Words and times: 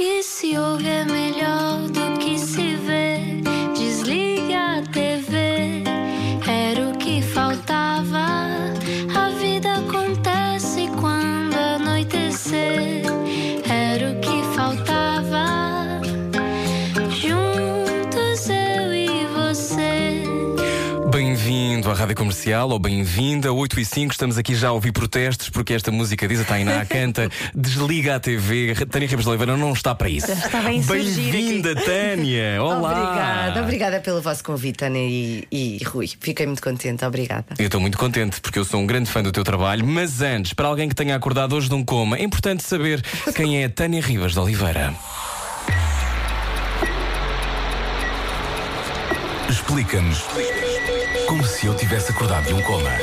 que 0.00 0.22
se 0.22 0.56
ouve 0.56 0.88
é 0.88 1.04
Comercial 22.20 22.68
ou 22.68 22.78
bem-vinda, 22.78 23.50
8 23.50 23.80
e 23.80 23.84
5. 23.84 24.12
Estamos 24.12 24.36
aqui 24.36 24.54
já 24.54 24.68
a 24.68 24.72
ouvir 24.72 24.92
protestos 24.92 25.48
porque 25.48 25.72
esta 25.72 25.90
música 25.90 26.28
diz 26.28 26.38
a 26.42 26.44
Tainá 26.44 26.84
canta 26.84 27.30
Desliga 27.54 28.16
a 28.16 28.20
TV. 28.20 28.74
Tânia 28.90 29.08
Ribas 29.08 29.24
de 29.24 29.30
Oliveira 29.30 29.56
não 29.56 29.72
está 29.72 29.94
para 29.94 30.10
isso. 30.10 30.30
Insurgir 30.70 31.32
Bem-vinda, 31.32 31.74
Tânia. 31.76 32.60
Olá. 32.62 32.90
Obrigada, 32.92 33.62
obrigada 33.62 34.00
pelo 34.00 34.20
vosso 34.20 34.44
convite, 34.44 34.80
Tânia 34.80 35.00
e, 35.00 35.48
e 35.50 35.82
Rui. 35.82 36.10
Fiquei 36.20 36.44
muito 36.44 36.60
contente, 36.60 37.02
obrigada. 37.06 37.54
Eu 37.58 37.64
estou 37.64 37.80
muito 37.80 37.96
contente 37.96 38.38
porque 38.42 38.58
eu 38.58 38.66
sou 38.66 38.80
um 38.80 38.86
grande 38.86 39.10
fã 39.10 39.22
do 39.22 39.32
teu 39.32 39.42
trabalho, 39.42 39.86
mas 39.86 40.20
antes, 40.20 40.52
para 40.52 40.68
alguém 40.68 40.90
que 40.90 40.94
tenha 40.94 41.16
acordado 41.16 41.56
hoje 41.56 41.70
de 41.70 41.74
um 41.74 41.82
coma, 41.82 42.18
é 42.18 42.22
importante 42.22 42.62
saber 42.62 43.02
quem 43.34 43.62
é 43.62 43.64
a 43.64 43.70
Tânia 43.70 44.02
Ribas 44.02 44.34
de 44.34 44.40
Oliveira. 44.40 44.94
Explica-nos 49.48 50.18
como 51.30 51.46
se 51.46 51.66
eu 51.66 51.74
tivesse 51.76 52.10
acordado 52.10 52.48
de 52.48 52.54
um 52.54 52.60
coma. 52.60 52.90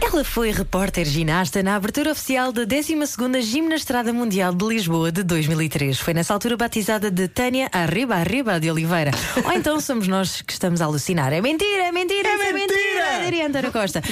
Ela 0.00 0.24
foi 0.24 0.50
repórter 0.50 1.04
ginasta 1.04 1.62
na 1.62 1.76
abertura 1.76 2.12
oficial 2.12 2.50
da 2.50 2.62
12ª 2.62 3.42
Gimnastrada 3.42 4.14
Mundial 4.14 4.54
de 4.54 4.64
Lisboa 4.64 5.12
de 5.12 5.22
2003. 5.22 6.00
Foi 6.00 6.14
nessa 6.14 6.32
altura 6.32 6.56
batizada 6.56 7.10
de 7.10 7.28
Tânia 7.28 7.68
Arriba 7.70 8.14
Arriba 8.14 8.58
de 8.58 8.70
Oliveira. 8.70 9.10
Ou 9.44 9.52
então 9.52 9.78
somos 9.78 10.08
nós 10.08 10.40
que 10.40 10.54
estamos 10.54 10.80
a 10.80 10.86
alucinar. 10.86 11.34
É 11.34 11.42
mentira, 11.42 11.82
é 11.82 11.92
mentira, 11.92 12.30
é 12.30 12.52
mentira! 12.54 13.20
Diria 13.22 13.46
António 13.46 13.70
Costa. 13.70 14.02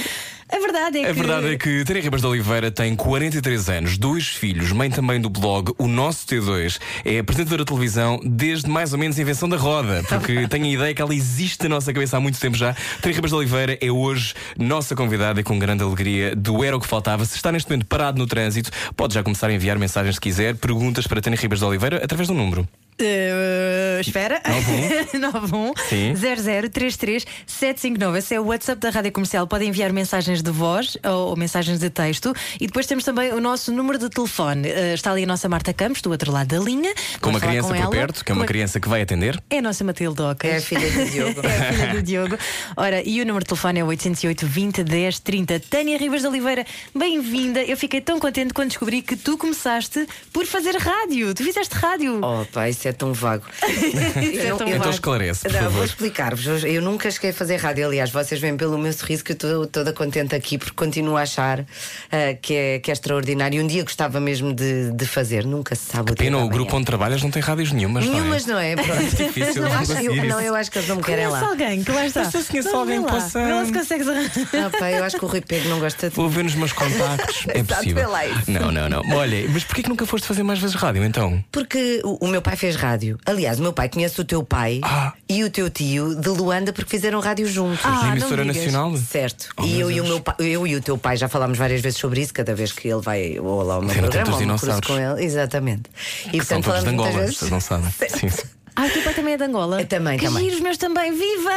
A 0.51 0.59
verdade 0.59 0.99
é 0.99 1.03
que... 1.03 1.09
A 1.09 1.13
verdade 1.13 1.47
é 1.53 1.57
que 1.57 1.83
Tânia 1.85 2.01
Ribas 2.01 2.21
de 2.21 2.27
Oliveira 2.27 2.71
tem 2.71 2.95
43 2.95 3.69
anos, 3.69 3.97
dois 3.97 4.27
filhos, 4.27 4.71
mãe 4.71 4.89
também 4.89 5.21
do 5.21 5.29
blog 5.29 5.73
O 5.77 5.87
Nosso 5.87 6.25
T2. 6.25 6.79
É 7.05 7.19
apresentadora 7.19 7.63
de 7.63 7.67
televisão 7.67 8.19
desde 8.23 8.67
mais 8.67 8.91
ou 8.91 8.99
menos 8.99 9.19
a 9.19 9.21
invenção 9.21 9.47
da 9.47 9.57
roda, 9.57 10.03
porque 10.09 10.47
tenho 10.49 10.65
a 10.65 10.69
ideia 10.69 10.93
que 10.93 11.01
ela 11.01 11.13
existe 11.13 11.63
na 11.63 11.75
nossa 11.75 11.93
cabeça 11.93 12.17
há 12.17 12.19
muito 12.19 12.39
tempo 12.39 12.57
já. 12.57 12.75
Tânia 12.99 13.15
Ribas 13.15 13.29
de 13.29 13.37
Oliveira 13.37 13.77
é 13.79 13.91
hoje 13.91 14.33
nossa 14.57 14.95
convidada 14.95 15.39
e 15.39 15.43
com 15.43 15.59
grande 15.59 15.83
alegria 15.83 16.35
do 16.35 16.63
Era 16.63 16.75
o 16.75 16.79
que 16.79 16.87
Faltava. 16.87 17.23
Se 17.25 17.35
está 17.35 17.51
neste 17.51 17.69
momento 17.69 17.85
parado 17.85 18.17
no 18.17 18.25
trânsito, 18.25 18.71
pode 18.95 19.13
já 19.13 19.21
começar 19.21 19.47
a 19.47 19.53
enviar 19.53 19.77
mensagens 19.77 20.15
se 20.15 20.21
quiser, 20.21 20.55
perguntas 20.55 21.05
para 21.05 21.21
Tânia 21.21 21.39
Ribas 21.39 21.59
de 21.59 21.65
Oliveira 21.65 22.03
através 22.03 22.27
do 22.27 22.33
número. 22.33 22.67
Uh, 23.01 24.01
espera. 24.01 24.41
91 25.13 25.73
Sim. 25.87 26.13
0033 26.15 27.25
759. 27.47 28.19
Esse 28.19 28.35
é 28.35 28.39
o 28.39 28.45
WhatsApp 28.45 28.81
da 28.81 28.89
Rádio 28.89 29.11
Comercial. 29.11 29.47
Podem 29.47 29.69
enviar 29.69 29.93
mensagens 29.93 30.41
de 30.41 30.51
voz 30.51 30.97
ou, 31.05 31.29
ou 31.29 31.35
mensagens 31.37 31.79
de 31.79 31.89
texto. 31.89 32.33
E 32.59 32.67
depois 32.67 32.85
temos 32.85 33.03
também 33.03 33.31
o 33.33 33.39
nosso 33.39 33.71
número 33.71 33.97
de 33.97 34.09
telefone. 34.09 34.67
Uh, 34.69 34.93
está 34.93 35.11
ali 35.11 35.23
a 35.23 35.27
nossa 35.27 35.47
Marta 35.47 35.73
Campos, 35.73 36.01
do 36.01 36.11
outro 36.11 36.31
lado 36.31 36.47
da 36.47 36.59
linha. 36.59 36.93
Com 37.21 37.29
uma 37.29 37.39
Vamos 37.39 37.41
criança 37.49 37.67
com 37.69 37.73
por 37.75 37.81
ela. 37.81 37.91
perto, 37.91 38.25
que 38.25 38.31
é 38.31 38.35
uma 38.35 38.45
criança 38.45 38.79
que 38.79 38.89
vai 38.89 39.01
atender. 39.01 39.41
É 39.49 39.59
a 39.59 39.61
nossa 39.61 39.83
Matilde 39.83 40.21
Ocas. 40.21 40.51
É 40.51 40.57
a 40.57 40.61
filha 40.61 40.91
do 40.91 41.05
Diogo. 41.09 41.41
É 41.45 41.57
a 41.57 41.73
filha 41.73 41.87
do 41.93 42.01
Diogo. 42.01 42.37
Ora, 42.75 43.01
e 43.07 43.21
o 43.21 43.25
número 43.25 43.43
de 43.43 43.49
telefone 43.49 43.79
é 43.79 43.83
808 43.83 44.45
20 44.45 44.83
10 44.83 45.19
30. 45.19 45.59
Tânia 45.61 45.97
Ribas 45.97 46.21
de 46.21 46.27
Oliveira, 46.27 46.65
bem-vinda. 46.95 47.61
Eu 47.63 47.77
fiquei 47.77 48.01
tão 48.01 48.19
contente 48.19 48.53
quando 48.53 48.69
descobri 48.69 49.01
que 49.01 49.15
tu 49.15 49.37
começaste 49.37 50.05
por 50.33 50.45
fazer 50.45 50.75
rádio. 50.75 51.33
Tu 51.33 51.43
fizeste 51.43 51.75
rádio. 51.75 52.19
Oh, 52.23 52.45
pá, 52.51 52.67
isso 52.69 52.87
é 52.87 52.88
tão 52.93 53.13
vago. 53.13 53.43
É 54.39 54.47
tão 54.49 54.67
Então 54.67 54.79
vago. 54.79 54.89
esclarece, 54.89 55.41
por 55.43 55.51
Não, 55.53 55.59
vou 55.61 55.71
favor. 55.71 55.85
explicar-vos. 55.85 56.63
Eu- 56.63 56.81
nunca 56.81 57.09
cheguei 57.11 57.29
a 57.31 57.33
fazer 57.33 57.57
rádio. 57.57 57.85
Aliás, 57.85 58.09
vocês 58.09 58.39
veem 58.39 58.55
pelo 58.57 58.77
meu 58.77 58.91
sorriso 58.93 59.23
que 59.23 59.31
eu 59.31 59.35
estou 59.35 59.67
toda 59.67 59.93
contente 59.93 60.33
aqui 60.35 60.57
porque 60.57 60.73
continuo 60.75 61.17
a 61.17 61.21
achar 61.21 61.65
ah, 62.11 62.33
que, 62.41 62.53
é, 62.55 62.79
que 62.79 62.89
é 62.91 62.93
extraordinário. 62.93 63.61
Um 63.61 63.67
dia 63.67 63.83
gostava 63.83 64.19
mesmo 64.19 64.53
de, 64.53 64.91
de 64.91 65.05
fazer. 65.05 65.45
Nunca 65.45 65.75
se 65.75 65.85
sabe 65.91 66.11
o 66.11 66.15
dia 66.15 66.25
Pena, 66.25 66.37
o 66.43 66.49
grupo 66.49 66.75
onde 66.75 66.85
trabalhas 66.85 67.21
não 67.21 67.31
tem 67.31 67.41
rádios 67.41 67.71
nenhumas, 67.71 68.05
não 68.05 68.11
é? 68.11 68.15
Nenhumas, 68.15 68.45
não 68.45 68.59
é? 68.59 68.75
Pronto. 68.79 69.15
difícil 69.15 69.61
não, 69.63 69.73
acho, 69.73 69.91
eu, 69.93 70.15
não, 70.25 70.41
eu 70.41 70.55
acho 70.55 70.71
que 70.71 70.77
eles 70.77 70.87
não 70.89 70.95
me 70.97 71.03
querem 71.03 71.27
lá. 71.27 71.41
alguém 71.41 71.83
que 71.83 71.91
lá 71.91 72.05
está. 72.05 72.23
Não 72.23 72.31
se 72.31 72.67
alguém 72.69 73.01
possa- 73.03 73.39
lá 73.41 73.65
se 73.65 73.73
consegues 73.73 74.07
arranjar. 74.07 74.71
Ah, 74.81 74.91
eu 74.91 75.03
acho 75.03 75.17
que 75.17 75.25
o 75.25 75.27
Rui 75.27 75.41
Pego 75.41 75.69
não 75.69 75.79
gosta 75.79 76.09
de. 76.09 76.15
Vou 76.15 76.29
ver 76.29 76.43
nos 76.43 76.55
meus 76.55 76.73
contactos. 76.73 77.45
é 77.49 77.63
possível. 77.63 78.09
Não, 78.47 78.71
não, 78.71 78.89
não. 78.89 79.01
Olha, 79.15 79.47
mas 79.49 79.63
porquê 79.63 79.83
que 79.83 79.89
nunca 79.89 80.05
foste 80.05 80.27
fazer 80.27 80.43
mais 80.43 80.59
vezes 80.59 80.75
rádio 80.75 81.03
então? 81.03 81.43
Porque 81.51 82.01
o, 82.03 82.25
o 82.25 82.27
meu 82.27 82.41
pai 82.41 82.55
fez 82.55 82.75
rádio. 82.79 83.17
Aliás, 83.25 83.59
o 83.59 83.61
meu 83.61 83.73
pai 83.73 83.89
conhece 83.89 84.19
o 84.19 84.23
teu 84.25 84.43
pai 84.43 84.79
Ah. 84.83 85.13
e 85.27 85.43
o 85.43 85.49
teu 85.49 85.69
tio 85.69 86.15
de 86.15 86.29
Luanda 86.29 86.71
porque 86.73 86.89
fizeram 86.89 87.19
rádio 87.19 87.47
juntos. 87.47 87.79
Ah, 87.83 88.03
Na 88.03 88.09
emissora 88.11 88.43
digas. 88.43 88.57
nacional? 88.57 88.97
Certo. 88.97 89.49
Oh, 89.57 89.63
e 89.65 89.79
eu 89.79 89.91
e, 89.91 90.01
o 90.01 90.03
meu 90.03 90.19
pai, 90.21 90.35
eu 90.39 90.65
e 90.67 90.75
o 90.75 90.81
teu 90.81 90.97
pai 90.97 91.17
já 91.17 91.27
falámos 91.27 91.57
várias 91.57 91.81
vezes 91.81 91.99
sobre 91.99 92.21
isso, 92.21 92.33
cada 92.33 92.55
vez 92.55 92.71
que 92.71 92.87
ele 92.87 93.01
vai 93.01 93.37
ou 93.39 93.61
lá 93.63 93.75
ao 93.75 93.81
meu 93.81 93.93
programa, 93.93 94.33
ou 94.35 94.39
me 94.39 94.81
com 94.81 94.97
ele. 94.97 95.23
Exatamente. 95.25 95.83
E 96.33 96.39
que 96.39 96.45
são 96.45 96.61
todos 96.61 96.79
de 96.79 96.85
falamos 96.85 97.05
muitas 97.05 97.15
vezes. 97.15 97.37
vocês 97.37 97.51
não 97.51 97.59
sabem. 97.59 97.89
Sim, 98.09 98.29
sim. 98.29 98.47
Ah, 98.81 98.85
o 98.85 98.89
teu 98.91 99.01
pai 99.01 99.13
também 99.13 99.33
é 99.33 99.37
de 99.37 99.43
Angola? 99.43 99.81
Eu 99.81 99.85
também, 99.85 100.17
que 100.17 100.25
também. 100.25 100.43
giros 100.45 100.61
meus 100.61 100.77
também. 100.77 101.11
Viva! 101.11 101.49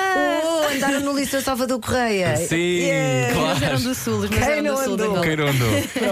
Oh, 0.42 0.74
andaram 0.74 1.00
no 1.00 1.12
Liceu 1.16 1.40
Salvador 1.40 1.78
Correia. 1.78 2.36
Sim, 2.36 2.56
Yeah. 2.82 3.32
claro. 3.34 3.50
Eles 3.52 3.62
eram 3.62 3.80
do 3.80 3.94
Sul, 3.94 4.14
os 4.18 4.30
meus 4.30 4.42
Quem 4.44 4.52
eram 4.52 4.62
do 4.62 4.68
não 4.70 4.76
Sul 4.84 4.92
andou? 4.94 5.06
Angola. 5.06 5.22
Quem 5.26 5.36
não 5.36 5.46
andou? 5.46 5.68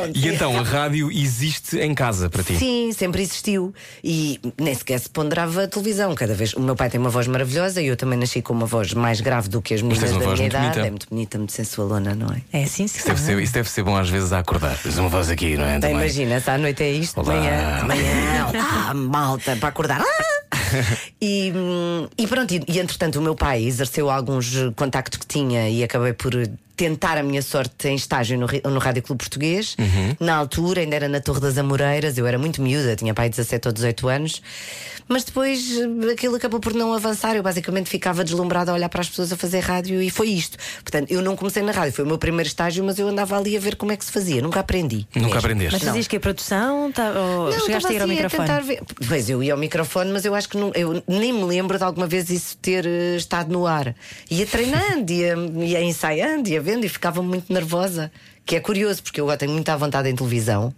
E 0.15 0.29
então 0.29 0.57
a 0.59 0.63
rádio 0.63 1.11
existe 1.11 1.79
em 1.79 1.95
casa 1.95 2.31
para 2.31 2.43
ti? 2.45 2.57
Sim, 2.57 2.93
sempre 2.97 3.23
existiu. 3.23 3.75
E 4.05 4.39
nem 4.57 4.73
sequer 4.75 5.01
se 5.01 5.11
ponderava 5.11 5.65
a 5.65 5.69
televisão. 5.69 6.15
Cada 6.15 6.33
vez. 6.35 6.53
O 6.55 6.61
meu 6.61 6.77
pai 6.77 6.89
tem 6.89 7.01
uma 7.01 7.11
voz 7.11 7.27
maravilhosa 7.27 7.83
e 7.83 7.87
eu 7.89 7.97
também 7.97 8.17
nasci 8.19 8.41
com 8.41 8.53
uma 8.53 8.67
voz 8.67 8.95
mais 8.95 9.21
grave 9.21 9.49
do 9.49 9.61
que 9.61 9.75
as 9.75 9.83
meninas 9.83 10.11
da 10.13 10.19
minha 10.19 10.47
idade. 10.47 10.65
bonita. 10.67 10.81
É 10.87 10.91
muito 10.91 11.07
bonita, 11.11 11.39
muito 11.39 11.53
sensualona, 11.53 12.15
não 12.15 12.29
é? 12.33 12.43
É 12.53 12.67
sim, 12.67 12.87
sim. 12.87 12.99
Isso 12.99 13.07
deve, 13.09 13.21
ser, 13.21 13.39
isso 13.41 13.53
deve 13.53 13.69
ser 13.69 13.83
bom 13.83 13.97
às 13.97 14.09
vezes 14.09 14.33
a 14.33 14.39
acordar. 14.39 14.77
Tens 14.81 14.97
uma 14.99 15.09
voz 15.09 15.29
aqui, 15.29 15.57
não 15.57 15.65
é? 15.65 15.77
Então, 15.77 15.91
imagina, 15.91 16.39
se 16.41 16.51
à 16.51 16.57
noite 16.59 16.83
é 16.85 16.93
isto, 16.93 17.19
Olá. 17.21 17.33
amanhã, 17.35 17.79
amanhã, 17.83 18.47
ah, 18.89 18.95
malta, 18.95 19.57
para 19.57 19.69
acordar. 19.71 20.01
Ah! 20.03 20.50
e, 21.21 21.53
hum, 21.55 22.09
e 22.17 22.27
pronto, 22.27 22.53
e, 22.53 22.63
e 22.69 22.79
entretanto 22.79 23.19
o 23.19 23.23
meu 23.23 23.35
pai 23.35 23.65
exerceu 23.65 24.11
alguns 24.11 24.53
contactos 24.77 25.19
que 25.19 25.27
tinha 25.27 25.69
e 25.69 25.83
acabei 25.83 26.13
por 26.13 26.33
tentar 26.81 27.19
a 27.19 27.23
minha 27.23 27.43
sorte 27.43 27.89
em 27.89 27.95
estágio 27.95 28.39
no, 28.39 28.47
no 28.71 28.79
Rádio 28.79 29.03
Clube 29.03 29.19
Português. 29.19 29.77
Na 30.19 30.37
altura 30.37 30.81
ainda 30.81 30.97
era 30.97 31.09
na 31.11 31.21
Torre 31.21 31.41
das 31.41 31.59
Amoreiras, 31.59 32.17
eu 32.17 32.27
era 32.27 32.39
muito 32.39 32.63
miúda, 32.63 32.97
tinha 32.97 33.13
pai 33.13 33.29
17 33.29 33.69
ou 33.69 33.73
18 33.75 34.09
anos, 34.09 34.43
mas 35.07 35.23
depois 35.25 35.77
eh, 35.77 36.13
aquilo 36.13 36.37
acabou 36.37 36.59
por 36.59 36.73
não 36.73 36.95
avançar. 36.95 37.37
Eu 37.37 37.43
basicamente 37.43 37.91
ficava 37.91 38.25
deslumbrada 38.25 38.71
a 38.71 38.75
olhar 38.75 38.89
para 38.89 39.03
as 39.03 39.11
pessoas 39.11 39.31
a 39.31 39.37
fazer 39.37 39.61
rádio 39.61 40.01
e 40.01 40.09
foi 40.09 40.29
isto. 40.29 40.57
Portanto, 40.83 41.11
eu 41.11 41.21
não 41.21 41.37
comecei 41.37 41.63
na 41.63 41.73
rádio, 41.73 41.93
foi 41.93 42.05
o 42.05 42.09
meu 42.09 42.17
primeiro 42.17 42.49
estágio, 42.49 42.83
mas 42.83 42.99
eu 42.99 43.09
andava 43.09 43.37
ali 43.37 43.55
a 43.59 43.61
ver 43.61 43.77
como 43.77 43.93
é 43.93 43.97
que 43.97 44.05
se 44.05 44.13
fazia, 44.13 44.41
nunca 44.41 44.61
aprendi. 44.61 45.07
Nunca 45.15 45.27
mesmo. 45.27 45.39
aprendeste. 45.39 45.73
Mas 45.75 45.83
fazias 45.83 46.07
que 46.09 46.17
a 46.17 46.21
produção? 46.21 46.91
Tá, 46.93 47.11
ou 47.11 47.51
Não, 47.51 47.61
chegaste 47.61 47.89
a 47.89 47.93
ir 47.93 47.99
ao 47.99 48.05
assim 48.05 48.15
microfone? 48.15 48.49
tentar 48.49 48.61
ver. 48.63 48.81
Pois 49.07 49.29
eu 49.29 49.43
ia 49.43 49.53
ao 49.53 49.59
microfone, 49.59 50.13
mas 50.13 50.25
eu 50.25 50.35
acho 50.35 50.49
que 50.49 50.57
não, 50.57 50.73
eu 50.75 51.03
nem 51.07 51.31
me 51.31 51.45
lembro 51.45 51.77
de 51.77 51.85
alguma 51.85 52.07
vez 52.07 52.31
isso 52.31 52.57
ter 52.57 52.87
eh, 52.87 53.17
estado 53.17 53.53
no 53.53 53.67
ar. 53.67 53.95
Ia 54.31 54.47
treinando, 54.47 55.13
ia, 55.13 55.35
ia 55.59 55.83
ensaiando, 55.83 56.49
ia 56.49 56.61
vendo 56.71 56.85
e 56.85 56.89
ficava 56.89 57.23
muito 57.23 57.53
nervosa. 57.53 58.11
Que 58.47 58.57
é 58.57 58.61
curioso, 58.61 59.03
porque 59.03 59.21
eu 59.21 59.25
agora 59.27 59.39
tenho 59.39 59.53
muita 59.53 59.77
vontade 59.77 60.09
em 60.09 60.17
televisão, 60.17 60.75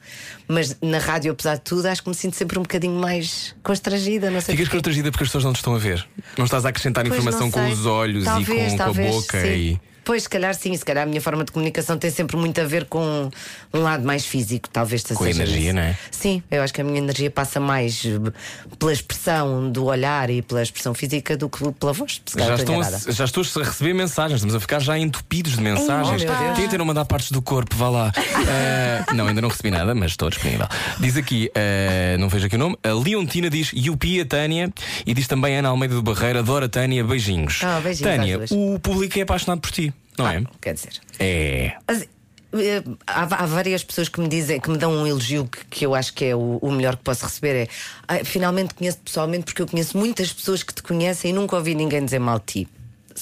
mas 0.46 0.76
na 0.82 0.98
rádio, 0.98 1.32
apesar 1.32 1.54
de 1.54 1.62
tudo, 1.62 1.86
acho 1.86 2.02
que 2.02 2.08
me 2.08 2.14
sinto 2.14 2.36
sempre 2.36 2.58
um 2.58 2.62
bocadinho 2.62 2.98
mais 2.98 3.54
constrangida. 3.62 4.30
Não 4.30 4.40
sei 4.40 4.54
Ficas 4.54 4.68
porquê. 4.68 4.76
constrangida 4.78 5.10
porque 5.10 5.24
as 5.24 5.28
pessoas 5.28 5.44
não 5.44 5.52
te 5.52 5.56
estão 5.56 5.74
a 5.74 5.78
ver. 5.78 6.06
Não 6.36 6.44
estás 6.44 6.66
a 6.66 6.68
acrescentar 6.68 7.04
Pois, 7.06 7.14
informação 7.18 7.50
com 7.50 7.66
os 7.68 7.86
olhos 7.86 8.24
Talvez, 8.24 8.66
e 8.66 8.70
com, 8.72 8.76
talvez, 8.76 9.10
com 9.10 9.16
a 9.16 9.20
boca. 9.20 9.40
sim. 9.40 9.48
E... 9.48 9.80
Pois, 10.04 10.24
se 10.24 10.28
calhar 10.28 10.54
sim, 10.54 10.76
se 10.76 10.84
calhar 10.84 11.04
a 11.04 11.06
minha 11.06 11.20
forma 11.20 11.44
de 11.44 11.52
comunicação 11.52 11.96
tem 11.96 12.10
sempre 12.10 12.36
muito 12.36 12.60
a 12.60 12.64
ver 12.64 12.86
com 12.86 13.30
um 13.72 13.80
lado 13.80 14.04
mais 14.04 14.24
físico, 14.26 14.68
talvez 14.68 15.02
Com 15.02 15.24
a 15.24 15.30
energia, 15.30 15.58
isso. 15.66 15.74
não 15.74 15.82
é? 15.82 15.96
Sim, 16.10 16.42
eu 16.50 16.62
acho 16.62 16.72
que 16.74 16.80
a 16.80 16.84
minha 16.84 16.98
energia 16.98 17.30
passa 17.30 17.60
mais 17.60 18.04
eh, 18.04 18.32
pela 18.78 18.92
expressão 18.92 19.70
do 19.70 19.84
olhar 19.84 20.28
e 20.30 20.42
pela 20.42 20.62
expressão 20.62 20.94
física 20.94 21.36
do 21.36 21.48
que 21.48 21.70
pela 21.72 21.92
voz. 21.92 22.20
Já 22.36 22.54
estão, 22.54 22.80
a, 22.80 23.12
já 23.12 23.24
estou 23.24 23.42
a 23.42 23.64
receber 23.64 23.94
mensagens, 23.94 24.38
estamos 24.38 24.54
a 24.54 24.60
ficar 24.60 24.80
já 24.80 24.98
entupidos 24.98 25.52
de 25.56 25.60
mensagens. 25.60 26.22
Deus. 26.24 26.56
Tentem 26.56 26.78
não 26.78 26.84
mandar 26.84 27.04
partes 27.04 27.30
do 27.30 27.40
corpo, 27.40 27.76
vá 27.76 27.88
lá. 27.88 28.12
Eh, 28.44 29.04
não, 29.14 29.28
ainda 29.28 29.40
não 29.40 29.48
recebi 29.48 29.70
nada, 29.70 29.94
mas 29.94 30.10
estou 30.12 30.28
disponível. 30.28 30.66
Diz 30.98 31.16
aqui, 31.16 31.50
eh, 31.54 32.16
não 32.18 32.28
vejo 32.28 32.46
aqui 32.46 32.56
o 32.56 32.58
nome, 32.58 32.76
a 32.82 32.92
Leontina 32.92 33.48
diz 33.48 33.72
Yupi 33.72 34.20
a 34.20 34.26
Tânia 34.26 34.72
e 35.06 35.14
diz 35.14 35.28
também 35.28 35.56
Ana 35.56 35.68
Almeida 35.68 35.94
do 35.94 36.02
Barreira, 36.02 36.40
adora 36.40 36.68
Tânia, 36.68 37.04
beijinhos. 37.04 37.60
Ah, 37.62 37.80
beijinhos 37.80 38.00
Tânia, 38.16 38.40
o 38.50 38.78
público 38.80 39.18
é 39.18 39.22
apaixonado 39.22 39.60
por 39.60 39.70
ti, 39.70 39.92
não 40.18 40.28
é? 40.28 40.38
Ah, 40.38 40.50
Quer 40.60 40.74
dizer. 40.74 41.00
É. 41.18 41.72
Eh, 41.88 42.82
Há, 43.06 43.22
há 43.22 43.46
várias 43.46 43.82
pessoas 43.82 44.10
que 44.10 44.20
me 44.20 44.28
dizem, 44.28 44.60
que 44.60 44.68
me 44.68 44.76
dão 44.76 44.92
um 44.92 45.06
elogio 45.06 45.46
que, 45.46 45.64
que 45.64 45.86
eu 45.86 45.94
acho 45.94 46.12
que 46.12 46.26
é 46.26 46.36
o, 46.36 46.58
o 46.60 46.70
melhor 46.70 46.96
que 46.96 47.02
posso 47.02 47.24
receber. 47.24 47.56
É 47.56 47.68
"Ah, 48.06 48.24
finalmente 48.26 48.74
conheço-te 48.74 49.04
pessoalmente, 49.04 49.44
porque 49.44 49.62
eu 49.62 49.66
conheço 49.66 49.96
muitas 49.96 50.30
pessoas 50.34 50.62
que 50.62 50.74
te 50.74 50.82
conhecem 50.82 51.30
e 51.30 51.32
nunca 51.34 51.56
ouvi 51.56 51.74
ninguém 51.74 52.04
dizer 52.04 52.18
mal 52.18 52.38
de 52.38 52.44
ti. 52.44 52.68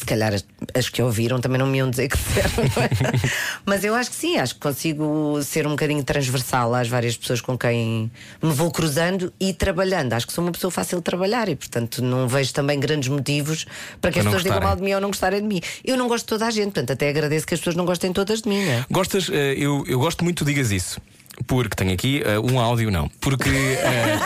Se 0.01 0.07
calhar 0.07 0.33
as, 0.33 0.43
as 0.75 0.89
que 0.89 1.03
ouviram 1.03 1.43
também 1.43 1.59
não 1.59 1.67
me 1.67 1.77
iam 1.77 1.91
dizer 1.91 2.09
que 2.09 2.17
disseram, 2.17 2.51
não 2.57 2.83
é? 2.83 2.89
Mas 3.67 3.85
eu 3.85 3.95
acho 3.95 4.09
que 4.09 4.17
sim, 4.17 4.39
acho 4.39 4.55
que 4.55 4.61
consigo 4.61 5.39
ser 5.43 5.67
um 5.67 5.73
bocadinho 5.73 6.03
transversal 6.03 6.75
às 6.75 6.89
várias 6.89 7.19
pessoas 7.19 7.43
com 7.43 7.59
quem 7.59 8.11
me 8.43 8.51
vou 8.51 8.71
cruzando 8.71 9.31
e 9.39 9.53
trabalhando. 9.53 10.15
Acho 10.15 10.27
que 10.27 10.33
sou 10.33 10.43
uma 10.43 10.53
pessoa 10.53 10.71
fácil 10.71 10.97
de 10.97 11.05
trabalhar 11.05 11.51
e, 11.51 11.55
portanto, 11.55 12.03
não 12.03 12.27
vejo 12.27 12.51
também 12.55 12.81
grandes 12.81 13.11
motivos 13.11 13.67
para 14.01 14.11
que 14.11 14.15
Para 14.15 14.21
as 14.21 14.25
pessoas 14.25 14.43
digam 14.43 14.61
mal 14.61 14.75
de 14.75 14.83
mim 14.83 14.95
ou 14.95 15.03
não 15.03 15.09
gostarem 15.09 15.43
de 15.43 15.47
mim. 15.47 15.61
Eu 15.85 15.99
não 15.99 16.09
gosto 16.09 16.25
de 16.25 16.29
toda 16.29 16.47
a 16.47 16.51
gente, 16.51 16.73
portanto, 16.73 16.93
até 16.93 17.11
agradeço 17.11 17.47
que 17.47 17.53
as 17.53 17.61
pessoas 17.61 17.77
não 17.77 17.85
gostem 17.85 18.11
todas 18.11 18.41
de 18.41 18.49
mim, 18.49 18.65
não 18.65 18.73
é? 18.73 18.87
Gostas, 18.91 19.29
eh, 19.31 19.55
eu, 19.59 19.85
eu 19.87 19.99
gosto 19.99 20.25
muito 20.25 20.39
que 20.39 20.45
tu 20.45 20.47
digas 20.47 20.71
isso. 20.71 20.99
Porque 21.47 21.75
tenho 21.77 21.93
aqui 21.93 22.23
eh, 22.25 22.39
um 22.39 22.59
áudio, 22.61 22.91
não. 22.91 23.09
Porque. 23.21 23.49
eh, 23.49 24.19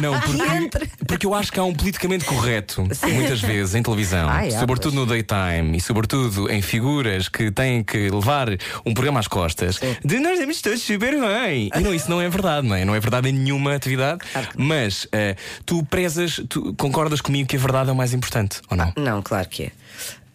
não, 0.00 0.18
porque, 0.20 0.78
porque 1.06 1.26
eu 1.26 1.34
acho 1.34 1.52
que 1.52 1.58
há 1.60 1.64
um 1.64 1.72
politicamente 1.74 2.24
correto, 2.24 2.82
muitas 2.82 3.40
vezes, 3.40 3.74
em 3.74 3.82
televisão, 3.82 4.28
Ah, 4.28 4.46
é, 4.46 4.50
sobretudo 4.50 4.94
no 4.94 5.06
daytime 5.06 5.76
e 5.76 5.80
sobretudo 5.80 6.50
em 6.50 6.62
figuras 6.62 7.28
que 7.28 7.50
têm 7.50 7.82
que 7.82 8.08
levar 8.10 8.48
um 8.84 8.94
programa 8.94 9.20
às 9.20 9.28
costas, 9.28 9.78
de 10.04 10.18
nós 10.18 10.38
temos 10.38 10.60
todos 10.60 10.82
super 10.82 11.12
bem. 11.20 11.70
E 11.74 11.80
não, 11.80 11.94
isso 11.94 12.10
não 12.10 12.20
é 12.20 12.28
verdade, 12.28 12.66
não 12.66 12.74
é? 12.76 12.84
Não 12.84 12.94
é 12.94 13.00
verdade 13.00 13.28
em 13.28 13.32
nenhuma 13.32 13.74
atividade. 13.74 14.20
Mas 14.56 15.06
eh, 15.12 15.36
tu 15.66 15.84
prezas, 15.84 16.40
tu 16.48 16.74
concordas 16.74 17.20
comigo 17.20 17.48
que 17.48 17.56
a 17.56 17.58
verdade 17.60 17.90
é 17.90 17.92
o 17.92 17.96
mais 17.96 18.12
importante, 18.14 18.60
ou 18.70 18.76
não? 18.76 18.92
Não, 18.96 19.22
claro 19.22 19.48
que 19.48 19.64
é. 19.64 19.70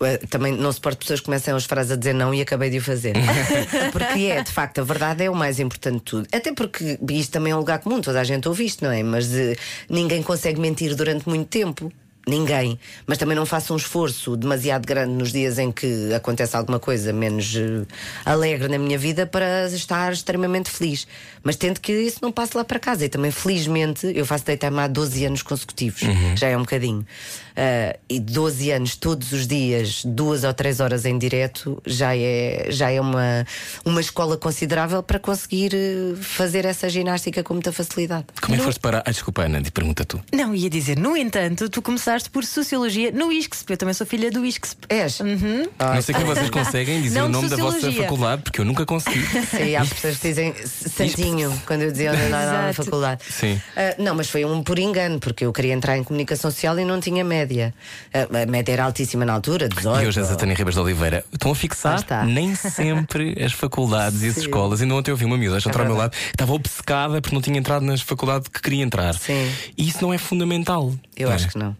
Eh, 0.02 0.18
Também 0.30 0.54
não 0.54 0.72
suporto 0.72 1.00
pessoas 1.00 1.20
que 1.20 1.26
comecem 1.26 1.54
as 1.54 1.66
frases 1.66 1.92
a 1.92 1.96
dizer 1.96 2.14
não 2.14 2.34
e 2.34 2.42
acabei 2.42 2.70
de 2.70 2.78
o 2.78 2.82
fazer. 2.82 3.14
porque 3.92 4.26
é, 4.26 4.44
de 4.44 4.52
facto, 4.52 4.80
a 4.80 4.84
verdade 4.84 5.24
é 5.24 5.30
o 5.30 5.36
mais 5.36 5.60
importante 5.60 5.98
de 5.98 6.04
tudo. 6.04 6.28
Até 6.32 6.54
porque 6.54 7.00
isto 7.12 7.32
também 7.32 7.52
é 7.52 7.56
um 7.56 7.60
lugar 7.60 7.80
comum, 7.80 8.02
toda 8.02 8.20
a 8.20 8.24
gente 8.24 8.48
ouve 8.48 8.66
isto, 8.66 8.84
não 8.84 8.92
é? 8.92 9.02
Mas 9.04 9.34
eh, 9.34 9.56
ninguém 9.90 10.22
consegue 10.22 10.60
mentir 10.60 10.96
durante 10.96 11.28
muito 11.28 11.48
tempo. 11.48 11.92
Ninguém. 12.28 12.78
Mas 13.06 13.18
também 13.18 13.38
não 13.38 13.46
faço 13.46 13.74
um 13.74 13.78
esforço 13.78 14.36
demasiado 14.36 14.86
grande 14.86 15.14
nos 15.14 15.32
dias 15.32 15.58
em 15.58 15.72
que 15.72 16.14
acontece 16.14 16.58
alguma 16.58 16.78
coisa 16.78 17.14
menos 17.14 17.56
eh, 17.56 17.86
alegre 18.26 18.68
na 18.68 18.78
minha 18.78 18.98
vida 18.98 19.26
para 19.26 19.66
estar 19.68 20.12
extremamente 20.12 20.70
feliz. 20.70 21.08
Mas 21.42 21.56
tento 21.56 21.80
que 21.80 21.94
isso 21.94 22.20
não 22.22 22.30
passe 22.30 22.58
lá 22.58 22.66
para 22.66 22.80
casa. 22.80 23.06
E 23.06 23.10
também, 23.10 23.32
felizmente, 23.32 24.12
eu 24.14 24.26
faço 24.26 24.44
daytime 24.46 24.78
há 24.80 24.88
12 24.88 25.24
anos 25.26 25.42
consecutivos. 25.42 26.02
Já 26.36 26.50
é 26.50 26.58
um 26.58 26.62
bocadinho. 26.62 27.06
Ah, 27.58 27.98
e 28.08 28.20
12 28.20 28.72
anos, 28.72 28.96
todos 28.96 29.32
os 29.32 29.48
dias, 29.48 30.04
duas 30.06 30.44
ou 30.44 30.54
três 30.54 30.80
horas 30.80 31.06
em 31.06 31.18
direto, 31.18 31.82
já 31.86 32.16
é, 32.16 32.68
já 32.70 32.92
é 32.92 33.02
uma, 33.02 33.48
uma 33.84 34.00
escola 34.00 34.38
considerável 34.38 35.02
para 35.02 35.18
conseguir 35.18 35.74
eh, 35.74 36.16
fazer 36.22 36.66
essa 36.66 36.88
ginástica 36.88 37.42
com 37.42 37.56
muita 37.56 37.72
facilidade. 37.72 38.26
Como 38.40 38.54
é 38.54 38.60
que 38.60 38.64
foste 38.64 38.80
para. 38.80 39.02
Ah, 39.04 39.12
desculpa, 39.12 39.42
Ana, 39.42 39.60
te 39.60 39.72
pergunta 39.72 40.06
tu. 40.06 40.22
Não, 40.32 40.54
ia 40.54 40.70
dizer, 40.70 41.00
no 41.00 41.18
entanto, 41.18 41.68
tu 41.68 41.82
começaste 41.82 42.30
por 42.30 42.46
Sociologia 42.46 43.12
no 43.12 43.32
ISCSP. 43.32 43.74
Eu 43.74 43.78
também 43.78 43.94
sou 43.96 44.06
filha 44.06 44.30
do 44.30 44.46
ISCSP. 44.46 44.86
És? 44.90 45.20
Não 45.20 46.02
sei 46.04 46.14
como 46.14 46.28
vocês 46.28 46.50
conseguem 46.52 47.02
dizer 47.02 47.20
Não 47.20 47.26
o 47.26 47.30
nome 47.30 47.50
da 47.50 47.56
vossa 47.56 47.92
faculdade, 47.92 48.44
porque 48.44 48.62
eu 48.62 48.66
nunca 48.66 48.86
consegui. 48.86 49.20
E 49.68 49.76
há 49.76 49.84
pessoas 49.84 50.18
que 50.18 50.28
dizem 50.28 50.54
Santinho, 50.64 51.52
quando 51.66 51.82
eu 51.82 51.92
dizia 51.92 52.12
onde 52.12 52.22
andava 52.22 52.68
na 52.68 52.74
faculdade. 52.74 53.22
Sim. 53.28 53.60
Ah, 53.76 53.96
não, 53.98 54.14
mas 54.14 54.30
foi 54.30 54.46
um 54.46 54.62
por 54.62 54.78
engano, 54.78 55.20
porque 55.20 55.44
eu 55.44 55.52
queria 55.52 55.74
entrar 55.74 55.98
em 55.98 56.04
comunicação 56.04 56.52
social 56.52 56.78
e 56.80 56.86
não 56.86 57.00
tinha 57.00 57.24
média. 57.24 57.47
Ah, 58.14 58.44
a 58.44 58.46
média 58.46 58.74
era 58.74 58.84
altíssima 58.84 59.26
na 59.26 59.34
altura, 59.34 59.70
18. 59.70 60.04
E 60.04 60.08
hoje 60.08 60.20
a 60.20 60.36
Tânia 60.36 60.56
Ribas 60.56 60.76
de 60.76 60.80
Oliveira. 60.82 61.26
Estão 61.32 61.52
a 61.52 61.56
fixar 61.56 62.26
nem 62.26 62.54
sempre 62.56 63.42
as 63.44 63.54
faculdades 63.54 64.22
e 64.24 64.28
as 64.28 64.38
escolas. 64.38 64.82
Ainda 64.82 64.96
ontem 64.96 65.12
eu 65.12 65.18
vi 65.18 65.26
uma 65.26 65.38
miúda, 65.38 65.58
está 65.58 65.70
É 65.70 65.78
ao 65.80 65.86
meu 65.86 65.96
lado, 65.96 66.14
estava 66.14 66.54
obcecada 66.54 67.22
porque 67.22 67.36
não 67.36 67.42
tinha 67.42 67.58
entrado 67.58 67.86
nas 67.86 68.02
faculdades 68.02 68.48
que 68.48 68.62
queria 68.62 68.84
entrar. 68.84 69.16
Sim. 69.16 69.52
E 69.78 69.88
isso 69.88 70.02
não 70.02 70.14
é 70.14 70.18
fundamental. 70.18 70.94
Eu 71.16 71.30
não 71.30 71.36
acho 71.36 71.48
é? 71.48 71.50
que 71.50 71.58
não. 71.58 71.78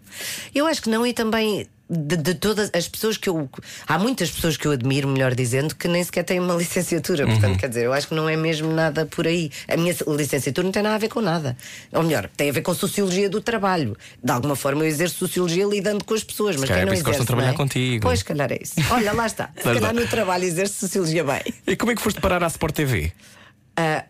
Eu 0.54 0.66
acho 0.66 0.82
que 0.82 0.90
não, 0.90 1.06
e 1.06 1.12
também. 1.12 1.66
De, 1.90 2.16
de 2.18 2.34
todas 2.34 2.70
as 2.74 2.86
pessoas 2.86 3.16
que 3.16 3.28
eu. 3.30 3.48
Há 3.86 3.98
muitas 3.98 4.30
pessoas 4.30 4.58
que 4.58 4.66
eu 4.66 4.72
admiro, 4.72 5.08
melhor 5.08 5.34
dizendo, 5.34 5.74
que 5.74 5.88
nem 5.88 6.04
sequer 6.04 6.22
têm 6.22 6.38
uma 6.38 6.52
licenciatura. 6.58 7.24
Portanto, 7.26 7.52
Uhum. 7.52 7.56
quer 7.56 7.68
dizer, 7.68 7.84
eu 7.86 7.92
acho 7.94 8.08
que 8.08 8.14
não 8.14 8.28
é 8.28 8.36
mesmo 8.36 8.70
nada 8.72 9.06
por 9.06 9.26
aí. 9.26 9.50
A 9.66 9.74
minha 9.76 9.94
licenciatura 10.06 10.64
não 10.66 10.72
tem 10.72 10.82
nada 10.82 10.96
a 10.96 10.98
ver 10.98 11.08
com 11.08 11.22
nada. 11.22 11.56
Ou 11.92 12.02
melhor, 12.02 12.28
tem 12.36 12.50
a 12.50 12.52
ver 12.52 12.60
com 12.60 12.74
sociologia 12.74 13.30
do 13.30 13.40
trabalho. 13.40 13.96
De 14.22 14.30
alguma 14.30 14.54
forma, 14.54 14.82
eu 14.84 14.88
exerço 14.88 15.14
sociologia 15.16 15.64
lidando 15.66 16.04
com 16.04 16.12
as 16.12 16.22
pessoas. 16.22 16.56
Mas 16.56 16.68
calhar 16.68 16.80
quem 16.80 16.82
é 16.82 16.86
não 16.86 16.92
isso 16.92 17.02
que 17.04 17.10
gostam 17.10 17.24
de 17.24 17.30
exerce, 17.30 17.36
trabalhar 17.36 17.52
é? 17.52 17.56
contigo. 17.56 18.02
Pois, 18.02 18.18
se 18.18 18.24
calhar 18.26 18.52
é 18.52 18.58
isso. 18.60 18.74
Olha, 18.90 19.12
lá 19.12 19.26
está. 19.26 19.50
Se 19.56 19.62
calhar 19.62 19.94
no 19.94 20.06
trabalho 20.08 20.44
exerce 20.44 20.74
sociologia 20.74 21.24
bem. 21.24 21.40
E 21.66 21.74
como 21.74 21.92
é 21.92 21.94
que 21.94 22.02
foste 22.02 22.20
parar 22.20 22.42
à 22.44 22.46
Sport 22.48 22.74
TV? 22.74 23.12
Ah, 23.76 24.04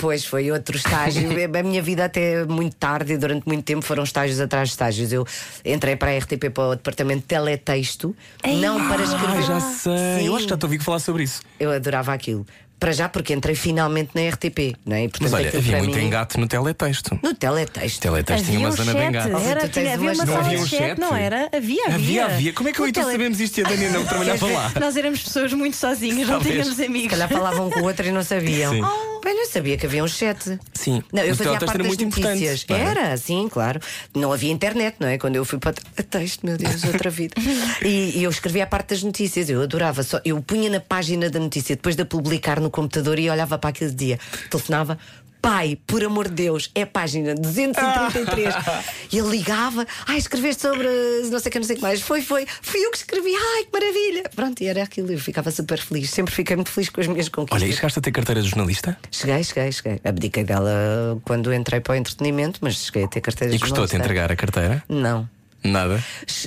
pois 0.00 0.24
foi 0.24 0.50
outro 0.50 0.76
estágio. 0.76 1.28
a 1.58 1.62
minha 1.62 1.82
vida 1.82 2.04
até 2.06 2.44
muito 2.44 2.74
tarde 2.76 3.12
e 3.12 3.16
durante 3.18 3.46
muito 3.46 3.62
tempo 3.64 3.82
foram 3.82 4.02
estágios 4.02 4.40
atrás 4.40 4.68
de 4.68 4.72
estágios. 4.74 5.12
Eu 5.12 5.26
entrei 5.64 5.96
para 5.96 6.12
a 6.12 6.18
RTP 6.18 6.50
para 6.52 6.68
o 6.68 6.76
departamento 6.76 7.20
de 7.20 7.26
teletexto, 7.26 8.16
não 8.60 8.88
para 8.88 9.02
escrever. 9.02 9.38
Ah, 9.38 9.42
já 9.42 9.60
sei. 9.60 9.92
Eu 9.92 10.32
Sim, 10.32 10.36
acho 10.36 10.44
que 10.44 10.50
já 10.50 10.56
te 10.56 10.64
ouvi 10.64 10.78
falar 10.78 10.98
sobre 10.98 11.22
isso. 11.24 11.42
eu 11.58 11.70
adorava 11.70 12.12
aquilo. 12.12 12.46
Para 12.80 12.92
já, 12.92 13.08
porque 13.10 13.34
entrei 13.34 13.54
finalmente 13.54 14.10
na 14.14 14.22
RTP, 14.30 14.74
não 14.86 14.96
é? 14.96 15.04
E, 15.04 15.08
portanto, 15.08 15.22
Mas 15.30 15.32
olha, 15.34 15.48
havia 15.56 15.78
muito 15.78 15.96
mim- 15.98 16.04
engate 16.06 16.40
no 16.40 16.46
teletexto. 16.48 17.18
No 17.22 17.34
teletexto. 17.34 18.00
Teletexto 18.00 18.46
tinha 18.46 18.56
Havia 18.56 18.66
uma 18.66 18.72
um 18.72 18.76
zona 18.76 18.92
de 18.94 18.98
chat, 18.98 19.08
engate. 19.10 19.46
era, 19.46 19.68
tinha, 19.68 19.94
havia 19.94 20.12
uma 20.12 20.24
Não 20.24 20.26
sala 20.26 20.38
havia 20.46 20.56
de 20.56 20.64
um 20.64 20.66
chat, 20.66 20.98
não 20.98 21.14
era? 21.14 21.48
Havia, 21.54 21.82
havia. 21.86 21.94
Havia, 21.94 22.24
havia. 22.24 22.52
Como 22.54 22.68
é 22.70 22.72
que 22.72 22.80
eu 22.80 22.88
e 22.88 22.92
tu 22.92 23.00
tele- 23.00 23.12
sabemos 23.12 23.38
isto 23.38 23.58
e 23.58 23.64
a 23.64 23.68
Dani 23.68 23.88
não 23.90 24.04
trabalhava 24.04 24.46
lá? 24.46 24.72
Nós 24.80 24.96
éramos 24.96 25.22
pessoas 25.22 25.52
muito 25.52 25.76
sozinhas, 25.76 26.26
não 26.26 26.40
tínhamos 26.40 26.80
amigos. 26.80 27.02
Se 27.02 27.08
calhar 27.10 27.28
falavam 27.28 27.70
com 27.70 27.80
o 27.80 27.84
outro 27.84 28.06
e 28.06 28.10
não 28.10 28.22
sabiam. 28.24 28.72
Sim. 28.72 28.82
Bem, 29.22 29.38
eu 29.38 29.46
sabia 29.50 29.76
que 29.76 29.84
havia 29.84 30.02
um 30.02 30.08
chat. 30.08 30.58
Sim. 30.72 31.02
Não, 31.12 31.22
eu 31.22 31.36
fazia 31.36 31.58
parte 31.58 31.76
das 31.76 31.86
muito 31.86 32.04
notícias. 32.06 32.64
não 32.66 32.76
é? 32.76 32.80
Era, 32.80 33.16
sim, 33.18 33.46
claro. 33.52 33.78
Não 34.16 34.32
havia 34.32 34.50
internet, 34.50 34.96
não 34.98 35.06
é? 35.08 35.18
Quando 35.18 35.36
eu 35.36 35.44
fui 35.44 35.58
para 35.58 35.72
o 35.98 36.02
texto, 36.02 36.46
meu 36.46 36.56
Deus, 36.56 36.82
outra 36.84 37.10
vida. 37.10 37.34
e, 37.84 38.18
e 38.18 38.24
eu 38.24 38.30
escrevia 38.30 38.64
a 38.64 38.66
parte 38.66 38.88
das 38.94 39.02
notícias. 39.02 39.50
Eu 39.50 39.60
adorava. 39.60 40.02
Só, 40.02 40.18
eu 40.24 40.40
punha 40.40 40.70
na 40.70 40.80
página 40.80 41.28
da 41.28 41.38
notícia 41.38 41.76
depois 41.76 41.94
de 41.96 42.00
a 42.02 42.06
publicar 42.06 42.58
no 42.60 42.69
computador 42.70 43.18
e 43.18 43.28
olhava 43.30 43.58
para 43.58 43.70
aquele 43.70 43.92
dia. 43.92 44.18
Telefonava. 44.50 44.98
Pai, 45.42 45.78
por 45.86 46.04
amor 46.04 46.28
de 46.28 46.34
Deus, 46.34 46.70
é 46.74 46.84
página 46.84 47.34
233. 47.34 48.54
e 49.10 49.16
ele 49.18 49.28
ligava, 49.30 49.86
ai, 50.06 50.18
escreveste 50.18 50.60
sobre 50.60 50.86
não 51.30 51.38
sei 51.38 51.48
o 51.48 51.52
que, 51.52 51.58
não 51.58 51.66
sei 51.66 51.76
o 51.76 51.78
que 51.78 51.82
mais. 51.82 52.02
Foi, 52.02 52.20
foi, 52.20 52.46
fui 52.60 52.78
eu 52.84 52.90
que 52.90 52.98
escrevi, 52.98 53.30
ai, 53.34 53.64
que 53.64 53.70
maravilha. 53.72 54.24
Pronto, 54.36 54.62
e 54.62 54.66
era 54.66 54.82
aquilo, 54.82 55.10
eu 55.10 55.18
ficava 55.18 55.50
super 55.50 55.78
feliz. 55.78 56.10
Sempre 56.10 56.34
fiquei 56.34 56.56
muito 56.56 56.70
feliz 56.70 56.90
com 56.90 57.00
as 57.00 57.06
minhas 57.06 57.30
conquistas. 57.30 57.62
Olha, 57.62 57.70
e 57.70 57.72
chegaste 57.74 57.98
a 57.98 58.02
ter 58.02 58.12
carteira 58.12 58.42
de 58.42 58.48
jornalista? 58.50 58.98
Cheguei, 59.10 59.42
cheguei, 59.42 59.72
cheguei. 59.72 60.00
Abdiquei 60.04 60.44
dela 60.44 61.18
quando 61.24 61.54
entrei 61.54 61.80
para 61.80 61.94
o 61.94 61.96
entretenimento, 61.96 62.58
mas 62.62 62.74
cheguei 62.74 63.04
a 63.04 63.08
ter 63.08 63.22
carteira 63.22 63.54
E 63.54 63.58
de 63.58 63.66
jornalista. 63.66 63.96
entregar 63.96 64.30
a 64.30 64.36
carteira? 64.36 64.84
Não. 64.90 65.26
Nada. 65.62 66.02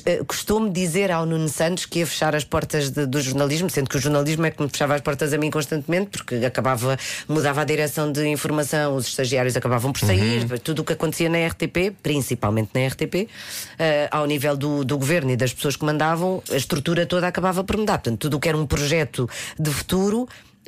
Eh, 0.06 0.24
Custou-me 0.26 0.72
dizer 0.72 1.12
ao 1.12 1.24
Nuno 1.26 1.48
Santos 1.48 1.86
que 1.86 2.00
ia 2.00 2.08
fechar 2.08 2.36
as 2.36 2.44
portas 2.44 2.90
de- 2.90 3.06
do 3.06 3.22
jornalismo, 3.22 3.70
sendo 3.70 3.88
que 3.88 3.96
o 3.98 4.00
jornalismo 4.00 4.46
é 4.46 4.52
que 4.52 4.62
me 4.62 4.68
fechava 4.68 4.96
as 4.96 5.02
portas 5.02 5.32
a 5.34 5.38
mim 5.38 5.52
constantemente, 5.52 6.10
porque 6.10 6.36
acabava, 6.44 6.98
mudava 7.28 7.62
a 7.62 7.64
direção 7.64 8.12
de 8.12 8.28
informação, 8.28 8.96
os 8.96 9.08
estagiários 9.08 9.56
acabavam 9.56 9.92
por 9.94 10.00
sair, 10.00 10.48
tudo 10.62 10.80
o 10.80 10.84
que 10.84 10.94
acontecia 10.94 11.30
na 11.30 11.38
RTP, 11.48 11.92
principalmente 12.02 12.72
na 12.74 12.88
RTP, 12.88 13.30
eh, 13.78 14.08
ao 14.10 14.26
nível 14.26 14.58
do, 14.58 14.84
do 14.84 14.98
governo 14.98 15.30
e 15.32 15.36
das 15.36 15.54
pessoas 15.54 15.76
que 15.76 15.86
mandavam, 15.86 16.42
a 16.52 16.56
estrutura 16.56 17.06
toda 17.06 17.28
acabava 17.28 17.64
por 17.64 17.78
mudar. 17.78 18.00
Portanto, 18.00 18.20
tudo 18.20 18.38
o 18.38 18.40
que 18.40 18.50
era 18.50 18.58
um 18.58 18.66
projeto 18.66 19.30
de 19.60 19.70
futuro. 19.70 20.28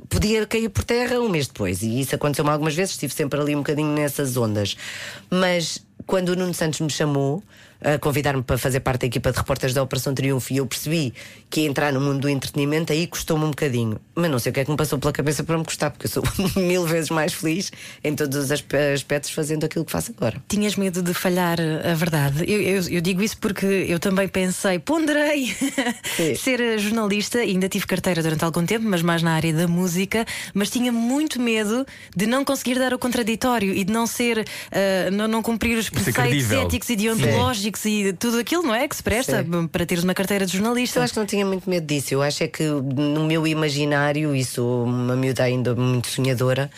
Podia 0.10 0.46
cair 0.46 0.70
por 0.70 0.84
terra 0.84 1.20
um 1.22 1.30
mês 1.30 1.48
depois, 1.48 1.82
e 1.82 2.02
isso 2.02 2.14
aconteceu-me 2.14 2.52
algumas 2.52 2.75
vezes, 2.75 2.92
estive 2.96 3.14
sempre 3.14 3.40
ali 3.40 3.56
um 3.56 3.60
bocadinho 3.60 3.88
nessas 3.94 4.36
ondas. 4.36 4.75
Mas 5.32 5.82
quando 6.06 6.30
o 6.30 6.36
Nuno 6.36 6.54
Santos 6.54 6.82
me 6.82 6.90
chamou 6.92 7.42
a 7.86 8.00
convidar-me 8.00 8.42
para 8.42 8.58
fazer 8.58 8.80
parte 8.80 9.01
da 9.01 9.08
equipa 9.08 9.32
de 9.32 9.38
repórteres 9.38 9.74
da 9.75 9.84
Operação 9.84 10.13
Triunfo 10.13 10.51
e 10.51 10.58
eu 10.58 10.65
percebi 10.65 11.13
que 11.50 11.62
ia 11.62 11.68
entrar 11.68 11.94
no 11.94 12.01
mundo 12.01 12.22
do 12.22 12.30
entretenimento, 12.30 12.92
aí 12.92 13.06
custou-me 13.06 13.46
um 13.46 13.50
bocadinho. 13.50 14.00
Mas 14.15 14.32
não 14.32 14.39
sei 14.39 14.50
o 14.50 14.54
que 14.54 14.60
é 14.62 14.65
que 14.65 14.72
me 14.72 14.77
passou 14.77 14.98
pela 14.98 15.13
cabeça 15.13 15.44
para 15.44 15.58
me 15.58 15.63
custar, 15.63 15.92
porque 15.92 16.08
eu 16.08 16.10
sou 16.12 16.24
mil 16.62 16.86
vezes 16.86 17.10
mais 17.12 17.32
feliz 17.34 17.72
em 18.04 18.15
todos 18.15 18.38
os 18.38 18.51
aspe- 18.51 18.75
aspectos 18.94 19.30
fazendo 19.32 19.63
aquilo 19.65 19.86
que 19.86 19.92
faço 19.92 20.13
agora. 20.18 20.42
Tinhas 20.48 20.75
medo 20.75 21.01
de 21.04 21.13
falhar 21.13 21.58
a 21.62 21.94
verdade. 21.94 22.44
Eu, 22.51 22.62
eu- 22.62 22.89
eu 22.89 23.01
digo 23.01 23.22
isso 23.22 23.38
porque 23.38 23.65
eu 23.88 24.00
também 24.00 24.27
pensei, 24.27 24.80
ponderei 24.80 25.54
ser 26.38 26.80
jornalista, 26.80 27.44
e 27.44 27.51
ainda 27.51 27.70
tive 27.70 27.86
carteira 27.86 28.22
durante 28.24 28.44
algum 28.44 28.65
tempo, 28.65 28.86
mas 28.88 29.01
mais 29.01 29.22
na 29.22 29.34
área 29.34 29.54
da 29.54 29.68
música, 29.68 30.25
mas 30.54 30.70
tinha 30.70 30.92
muito 30.92 31.39
medo 31.42 31.86
de 32.15 32.25
não 32.25 32.44
conseguir 32.44 32.80
dar 32.80 32.94
o 32.94 33.00
contraditório 33.00 33.74
e 33.74 33.84
de 33.84 33.92
não 33.94 34.08
ser, 34.08 34.46
ah, 34.72 35.12
não, 35.12 35.27
não 35.27 35.42
cumprir 35.44 35.77
os 35.77 35.89
preceitos 35.89 36.51
éticos 36.51 36.89
e 36.89 36.96
deontológicos 36.96 37.75
e 37.84 38.13
tudo 38.13 38.38
aquilo, 38.39 38.63
não 38.63 38.74
é? 38.74 38.88
Que 38.88 38.96
se 38.96 39.03
presta 39.03 39.44
Sim. 39.44 39.67
para 39.67 39.86
teres 39.86 40.03
uma 40.03 40.13
carteira 40.13 40.46
de 40.46 40.55
Eu 40.55 40.60
jornalista. 40.60 41.03
acho 41.03 41.13
que 41.13 41.20
não 41.20 41.25
tinha 41.25 41.46
muito 41.46 41.70
medo 41.70 41.86
disso. 41.86 42.13
Eu 42.13 42.22
acho 42.22 42.44
é 42.44 42.48
que 42.48 42.63
no 42.63 43.25
meu 43.25 43.46
imaginário, 43.46 44.36
e 44.36 44.46
sou 44.46 44.86
uma 44.86 45.15
miúda 45.15 45.44
ainda 45.44 45.75
muito 45.75 46.08
sonhadora, 46.08 46.70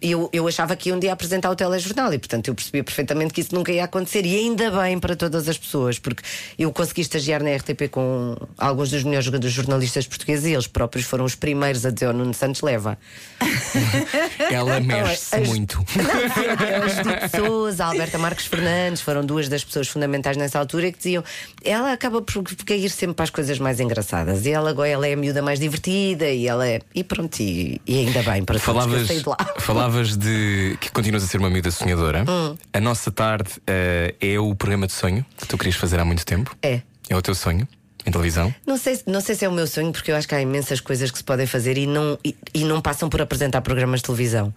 eu, 0.00 0.28
eu 0.32 0.46
achava 0.46 0.76
que 0.76 0.88
ia 0.88 0.94
um 0.94 0.98
dia 0.98 1.12
apresentar 1.12 1.50
o 1.50 1.56
telejornal 1.56 2.12
e, 2.12 2.18
portanto, 2.18 2.48
eu 2.48 2.54
percebia 2.54 2.84
perfeitamente 2.84 3.32
que 3.32 3.40
isso 3.40 3.54
nunca 3.54 3.72
ia 3.72 3.84
acontecer. 3.84 4.24
E 4.26 4.36
ainda 4.36 4.70
bem 4.70 4.98
para 4.98 5.16
todas 5.16 5.48
as 5.48 5.56
pessoas, 5.58 5.98
porque 5.98 6.22
eu 6.58 6.70
consegui 6.72 7.00
estagiar 7.00 7.42
na 7.42 7.54
RTP 7.56 7.88
com 7.90 8.36
alguns 8.58 8.90
dos 8.90 9.02
melhores 9.02 9.24
jogadores 9.24 9.54
jornalistas 9.54 10.06
portugueses 10.06 10.46
e 10.46 10.52
eles 10.52 10.66
próprios 10.66 11.06
foram 11.06 11.24
os 11.24 11.34
primeiros 11.34 11.84
a 11.86 11.90
dizer: 11.90 12.08
O 12.08 12.12
Nuno 12.12 12.34
Santos 12.34 12.60
leva. 12.62 12.98
Ela 14.50 14.80
mexe-se 14.80 15.36
As- 15.36 15.48
muito. 15.48 15.84
A 15.88 16.88
Judite 16.88 17.36
Souza, 17.36 17.84
a 17.84 17.88
Alberta 17.88 18.18
Marques 18.18 18.46
Fernandes 18.46 19.00
foram 19.02 19.24
duas 19.24 19.48
das 19.48 19.64
pessoas 19.64 19.88
fundamentais 19.88 20.36
nessa 20.36 20.58
altura 20.58 20.90
que 20.92 20.98
diziam 20.98 21.22
ela 21.64 21.92
acaba 21.92 22.22
por, 22.22 22.42
por 22.42 22.56
cair 22.64 22.90
sempre 22.90 23.14
para 23.14 23.24
as 23.24 23.30
coisas 23.30 23.58
mais 23.58 23.80
engraçadas 23.80 24.46
e 24.46 24.50
ela 24.50 24.70
agora 24.70 24.88
ela 24.88 25.06
é 25.06 25.12
a 25.12 25.16
miúda 25.16 25.42
mais 25.42 25.58
divertida 25.58 26.28
e 26.30 26.46
ela 26.46 26.66
é. 26.66 26.80
E 26.94 27.02
pronto, 27.02 27.40
e, 27.40 27.80
e 27.86 27.98
ainda 27.98 28.22
bem 28.22 28.44
para 28.44 28.58
todos 28.58 28.62
que 28.62 28.70
eu 28.70 28.74
Falavas, 28.74 29.06
saí 29.06 29.20
de 29.20 29.28
lá. 29.28 29.36
falavas 29.58 29.85
de 30.16 30.76
que 30.80 30.90
continuas 30.90 31.22
a 31.22 31.26
ser 31.26 31.38
uma 31.38 31.50
miúda 31.50 31.70
sonhadora. 31.70 32.24
Hum. 32.28 32.56
A 32.72 32.80
nossa 32.80 33.10
tarde 33.10 33.50
eh, 33.66 34.14
é 34.20 34.38
o 34.38 34.54
programa 34.54 34.86
de 34.86 34.92
sonho 34.92 35.24
que 35.36 35.46
tu 35.46 35.56
querias 35.56 35.76
fazer 35.76 35.98
há 36.00 36.04
muito 36.04 36.24
tempo. 36.24 36.56
É. 36.62 36.82
É 37.08 37.16
o 37.16 37.22
teu 37.22 37.34
sonho 37.34 37.66
em 38.06 38.10
televisão. 38.12 38.54
Não 38.64 38.76
sei, 38.78 39.00
não 39.04 39.20
sei 39.20 39.34
se 39.34 39.44
é 39.44 39.48
o 39.48 39.52
meu 39.52 39.66
sonho, 39.66 39.90
porque 39.90 40.12
eu 40.12 40.16
acho 40.16 40.28
que 40.28 40.34
há 40.34 40.40
imensas 40.40 40.80
coisas 40.80 41.10
que 41.10 41.18
se 41.18 41.24
podem 41.24 41.46
fazer 41.46 41.76
e 41.76 41.86
não, 41.86 42.16
e, 42.24 42.36
e 42.54 42.64
não 42.64 42.80
passam 42.80 43.08
por 43.08 43.20
apresentar 43.20 43.60
programas 43.62 44.00
de 44.00 44.06
televisão. 44.06 44.54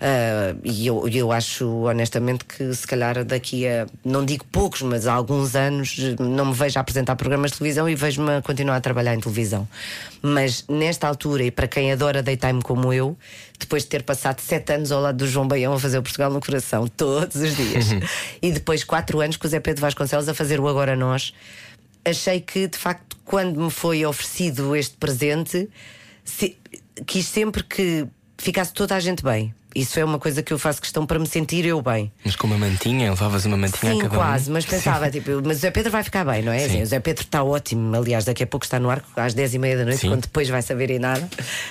Ah, 0.00 0.54
e 0.62 0.86
eu, 0.86 1.08
eu 1.08 1.32
acho, 1.32 1.66
honestamente, 1.82 2.44
que 2.44 2.72
se 2.72 2.86
calhar 2.86 3.24
daqui 3.24 3.66
a, 3.66 3.86
não 4.04 4.24
digo 4.24 4.44
poucos, 4.44 4.82
mas 4.82 5.08
há 5.08 5.12
alguns 5.14 5.56
anos, 5.56 5.96
não 6.20 6.46
me 6.46 6.54
vejo 6.54 6.78
a 6.78 6.80
apresentar 6.80 7.16
programas 7.16 7.50
de 7.50 7.58
televisão 7.58 7.88
e 7.88 7.94
vejo-me 7.96 8.36
a 8.36 8.42
continuar 8.42 8.76
a 8.76 8.80
trabalhar 8.80 9.14
em 9.14 9.20
televisão. 9.20 9.66
Mas 10.22 10.64
nesta 10.68 11.08
altura, 11.08 11.42
e 11.42 11.50
para 11.50 11.66
quem 11.66 11.90
adora 11.90 12.22
daytime 12.22 12.62
como 12.62 12.92
eu, 12.92 13.18
depois 13.58 13.82
de 13.82 13.88
ter 13.88 14.04
passado 14.04 14.40
sete 14.40 14.72
anos 14.72 14.92
ao 14.92 15.00
lado 15.00 15.16
do 15.16 15.26
João 15.26 15.48
Baião 15.48 15.72
a 15.72 15.78
fazer 15.78 15.98
o 15.98 16.02
Portugal 16.02 16.30
no 16.30 16.40
coração, 16.40 16.86
todos 16.86 17.34
os 17.36 17.56
dias, 17.56 17.86
e 18.40 18.52
depois 18.52 18.84
quatro 18.84 19.20
anos 19.20 19.36
com 19.36 19.46
o 19.46 19.50
Zé 19.50 19.58
Pedro 19.58 19.80
Vasconcelos 19.80 20.28
a 20.28 20.34
fazer 20.34 20.60
o 20.60 20.68
Agora 20.68 20.94
Nós 20.94 21.32
achei 22.04 22.40
que, 22.40 22.66
de 22.68 22.76
facto, 22.78 23.16
quando 23.24 23.60
me 23.60 23.70
foi 23.70 24.04
oferecido 24.04 24.74
este 24.76 24.96
presente, 24.96 25.68
se- 26.24 26.56
quis 27.06 27.26
sempre 27.26 27.62
que 27.62 28.06
ficasse 28.38 28.72
toda 28.72 28.94
a 28.96 29.00
gente 29.00 29.22
bem. 29.22 29.54
Isso 29.74 29.98
é 29.98 30.04
uma 30.04 30.18
coisa 30.18 30.42
que 30.42 30.52
eu 30.52 30.58
faço 30.58 30.80
questão 30.80 31.06
para 31.06 31.18
me 31.18 31.26
sentir 31.26 31.64
eu 31.64 31.80
bem. 31.80 32.12
Mas 32.24 32.36
com 32.36 32.46
uma 32.46 32.58
mantinha, 32.58 33.08
levavas 33.10 33.44
uma 33.46 33.56
mantinha 33.56 33.92
Sim, 33.92 33.98
a 34.00 34.02
cada 34.02 34.14
um. 34.14 34.18
quase, 34.18 34.50
mas 34.50 34.64
pensava, 34.66 35.10
tipo, 35.10 35.30
mas 35.44 35.56
o 35.58 35.60
Zé 35.60 35.70
Pedro 35.70 35.90
vai 35.90 36.02
ficar 36.02 36.24
bem, 36.24 36.42
não 36.42 36.52
é? 36.52 36.58
Sim. 36.60 36.64
Assim, 36.66 36.82
o 36.82 36.86
Zé 36.86 37.00
Pedro 37.00 37.22
está 37.24 37.42
ótimo, 37.42 37.96
aliás, 37.96 38.24
daqui 38.24 38.42
a 38.42 38.46
pouco 38.46 38.64
está 38.64 38.78
no 38.78 38.90
ar 38.90 39.02
às 39.16 39.32
10 39.34 39.54
e 39.54 39.58
meia 39.58 39.76
da 39.78 39.84
noite, 39.84 40.00
Sim. 40.00 40.08
quando 40.08 40.22
depois 40.22 40.48
vai 40.48 40.60
saber 40.62 40.90
em 40.90 40.98
nada. 40.98 41.26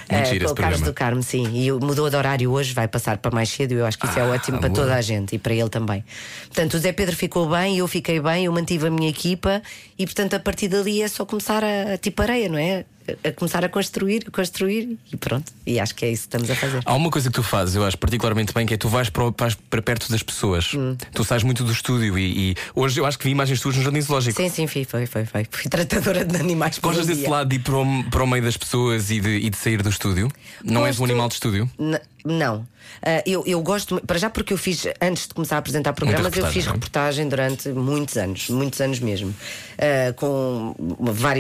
Eh, 0.10 0.26
giro 0.26 0.40
com 0.40 0.46
esse 0.46 0.54
o 0.54 0.56
Carlos 0.56 0.82
do 0.82 0.94
Carmo, 0.94 1.22
sim. 1.24 1.44
E 1.54 1.72
mudou 1.72 2.10
de 2.10 2.16
horário 2.16 2.52
hoje, 2.52 2.74
vai 2.74 2.88
passar 2.88 3.18
para 3.18 3.32
mais 3.32 3.50
cedo 3.50 3.74
e 3.74 3.76
eu 3.76 3.86
acho 3.86 3.98
que 4.00 4.06
isso 4.08 4.18
é 4.18 4.22
Ah, 4.24 4.28
ótimo 4.28 4.60
para 4.60 4.70
boa. 4.70 4.82
toda 4.82 4.96
a 4.96 5.02
gente 5.02 5.36
e 5.36 5.40
para 5.40 5.54
ele 5.54 5.70
também. 5.70 6.04
Portanto, 6.48 6.74
o 6.76 6.80
Zé 6.80 6.92
Pedro 6.92 7.16
ficou 7.16 7.50
bem, 7.50 7.78
eu 7.78 7.88
fiquei 7.88 8.20
bem, 8.20 8.46
eu 8.46 8.52
mantive 8.52 8.88
a 8.88 8.90
minha 8.90 9.10
equipa 9.10 9.62
e, 9.98 10.06
portanto, 10.06 10.34
a 10.34 10.40
partir 10.40 10.68
dali 10.68 11.02
é 11.02 11.08
só 11.08 11.26
começar 11.26 11.64
a, 11.64 11.94
a 11.94 11.98
tipo 11.98 12.22
areia, 12.22 12.50
não 12.50 12.58
é? 12.58 12.86
A, 13.24 13.32
começar 13.32 13.64
a 13.66 13.70
construir, 13.70 14.30
construir 14.32 14.98
e 15.12 15.18
pronto. 15.18 15.52
E 15.66 15.80
acho 15.80 15.94
que 15.96 16.06
é 16.06 16.12
isso 16.12 16.24
que 16.24 16.28
estamos 16.28 16.50
a 16.50 16.56
fazer. 16.56 16.82
Há 16.86 16.94
uma 16.96 17.10
coisa 17.10 17.30
que 17.30 17.36
tu 17.36 17.44
fazes, 17.44 17.76
eu 17.76 17.84
acho 17.86 17.98
particularmente 17.98 18.54
bem, 18.54 18.66
que 18.66 18.74
é 18.74 18.78
tu 18.78 18.88
vais 18.90 19.10
para, 19.10 19.32
vais 19.38 19.56
para 19.56 19.82
perto 19.82 20.10
das 20.12 20.22
pessoas. 20.24 20.74
Hum. 20.74 20.96
Tu 21.14 21.24
sais 21.24 21.44
muito 21.44 21.64
do 21.64 21.72
estúdio 21.72 22.18
e, 22.18 22.52
e 22.52 22.56
hoje 22.76 23.00
eu 23.00 23.06
acho 23.06 23.18
que 23.18 23.26
vi 23.26 23.32
imagens 23.32 23.60
tuas 23.60 23.76
no 23.76 23.84
Jardim 23.84 24.02
Zoológico. 24.02 24.42
Sim, 24.42 24.50
sim, 24.50 24.68
fui, 24.68 24.86
foi, 24.86 25.06
foi, 25.06 25.26
foi. 25.26 25.48
Fui 25.50 25.70
tratadora 25.70 26.24
de 26.26 26.36
animais 26.38 26.78
Gostas 26.80 27.06
desse 27.08 27.22
dia. 27.22 27.30
lado 27.30 27.50
de 27.50 27.56
ir 27.56 27.60
para 27.60 27.78
o, 27.78 28.04
para 28.10 28.24
o 28.24 28.28
meio 28.28 28.44
das 28.44 28.58
pessoas 28.58 29.10
e 29.12 29.20
de, 29.20 29.30
e 29.38 29.50
de 29.50 29.58
sair 29.58 29.82
do 29.82 29.90
estúdio? 29.90 30.32
Não 30.64 30.86
és 30.86 31.00
um 31.00 31.06
animal 31.06 31.28
de 31.28 31.36
estúdio? 31.36 31.70
N- 31.80 32.00
não. 32.26 32.66
Ah, 33.04 33.24
eu, 33.26 33.44
eu 33.46 33.62
gosto, 33.62 34.02
para 34.06 34.18
já 34.18 34.30
porque 34.30 34.54
eu 34.54 34.58
fiz, 34.58 34.86
antes 35.02 35.28
de 35.28 35.34
começar 35.34 35.56
a 35.56 35.60
apresentar 35.60 35.94
programas, 35.94 36.36
eu 36.36 36.46
fiz 36.48 36.66
não 36.66 36.74
é? 36.74 36.76
reportagem 36.76 37.28
durante 37.28 37.70
muitos 37.70 38.18
anos, 38.18 38.50
muitos 38.50 38.82
anos 38.82 39.00
mesmo, 39.00 39.34
Ah, 39.78 40.14
com 40.14 40.76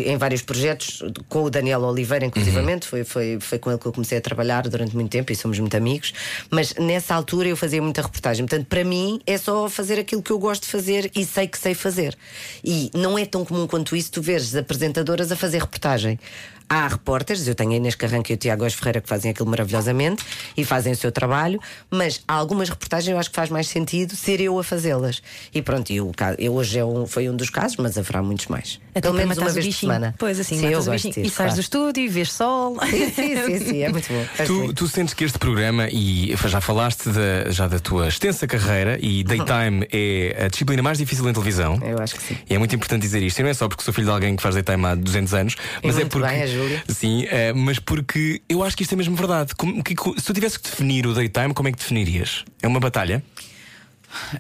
em 0.05 0.17
vários 0.17 0.41
projetos, 0.41 1.03
com 1.29 1.43
o 1.43 1.49
Daniel 1.49 1.81
Oliveira, 1.81 2.25
inclusivamente, 2.25 2.87
foi, 2.87 3.03
foi, 3.03 3.37
foi 3.39 3.59
com 3.59 3.69
ele 3.69 3.79
que 3.79 3.85
eu 3.85 3.91
comecei 3.91 4.17
a 4.17 4.21
trabalhar 4.21 4.67
durante 4.67 4.95
muito 4.95 5.11
tempo 5.11 5.31
e 5.31 5.35
somos 5.35 5.59
muito 5.59 5.75
amigos. 5.75 6.13
Mas 6.49 6.73
nessa 6.75 7.13
altura 7.13 7.47
eu 7.49 7.57
fazia 7.57 7.81
muita 7.81 8.01
reportagem. 8.01 8.45
Portanto, 8.45 8.67
para 8.67 8.83
mim 8.83 9.19
é 9.25 9.37
só 9.37 9.69
fazer 9.69 9.99
aquilo 9.99 10.21
que 10.21 10.31
eu 10.31 10.39
gosto 10.39 10.63
de 10.63 10.69
fazer 10.69 11.11
e 11.15 11.25
sei 11.25 11.47
que 11.47 11.57
sei 11.57 11.73
fazer. 11.73 12.17
E 12.63 12.89
não 12.93 13.17
é 13.17 13.25
tão 13.25 13.45
comum 13.45 13.67
quanto 13.67 13.95
isso 13.95 14.11
tu 14.11 14.21
veres 14.21 14.55
apresentadoras 14.55 15.31
a 15.31 15.35
fazer 15.35 15.59
reportagem. 15.59 16.19
Há 16.73 16.87
repórteres, 16.87 17.45
eu 17.49 17.53
tenho 17.53 17.71
a 17.71 17.75
Inês 17.75 17.95
Carranca 17.95 18.31
e 18.31 18.35
o 18.35 18.37
Tiago 18.37 18.61
Góes 18.61 18.73
Ferreira 18.73 19.01
que 19.01 19.09
fazem 19.09 19.29
aquilo 19.31 19.49
maravilhosamente 19.49 20.23
e 20.55 20.63
fazem 20.63 20.93
o 20.93 20.95
seu 20.95 21.11
trabalho, 21.11 21.59
mas 21.89 22.21
há 22.25 22.33
algumas 22.33 22.69
reportagens 22.69 23.11
eu 23.11 23.19
acho 23.19 23.29
que 23.29 23.35
faz 23.35 23.49
mais 23.49 23.67
sentido 23.67 24.15
ser 24.15 24.39
eu 24.39 24.57
a 24.57 24.63
fazê-las. 24.63 25.21
E 25.53 25.61
pronto, 25.61 25.89
e 25.91 25.99
ca- 26.15 26.33
eu 26.39 26.53
hoje 26.53 26.79
é 26.79 26.85
um- 26.85 27.05
foi 27.05 27.29
um 27.29 27.35
dos 27.35 27.49
casos, 27.49 27.75
mas 27.75 27.97
haverá 27.97 28.23
muitos 28.23 28.47
mais. 28.47 28.79
Até 28.91 29.01
Pelo 29.01 29.15
menos 29.15 29.37
uma 29.37 29.49
vez 29.49 29.65
por 29.65 29.69
bichinho. 29.69 29.91
semana. 29.91 30.15
Pois 30.17 30.39
assim, 30.39 30.59
sim, 30.59 30.67
eu 30.67 30.79
o 30.79 30.83
gosto 30.85 30.91
bichinho. 30.91 31.13
disso, 31.13 31.25
E 31.25 31.29
sais 31.29 31.35
claro. 31.35 31.53
do 31.55 31.59
estúdio 31.59 32.03
e 32.05 32.07
vês 32.07 32.31
sol. 32.31 32.77
Sim, 32.89 33.09
sim, 33.11 33.35
sim, 33.45 33.59
sim, 33.65 33.83
é 33.83 33.89
muito 33.89 34.07
bom. 34.07 34.25
Tu, 34.47 34.73
tu 34.73 34.87
sentes 34.87 35.13
que 35.13 35.25
este 35.25 35.37
programa, 35.37 35.89
e 35.91 36.33
já 36.47 36.61
falaste 36.61 37.09
da, 37.09 37.51
já 37.51 37.67
da 37.67 37.79
tua 37.79 38.07
extensa 38.07 38.47
carreira, 38.47 38.97
e 39.01 39.25
Daytime 39.25 39.87
é 39.91 40.45
a 40.45 40.47
disciplina 40.47 40.81
mais 40.81 40.97
difícil 40.97 41.27
em 41.29 41.33
televisão. 41.33 41.77
Eu 41.83 41.99
acho 42.01 42.15
que 42.15 42.23
sim. 42.23 42.37
E 42.49 42.55
é 42.55 42.57
muito 42.57 42.73
importante 42.73 43.01
dizer 43.01 43.21
isto. 43.21 43.39
E 43.39 43.43
não 43.43 43.49
é 43.49 43.53
só 43.53 43.67
porque 43.67 43.83
sou 43.83 43.93
filho 43.93 44.07
de 44.07 44.13
alguém 44.13 44.37
que 44.37 44.41
faz 44.41 44.55
daytime 44.55 44.85
há 44.85 44.95
200 44.95 45.33
anos, 45.33 45.55
mas 45.83 45.95
é 45.95 45.99
muito 45.99 46.11
porque. 46.11 46.27
bem, 46.27 46.60
Júlia. 46.61 46.83
Sim, 46.87 47.25
eh, 47.29 47.53
mas 47.53 47.79
porque 47.79 48.41
eu 48.47 48.63
acho 48.63 48.75
que 48.77 48.83
isto 48.83 48.93
é 48.93 48.95
mesmo 48.95 49.15
verdade. 49.15 49.53
Como- 49.55 49.83
que- 49.83 49.95
se 50.19 50.25
tu 50.25 50.33
tivesse 50.33 50.59
que 50.59 50.69
definir 50.69 51.05
o 51.07 51.13
daytime, 51.13 51.53
como 51.53 51.67
é 51.69 51.71
que 51.71 51.77
definirias? 51.77 52.43
É 52.61 52.67
uma 52.67 52.79
batalha? 52.79 53.23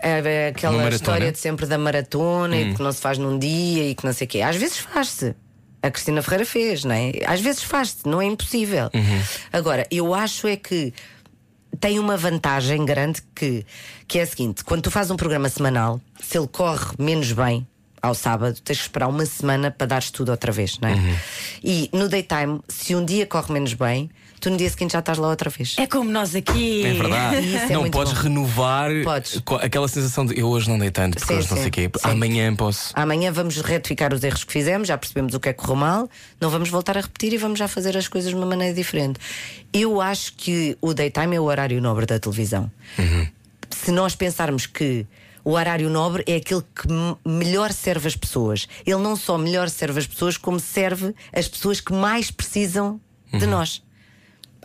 É 0.01 0.19
Uma 0.19 0.47
aquela 0.49 0.89
história 0.89 1.31
de 1.31 1.39
sempre 1.39 1.65
da 1.65 1.77
maratona 1.77 2.57
e 2.57 2.73
que 2.75 2.81
não 2.83 2.91
se 2.91 2.99
faz 3.01 3.17
num 3.17 3.39
dia 3.39 3.89
e 3.89 3.95
que 3.95 4.05
não 4.05 4.11
sei 4.13 4.25
o 4.25 4.29
quê. 4.29 4.41
Às 4.41 4.55
vezes 4.57 4.77
faz-se. 4.77 5.33
A 5.81 5.89
Cristina 5.89 6.21
Ferreira 6.21 6.45
fez, 6.45 6.83
não 6.83 6.93
é? 6.93 7.11
Às 7.25 7.41
vezes 7.41 7.63
faz-se, 7.63 7.97
não 8.07 8.21
é 8.21 8.25
impossível. 8.25 8.89
Agora, 9.51 9.87
eu 9.89 10.13
acho 10.13 10.45
é 10.47 10.55
que 10.55 10.93
tem 11.79 11.97
uma 11.97 12.17
vantagem 12.17 12.85
grande 12.85 13.21
que, 13.33 13.65
que 14.07 14.19
é 14.19 14.23
a 14.23 14.27
seguinte: 14.27 14.63
quando 14.63 14.83
tu 14.83 14.91
fazes 14.91 15.09
um 15.09 15.15
programa 15.15 15.49
semanal, 15.49 15.99
se 16.21 16.37
ele 16.37 16.47
corre 16.47 16.85
menos 16.99 17.31
bem 17.31 17.65
ao 18.01 18.15
sábado, 18.15 18.59
tens 18.63 18.77
que 18.77 18.83
esperar 18.83 19.07
uma 19.07 19.25
semana 19.25 19.69
para 19.71 19.87
dares 19.87 20.09
tudo 20.11 20.29
outra 20.29 20.51
vez, 20.51 20.79
não 20.79 20.89
é? 20.89 20.95
E 21.63 21.89
no 21.93 22.09
daytime, 22.09 22.59
se 22.67 22.95
um 22.95 23.05
dia 23.05 23.25
corre 23.27 23.53
menos 23.53 23.73
bem, 23.75 24.09
tu 24.39 24.49
no 24.49 24.57
dia 24.57 24.67
seguinte 24.71 24.93
já 24.93 24.99
estás 24.99 25.19
lá 25.19 25.27
outra 25.29 25.51
vez. 25.51 25.75
É 25.77 25.85
como 25.85 26.09
nós 26.11 26.33
aqui. 26.33 26.83
É 26.83 26.93
verdade. 26.93 27.55
É 27.55 27.69
não 27.69 27.89
podes 27.91 28.13
bom. 28.13 28.19
renovar 28.21 28.89
Podes. 29.03 29.39
aquela 29.61 29.87
sensação 29.87 30.25
de 30.25 30.39
eu 30.39 30.47
hoje 30.47 30.67
não 30.67 30.79
dei 30.79 30.89
tanto, 30.89 31.17
porque 31.19 31.31
Sim, 31.31 31.39
hoje 31.39 31.49
não 31.51 31.57
sim, 31.57 31.61
sei 31.63 31.69
o 31.69 31.71
quê. 31.71 31.91
sim. 31.95 32.09
Amanhã 32.09 32.55
posso. 32.55 32.91
Amanhã 32.95 33.31
vamos 33.31 33.57
retificar 33.61 34.11
os 34.13 34.23
erros 34.23 34.43
que 34.43 34.51
fizemos, 34.51 34.87
já 34.87 34.97
percebemos 34.97 35.35
o 35.35 35.39
que 35.39 35.49
é 35.49 35.53
que 35.53 35.59
correu 35.59 35.75
mal, 35.75 36.09
não 36.39 36.49
vamos 36.49 36.69
voltar 36.69 36.97
a 36.97 37.01
repetir 37.01 37.31
e 37.33 37.37
vamos 37.37 37.59
já 37.59 37.67
fazer 37.67 37.95
as 37.95 38.07
coisas 38.07 38.31
de 38.31 38.35
uma 38.35 38.47
maneira 38.47 38.73
diferente. 38.73 39.19
Eu 39.71 40.01
acho 40.01 40.33
que 40.33 40.75
o 40.81 40.91
daytime 40.93 41.35
é 41.35 41.39
o 41.39 41.43
horário 41.43 41.79
nobre 41.79 42.07
da 42.07 42.17
televisão. 42.19 42.71
Se 43.69 43.91
nós 43.91 44.15
pensarmos 44.15 44.65
que 44.65 45.05
o 45.43 45.51
horário 45.51 45.89
nobre 45.89 46.23
é 46.27 46.35
aquele 46.35 46.61
que 46.61 46.87
melhor 47.27 47.71
serve 47.71 48.07
as 48.07 48.15
pessoas, 48.15 48.67
ele 48.85 48.97
não 49.01 49.15
só 49.15 49.37
melhor 49.37 49.69
serve 49.69 49.99
as 49.99 50.07
pessoas, 50.07 50.37
como 50.37 50.59
serve 50.59 51.13
as 51.33 51.47
pessoas 51.47 51.79
que 51.81 51.93
mais 51.93 52.29
precisam 52.31 52.99
de 53.33 53.45
nós. 53.47 53.81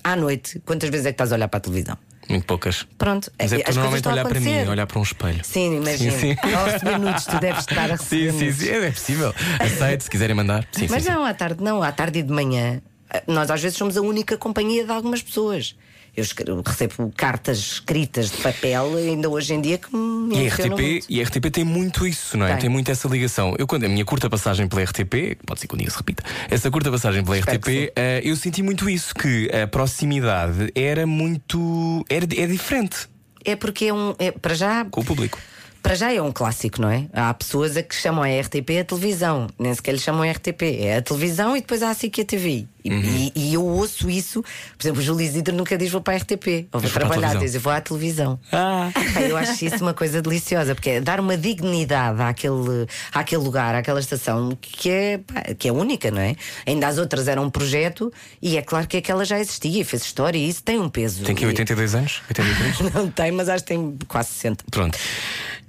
À 0.02 0.14
noite, 0.16 0.60
quantas 0.64 0.88
vezes 0.90 1.06
é 1.06 1.10
que 1.10 1.14
estás 1.14 1.32
a 1.32 1.36
olhar 1.36 1.48
para 1.48 1.58
a 1.58 1.60
televisão? 1.60 1.96
Muito 2.28 2.44
poucas. 2.44 2.84
Pronto, 2.98 3.30
Mas 3.38 3.52
é 3.52 3.56
as 3.56 3.62
que 3.62 3.70
tu 3.70 3.74
normalmente 3.76 4.08
olhar 4.08 4.24
para 4.26 4.40
mim, 4.40 4.68
olhar 4.68 4.86
para 4.86 4.98
um 4.98 5.02
espelho. 5.02 5.44
Sim, 5.44 5.76
imagina. 5.76 6.10
Sim, 6.10 6.34
sim. 6.34 6.54
Ao 6.54 6.64
receber 6.66 6.98
nudes, 6.98 7.24
tu 7.24 7.38
deves 7.38 7.60
estar 7.60 7.90
a 7.90 7.94
receber 7.94 8.32
Sim, 8.34 8.38
sim, 8.38 8.52
sim, 8.52 8.68
é 8.70 8.90
possível. 8.90 9.34
Aceito, 9.60 10.02
se 10.04 10.10
quiserem 10.10 10.34
mandar. 10.34 10.66
Sim, 10.72 10.88
Mas 10.90 11.04
sim, 11.04 11.08
sim. 11.10 11.14
não, 11.14 11.24
à 11.24 11.32
tarde 11.32 11.62
não, 11.62 11.82
à 11.82 11.92
tarde 11.92 12.18
e 12.18 12.22
de 12.24 12.32
manhã. 12.32 12.82
eh, 13.12 13.22
Nós 13.28 13.48
às 13.48 13.62
vezes 13.62 13.78
somos 13.78 13.96
a 13.96 14.00
única 14.02 14.36
companhia 14.36 14.84
de 14.84 14.90
algumas 14.90 15.22
pessoas. 15.22 15.76
Eu 16.16 16.62
recebo 16.64 17.12
cartas 17.14 17.58
escritas 17.58 18.30
de 18.30 18.38
papel 18.38 18.96
ainda 18.96 19.28
hoje 19.28 19.52
em 19.52 19.60
dia 19.60 19.76
que 19.76 19.94
me 19.94 20.34
E 20.34 20.48
RTP, 20.48 21.04
e 21.10 21.20
a 21.20 21.24
RTP 21.24 21.50
tem 21.50 21.62
muito 21.64 22.06
isso, 22.06 22.38
não 22.38 22.46
é? 22.46 22.52
Tem. 22.52 22.60
Tem. 22.60 22.70
muito 22.70 22.90
essa 22.90 23.06
ligação. 23.06 23.54
Eu, 23.58 23.66
quando 23.66 23.84
a 23.84 23.88
minha 23.88 24.04
curta 24.04 24.30
passagem 24.30 24.66
pela 24.66 24.82
RTP, 24.82 25.36
pode 25.44 25.60
ser 25.60 25.66
que 25.66 25.74
um 25.74 25.78
dia 25.78 25.90
se 25.90 25.96
repita, 25.96 26.22
essa 26.50 26.70
curta 26.70 26.90
passagem 26.90 27.22
pela 27.22 27.38
Espero 27.38 27.58
RTP, 27.58 27.92
eh, 27.94 28.22
eu 28.24 28.34
senti 28.34 28.62
muito 28.62 28.88
isso, 28.88 29.14
que 29.14 29.50
a 29.50 29.66
proximidade 29.66 30.72
era 30.74 31.06
muito. 31.06 32.04
Era, 32.08 32.24
é 32.24 32.46
diferente 32.46 33.08
É 33.44 33.54
porque 33.54 33.86
é 33.86 33.92
um. 33.92 34.14
é, 34.18 34.30
para 34.30 34.54
já, 34.54 34.84
com 34.86 35.02
o 35.02 35.04
público. 35.04 35.38
Para 35.86 35.94
já 35.94 36.12
é 36.12 36.20
um 36.20 36.32
clássico, 36.32 36.80
não 36.82 36.90
é? 36.90 37.06
Há 37.12 37.32
pessoas 37.32 37.76
a 37.76 37.82
que 37.82 37.94
chamam 37.94 38.24
a 38.24 38.40
RTP 38.40 38.70
a 38.80 38.84
televisão, 38.84 39.46
nem 39.56 39.72
sequer 39.72 39.92
lhe 39.92 40.00
chamam 40.00 40.22
a 40.28 40.32
RTP, 40.32 40.62
é 40.80 40.96
a 40.96 41.02
televisão 41.02 41.56
e 41.56 41.60
depois 41.60 41.80
há 41.80 41.90
a 41.90 41.94
SIC 41.94 42.18
e 42.18 42.20
a 42.22 42.24
TV. 42.24 42.66
E, 42.84 42.90
e- 42.90 43.32
e 43.36 43.54
eu 43.54 43.64
ouço 43.64 44.10
isso, 44.10 44.42
por 44.76 44.84
exemplo, 44.84 45.00
o 45.00 45.04
Júlio 45.04 45.24
Isidro 45.24 45.54
nunca 45.54 45.78
diz 45.78 45.90
vou 45.92 46.00
para 46.00 46.14
a 46.14 46.16
RTP, 46.16 46.66
ou 46.72 46.80
vou 46.80 46.90
trabalhar, 46.90 47.36
diz 47.36 47.54
eu 47.54 47.60
vou 47.60 47.72
à 47.72 47.80
televisão. 47.80 48.38
Ah. 48.50 48.90
Eu 49.28 49.36
acho 49.36 49.64
isso 49.64 49.76
uma 49.82 49.94
coisa 49.94 50.20
deliciosa, 50.20 50.74
porque 50.74 50.90
é 50.90 51.00
dar 51.00 51.20
uma 51.20 51.36
dignidade 51.36 52.20
àquele, 52.20 52.86
àquele 53.12 53.42
lugar, 53.42 53.74
àquela 53.76 54.00
estação 54.00 54.58
que 54.60 54.90
é, 54.90 55.20
que 55.56 55.68
é 55.68 55.72
única, 55.72 56.10
não 56.10 56.20
é? 56.20 56.34
Ainda 56.66 56.88
as 56.88 56.98
outras 56.98 57.28
eram 57.28 57.44
um 57.44 57.50
projeto 57.50 58.12
e 58.42 58.56
é 58.56 58.62
claro 58.62 58.88
que 58.88 58.96
aquela 58.96 59.24
já 59.24 59.38
existia 59.38 59.82
e 59.82 59.84
fez 59.84 60.02
história 60.02 60.38
e 60.38 60.48
isso 60.48 60.64
tem 60.64 60.80
um 60.80 60.88
peso. 60.88 61.22
Tem 61.24 61.32
aqui 61.32 61.44
E- 61.44 61.46
82 61.46 61.94
anos? 61.94 62.22
83? 62.28 62.80
Não 62.94 63.08
tem, 63.08 63.30
mas 63.30 63.48
acho 63.48 63.62
que 63.64 63.68
tem 63.68 63.96
quase 64.08 64.30
60. 64.30 64.64
Pronto. 64.70 64.98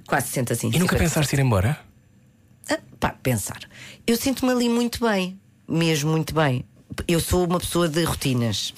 Quase 0.08 0.26
60 0.28 0.52
assim. 0.54 0.66
E 0.68 0.78
nunca 0.78 0.96
50. 0.96 0.98
pensaste 0.98 1.36
ir 1.36 1.40
embora? 1.40 1.78
Ah, 2.68 2.78
pá, 2.98 3.10
pensar. 3.22 3.60
Eu 4.06 4.16
sinto-me 4.16 4.50
ali 4.50 4.68
muito 4.68 5.00
bem, 5.06 5.38
mesmo 5.68 6.10
muito 6.10 6.34
bem. 6.34 6.64
Eu 7.06 7.20
sou 7.20 7.44
uma 7.46 7.60
pessoa 7.60 7.88
de 7.88 8.02
rotinas. 8.02 8.74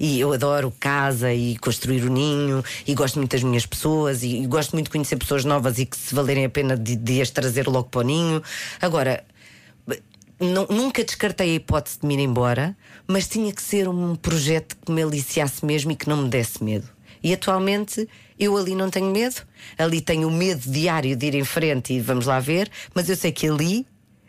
E 0.00 0.18
eu 0.18 0.32
adoro 0.32 0.72
casa 0.80 1.32
e 1.32 1.56
construir 1.58 2.02
o 2.02 2.08
ninho 2.10 2.64
e 2.86 2.94
gosto 2.94 3.16
muito 3.18 3.32
das 3.32 3.42
minhas 3.42 3.66
pessoas 3.66 4.22
e, 4.22 4.42
e 4.42 4.46
gosto 4.46 4.72
muito 4.72 4.86
de 4.86 4.90
conhecer 4.90 5.16
pessoas 5.16 5.44
novas 5.44 5.78
e 5.78 5.84
que 5.86 5.96
se 5.96 6.14
valerem 6.14 6.44
a 6.46 6.48
pena 6.50 6.74
de, 6.76 6.96
de 6.96 7.20
as 7.20 7.30
trazer 7.30 7.66
logo 7.68 7.88
para 7.90 8.00
o 8.00 8.02
ninho. 8.02 8.42
Agora, 8.80 9.22
nu- 10.40 10.66
nunca 10.70 11.04
descartei 11.04 11.50
a 11.50 11.54
hipótese 11.54 11.98
de 12.00 12.06
me 12.06 12.14
ir 12.14 12.20
embora, 12.20 12.76
mas 13.06 13.28
tinha 13.28 13.52
que 13.52 13.62
ser 13.62 13.88
um 13.88 14.16
projeto 14.16 14.76
que 14.84 14.90
me 14.90 15.02
aliciasse 15.02 15.64
mesmo 15.64 15.92
e 15.92 15.96
que 15.96 16.08
não 16.08 16.16
me 16.22 16.28
desse 16.30 16.64
medo. 16.64 16.88
E 17.22 17.32
atualmente 17.34 18.08
eu 18.38 18.56
ali 18.56 18.74
não 18.74 18.90
tenho 18.90 19.10
medo, 19.10 19.42
ali 19.76 20.00
tenho 20.00 20.28
o 20.28 20.30
medo 20.30 20.70
diário 20.70 21.16
de 21.16 21.26
ir 21.26 21.34
em 21.34 21.44
frente 21.44 21.92
e 21.92 22.00
vamos 22.00 22.26
lá 22.26 22.40
ver, 22.40 22.70
mas 22.94 23.08
eu 23.08 23.16
sei 23.16 23.32
que 23.32 23.48
ali 23.48 23.86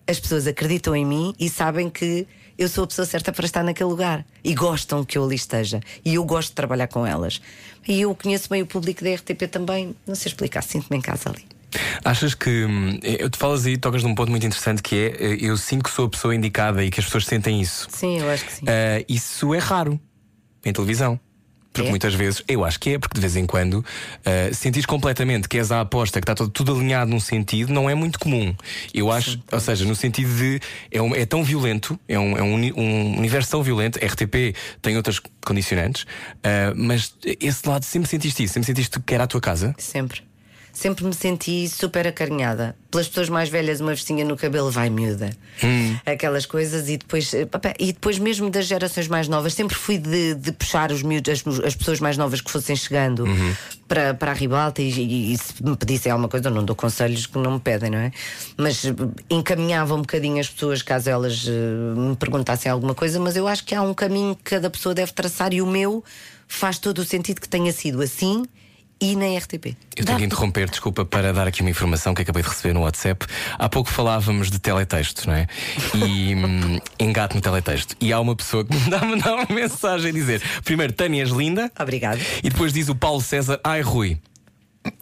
as 0.07 0.19
pessoas 0.19 0.47
acreditam 0.47 0.95
em 0.95 1.05
mim 1.05 1.33
e 1.39 1.49
sabem 1.49 1.89
que 1.89 2.25
eu 2.57 2.67
sou 2.67 2.83
a 2.83 2.87
pessoa 2.87 3.05
certa 3.05 3.31
para 3.31 3.45
estar 3.45 3.63
naquele 3.63 3.89
lugar 3.89 4.25
e 4.43 4.53
gostam 4.53 5.05
que 5.05 5.17
eu 5.17 5.23
ali 5.23 5.35
esteja. 5.35 5.79
E 6.03 6.15
eu 6.15 6.25
gosto 6.25 6.49
de 6.49 6.55
trabalhar 6.55 6.87
com 6.87 7.05
elas. 7.05 7.39
E 7.87 8.01
eu 8.01 8.13
conheço 8.13 8.49
bem 8.49 8.61
o 8.61 8.65
público 8.65 9.03
da 9.03 9.13
RTP 9.13 9.47
também, 9.49 9.95
não 10.05 10.15
sei 10.15 10.29
explicar, 10.31 10.61
sinto-me 10.63 10.97
em 10.97 11.01
casa 11.01 11.29
ali. 11.29 11.45
Achas 12.03 12.33
que. 12.33 12.65
hum, 12.65 12.99
Eu 13.03 13.29
te 13.29 13.37
falas 13.37 13.65
aí, 13.65 13.77
tocas 13.77 14.03
num 14.03 14.15
ponto 14.15 14.29
muito 14.31 14.45
interessante 14.45 14.81
que 14.81 14.95
é 14.95 15.07
eh, 15.33 15.37
eu 15.39 15.55
sinto 15.55 15.83
que 15.83 15.91
sou 15.91 16.07
a 16.07 16.09
pessoa 16.09 16.33
indicada 16.35 16.83
e 16.83 16.89
que 16.89 16.99
as 16.99 17.05
pessoas 17.05 17.25
sentem 17.25 17.61
isso. 17.61 17.87
Sim, 17.91 18.19
eu 18.19 18.29
acho 18.29 18.43
que 18.45 18.51
sim. 18.51 18.65
Ah, 18.67 19.05
isso 19.07 19.53
é 19.53 19.59
raro 19.59 19.99
em 20.65 20.73
televisão. 20.73 21.19
Porque 21.71 21.87
É? 21.87 21.89
muitas 21.91 22.13
vezes, 22.15 22.43
eu 22.47 22.65
acho 22.65 22.79
que 22.79 22.91
é, 22.95 22.99
porque 22.99 23.13
de 23.15 23.21
vez 23.21 23.35
em 23.35 23.45
quando 23.45 23.75
uh, 23.75 24.53
sentis 24.55 24.85
completamente 24.85 25.47
que 25.47 25.57
és 25.57 25.71
a 25.71 25.81
aposta, 25.81 26.19
que 26.19 26.23
está 26.23 26.33
tudo, 26.33 26.49
tudo 26.49 26.75
alinhado 26.75 27.11
num 27.11 27.19
sentido, 27.19 27.71
não 27.71 27.87
é 27.89 27.93
muito 27.93 28.17
comum. 28.19 28.55
Eu 28.93 29.11
acho, 29.11 29.39
ou 29.51 29.59
seja, 29.59 29.85
no 29.85 29.95
sentido 29.95 30.35
de 30.35 30.59
é, 30.91 31.01
um- 31.01 31.13
é 31.15 31.25
tão 31.25 31.43
violento, 31.43 31.99
é, 32.07 32.17
um, 32.19 32.37
é 32.37 32.41
um 32.41 32.59
um 32.75 33.17
universo 33.17 33.51
tão 33.51 33.61
violento, 33.63 33.99
RTP 34.03 34.55
tem 34.81 34.97
outras 34.97 35.19
condicionantes, 35.45 36.03
uh, 36.03 36.73
mas 36.75 37.13
esse 37.23 37.67
lado 37.69 37.83
sempre 37.85 38.09
sentiste 38.09 38.43
isso, 38.43 38.53
sempre 38.55 38.65
sentiste 38.67 38.99
que 38.99 39.13
era 39.13 39.23
a 39.25 39.27
tua 39.27 39.39
casa. 39.41 39.73
Sempre. 39.77 40.23
Sempre 40.71 41.03
me 41.05 41.13
senti 41.13 41.67
super 41.67 42.07
acarinhada. 42.07 42.75
Pelas 42.91 43.07
pessoas 43.07 43.27
mais 43.29 43.49
velhas, 43.49 43.81
uma 43.81 43.91
vestinha 43.91 44.23
no 44.23 44.37
cabelo 44.37 44.69
vai 44.71 44.89
miúda. 44.89 45.29
Aquelas 46.05 46.45
coisas, 46.45 46.87
e 46.89 46.97
depois, 46.97 47.33
eh, 47.33 47.47
e 47.79 47.91
depois 47.93 48.17
mesmo 48.17 48.49
das 48.49 48.65
gerações 48.65 49.07
mais 49.07 49.27
novas, 49.27 49.53
sempre 49.53 49.75
fui 49.75 49.97
de, 49.97 50.35
de 50.35 50.51
puxar 50.51 50.91
os 50.91 51.03
miúdos, 51.03 51.41
as, 51.45 51.59
as 51.65 51.75
pessoas 51.75 51.99
mais 51.99 52.17
novas 52.17 52.39
que 52.41 52.49
fossem 52.49 52.75
chegando 52.75 53.25
para, 53.87 54.13
para 54.13 54.31
a 54.31 54.33
ribalta 54.33 54.81
e, 54.81 54.89
e- 54.89 55.33
e 55.33 55.37
se 55.37 55.63
me 55.63 55.75
pedissem 55.75 56.11
alguma 56.11 56.29
coisa, 56.29 56.47
eu 56.47 56.53
não 56.53 56.63
dou 56.63 56.75
conselhos 56.75 57.25
que 57.25 57.37
não 57.37 57.53
me 57.53 57.59
pedem, 57.59 57.89
não 57.89 57.97
é? 57.99 58.11
Mas 58.57 58.85
eh, 58.85 58.93
encaminhava 59.29 59.93
um 59.95 60.01
bocadinho 60.01 60.39
as 60.39 60.49
pessoas 60.49 60.81
caso 60.81 61.09
elas 61.09 61.45
eh, 61.47 61.51
me 61.99 62.15
perguntassem 62.15 62.71
alguma 62.71 62.95
coisa, 62.95 63.19
mas 63.19 63.35
eu 63.35 63.47
acho 63.47 63.63
que 63.65 63.75
há 63.75 63.81
um 63.81 63.93
caminho 63.93 64.35
que 64.35 64.43
cada 64.43 64.69
pessoa 64.69 64.95
deve 64.95 65.11
traçar 65.11 65.53
e 65.53 65.61
o 65.61 65.67
meu 65.67 66.03
faz 66.47 66.79
todo 66.79 66.99
o 66.99 67.05
sentido 67.05 67.41
que 67.41 67.49
tenha 67.49 67.71
sido 67.71 68.01
assim 68.01 68.45
e 69.01 69.15
na 69.15 69.37
RTP. 69.37 69.75
Eu 69.95 70.05
tenho 70.05 70.17
que 70.17 70.25
interromper, 70.25 70.69
desculpa, 70.69 71.05
para 71.05 71.31
dar 71.33 71.47
aqui 71.47 71.61
uma 71.61 71.69
informação 71.69 72.13
que 72.13 72.21
acabei 72.21 72.43
de 72.43 72.49
receber 72.49 72.73
no 72.73 72.81
WhatsApp. 72.81 73.25
Há 73.57 73.69
pouco 73.69 73.89
falávamos 73.89 74.51
de 74.51 74.59
teletexto, 74.59 75.27
não 75.27 75.35
é? 75.35 75.47
E 75.95 76.35
hum, 76.35 76.79
engato 76.99 77.35
no 77.35 77.41
teletexto. 77.41 77.95
E 78.01 78.11
há 78.11 78.19
uma 78.19 78.35
pessoa 78.35 78.65
que 78.65 78.75
me 78.75 78.89
dá, 78.89 78.99
me 79.05 79.21
dá 79.21 79.35
uma 79.35 79.47
mensagem 79.49 80.09
a 80.09 80.13
dizer: 80.13 80.41
primeiro, 80.63 80.93
Tânia, 80.93 81.21
és 81.21 81.29
linda. 81.29 81.71
Obrigada. 81.79 82.19
E 82.43 82.49
depois 82.49 82.73
diz 82.73 82.89
o 82.89 82.95
Paulo 82.95 83.21
César: 83.21 83.59
Ai, 83.63 83.81
Rui. 83.81 84.19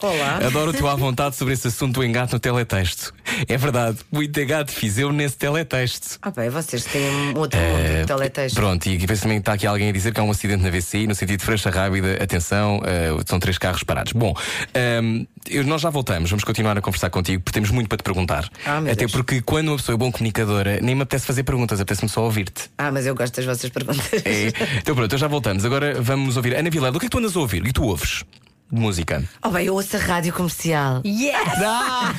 Olá. 0.00 0.38
Adoro 0.44 0.70
o 0.70 0.72
teu 0.74 0.88
à 0.88 0.94
vontade 0.96 1.36
sobre 1.36 1.54
esse 1.54 1.68
assunto 1.68 1.94
do 1.94 2.04
engato 2.04 2.32
no 2.34 2.40
teletexto. 2.40 3.12
É 3.48 3.56
verdade, 3.56 3.98
muito 4.10 4.38
engato 4.40 4.72
fiz 4.72 4.98
eu 4.98 5.12
nesse 5.12 5.36
teletexto. 5.36 6.18
Ah, 6.20 6.30
bem, 6.30 6.50
vocês 6.50 6.84
têm 6.84 7.08
um 7.08 7.38
outro 7.38 7.58
mundo 7.60 7.78
Eh, 7.78 8.00
de 8.00 8.06
teletexto. 8.06 8.58
Pronto, 8.58 8.86
e 8.86 8.98
depois 8.98 9.20
também 9.20 9.38
está 9.38 9.52
aqui 9.52 9.66
alguém 9.66 9.88
a 9.88 9.92
dizer 9.92 10.12
que 10.12 10.20
há 10.20 10.22
um 10.24 10.30
acidente 10.30 10.62
na 10.62 10.70
VCI, 10.70 11.06
no 11.06 11.14
sentido 11.14 11.38
de 11.38 11.44
freixa 11.44 11.70
rápida, 11.70 12.14
atenção, 12.22 12.80
eh, 12.84 13.10
são 13.26 13.38
três 13.38 13.56
carros 13.56 13.82
parados. 13.84 14.12
Bom, 14.12 14.34
ehm, 14.74 15.24
eu- 15.48 15.64
nós 15.64 15.80
já 15.80 15.90
voltamos, 15.90 16.28
vamos 16.30 16.44
continuar 16.44 16.76
a 16.76 16.80
conversar 16.80 17.10
contigo, 17.10 17.42
porque 17.42 17.54
temos 17.54 17.70
muito 17.70 17.88
para 17.88 17.98
te 17.98 18.02
perguntar. 18.04 18.48
Ah, 18.66 18.78
Até 18.78 18.94
Deus. 18.96 19.12
porque 19.12 19.40
quando 19.42 19.68
uma 19.68 19.76
pessoa 19.76 19.94
é 19.94 19.98
bom 19.98 20.10
comunicadora, 20.10 20.80
nem 20.80 20.94
me 20.94 21.02
apetece 21.02 21.24
fazer 21.26 21.44
perguntas, 21.44 21.80
apetece-me 21.80 22.08
só 22.08 22.22
ouvir-te. 22.24 22.68
Ah, 22.76 22.90
mas 22.90 23.06
eu 23.06 23.14
gosto 23.14 23.36
das 23.36 23.44
vossas 23.44 23.70
perguntas. 23.70 24.12
É. 24.24 24.48
Então 24.78 24.94
pronto, 24.94 25.16
já 25.16 25.28
voltamos. 25.28 25.64
Agora 25.64 26.00
vamos 26.02 26.36
ouvir. 26.36 26.56
Ana 26.56 26.68
Vilela, 26.68 26.96
o 26.96 27.00
que 27.00 27.06
é 27.06 27.08
que 27.08 27.12
tu 27.12 27.18
andas 27.18 27.36
a 27.36 27.40
ouvir? 27.40 27.62
Que 27.62 27.72
tu 27.72 27.84
ouves? 27.84 28.24
De 28.70 28.78
música. 28.78 29.24
Oh, 29.42 29.48
bem, 29.48 29.66
eu 29.66 29.74
ouço 29.74 29.96
a 29.96 29.98
rádio 29.98 30.32
comercial. 30.32 31.00
Yes! 31.04 31.58
Blá. 31.58 32.14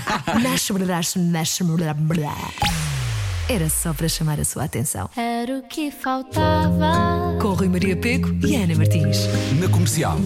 Era 3.48 3.70
só 3.70 3.94
para 3.94 4.08
chamar 4.10 4.40
a 4.40 4.44
sua 4.46 4.64
atenção. 4.64 5.10
Era 5.16 5.58
o 5.60 5.64
que 5.64 5.92
faltava. 5.92 7.38
Com 7.40 7.54
Rui 7.54 7.68
Maria 7.70 7.96
Peco 7.96 8.30
e 8.46 8.56
Ana 8.56 8.76
Martins. 8.76 9.28
Na 9.60 9.68
comercial. 9.70 10.18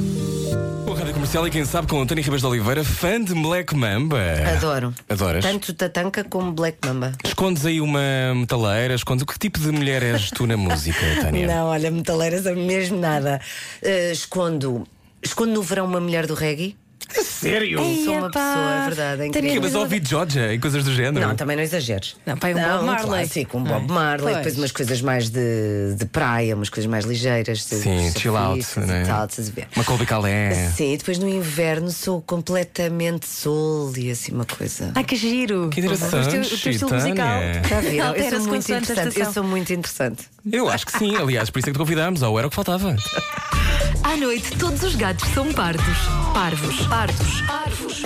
O 0.86 0.94
Rádio 0.94 1.14
Comercial 1.14 1.48
e 1.48 1.50
quem 1.50 1.66
sabe 1.66 1.88
com 1.88 2.02
António 2.02 2.24
Ribas 2.24 2.42
de 2.42 2.48
Oliveira, 2.48 2.84
fã 2.84 3.22
de 3.22 3.34
Black 3.34 3.76
Mamba. 3.76 4.20
Adoro. 4.56 4.94
Adoras? 5.10 5.44
Tanto 5.44 5.74
Tatanka 5.74 6.24
como 6.24 6.52
Black 6.52 6.78
Mamba. 6.86 7.14
Escondes 7.24 7.66
aí 7.66 7.82
uma 7.82 8.34
metaleira, 8.36 8.94
escondes. 8.94 9.26
Que 9.26 9.40
tipo 9.40 9.60
de 9.60 9.72
mulher 9.72 10.04
és 10.04 10.30
tu 10.30 10.46
na 10.46 10.56
música, 10.56 11.00
Tânia? 11.22 11.48
Não, 11.48 11.66
olha, 11.68 11.90
metaleiras 11.90 12.46
é 12.46 12.54
mesmo 12.54 13.00
nada. 13.00 13.42
Eh, 13.82 14.12
escondo. 14.12 14.86
Escondo 15.24 15.52
no 15.54 15.62
verão 15.62 15.86
uma 15.86 16.00
mulher 16.00 16.28
do 16.28 16.34
reggae. 16.34 16.76
Sério? 17.22 17.78
Sou 18.06 18.16
uma 18.18 18.28
Epá. 18.28 18.30
pessoa, 18.30 18.74
é 18.74 18.86
verdade. 18.88 19.22
É 19.22 19.30
Que, 19.30 19.38
incrível. 19.40 19.62
mas 19.62 19.76
ouvi 19.76 20.02
Georgia 20.04 20.52
e 20.54 20.58
coisas 20.58 20.84
do 20.84 20.94
género. 20.94 21.28
Não, 21.28 21.36
também 21.36 21.56
não 21.56 21.62
exageres. 21.62 22.16
Não, 22.26 22.36
pai, 22.38 22.54
um 22.56 22.58
Bob 22.58 22.86
Marley. 22.86 23.06
clássico, 23.06 23.58
um 23.58 23.64
Bob 23.64 23.92
Marley, 23.92 24.24
Pois. 24.24 24.38
depois 24.38 24.58
umas 24.58 24.72
coisas 24.72 25.02
mais 25.02 25.30
de, 25.30 25.96
de 25.96 26.06
praia, 26.06 26.56
umas 26.56 26.70
coisas 26.70 26.90
mais 26.90 27.06
ligeiras. 27.06 27.64
Sim, 27.66 27.82
surfistas 27.84 28.22
chill 28.22 28.38
out, 28.38 28.66
e 28.78 28.80
né? 28.80 29.04
tal, 29.06 29.26
estás 29.28 29.50
a 29.50 29.52
ver? 29.52 29.68
Uma 29.76 29.84
Colby 29.86 30.06
Calé. 30.08 30.72
Sim, 30.76 30.94
e 30.94 30.98
depois 30.98 31.20
no 31.20 31.30
inverno 31.30 31.92
sou 31.92 32.22
completamente 32.22 33.28
sol 33.28 33.92
e 33.96 34.10
assim 34.10 34.32
uma 34.32 34.46
coisa. 34.46 34.92
Ai, 34.96 35.04
que 35.04 35.16
giro! 35.16 35.70
Que 35.70 35.82
interessante, 35.82 36.14
O 36.16 36.32
teu, 36.32 36.42
o 36.42 36.46
teu 36.46 36.72
estilo 36.72 36.90
Tânia. 36.90 37.04
musical. 37.06 37.70
Já 37.70 37.82
viram? 37.82 37.96
Eu 38.06 38.08
Altera-se 38.08 38.32
sou 38.38 38.40
muito 38.48 38.62
consoante 38.64 38.74
a 38.92 38.94
interessante. 38.94 39.20
Eu 39.20 39.34
sou 39.34 39.44
muito 39.44 39.74
interessante. 39.74 40.24
Eu 40.52 40.70
acho 40.70 40.86
que 40.86 40.98
sim, 40.98 41.16
aliás, 41.18 41.50
por 41.50 41.60
isso 41.60 41.68
é 41.68 41.72
que 41.72 41.78
te 41.78 41.80
convidámos, 41.80 42.22
ou 42.24 42.38
era 42.40 42.48
o 42.48 42.50
que 42.50 42.56
faltava. 42.56 42.96
À 44.02 44.16
noite, 44.18 44.58
todos 44.58 44.82
os 44.84 44.96
gatos 44.96 45.28
são 45.34 45.52
pardos. 45.54 45.98
Parvos. 46.34 46.88
Pardos. 46.88 47.42
Parvos. 47.42 48.04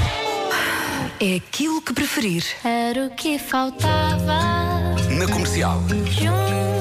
É 1.20 1.36
aquilo 1.36 1.82
que 1.82 1.94
preferir. 1.94 2.44
Era 2.64 3.06
o 3.06 3.10
que 3.12 3.40
faltava. 3.40 4.40
Na 5.10 5.28
comercial. 5.28 5.82
Juntos. 5.90 6.77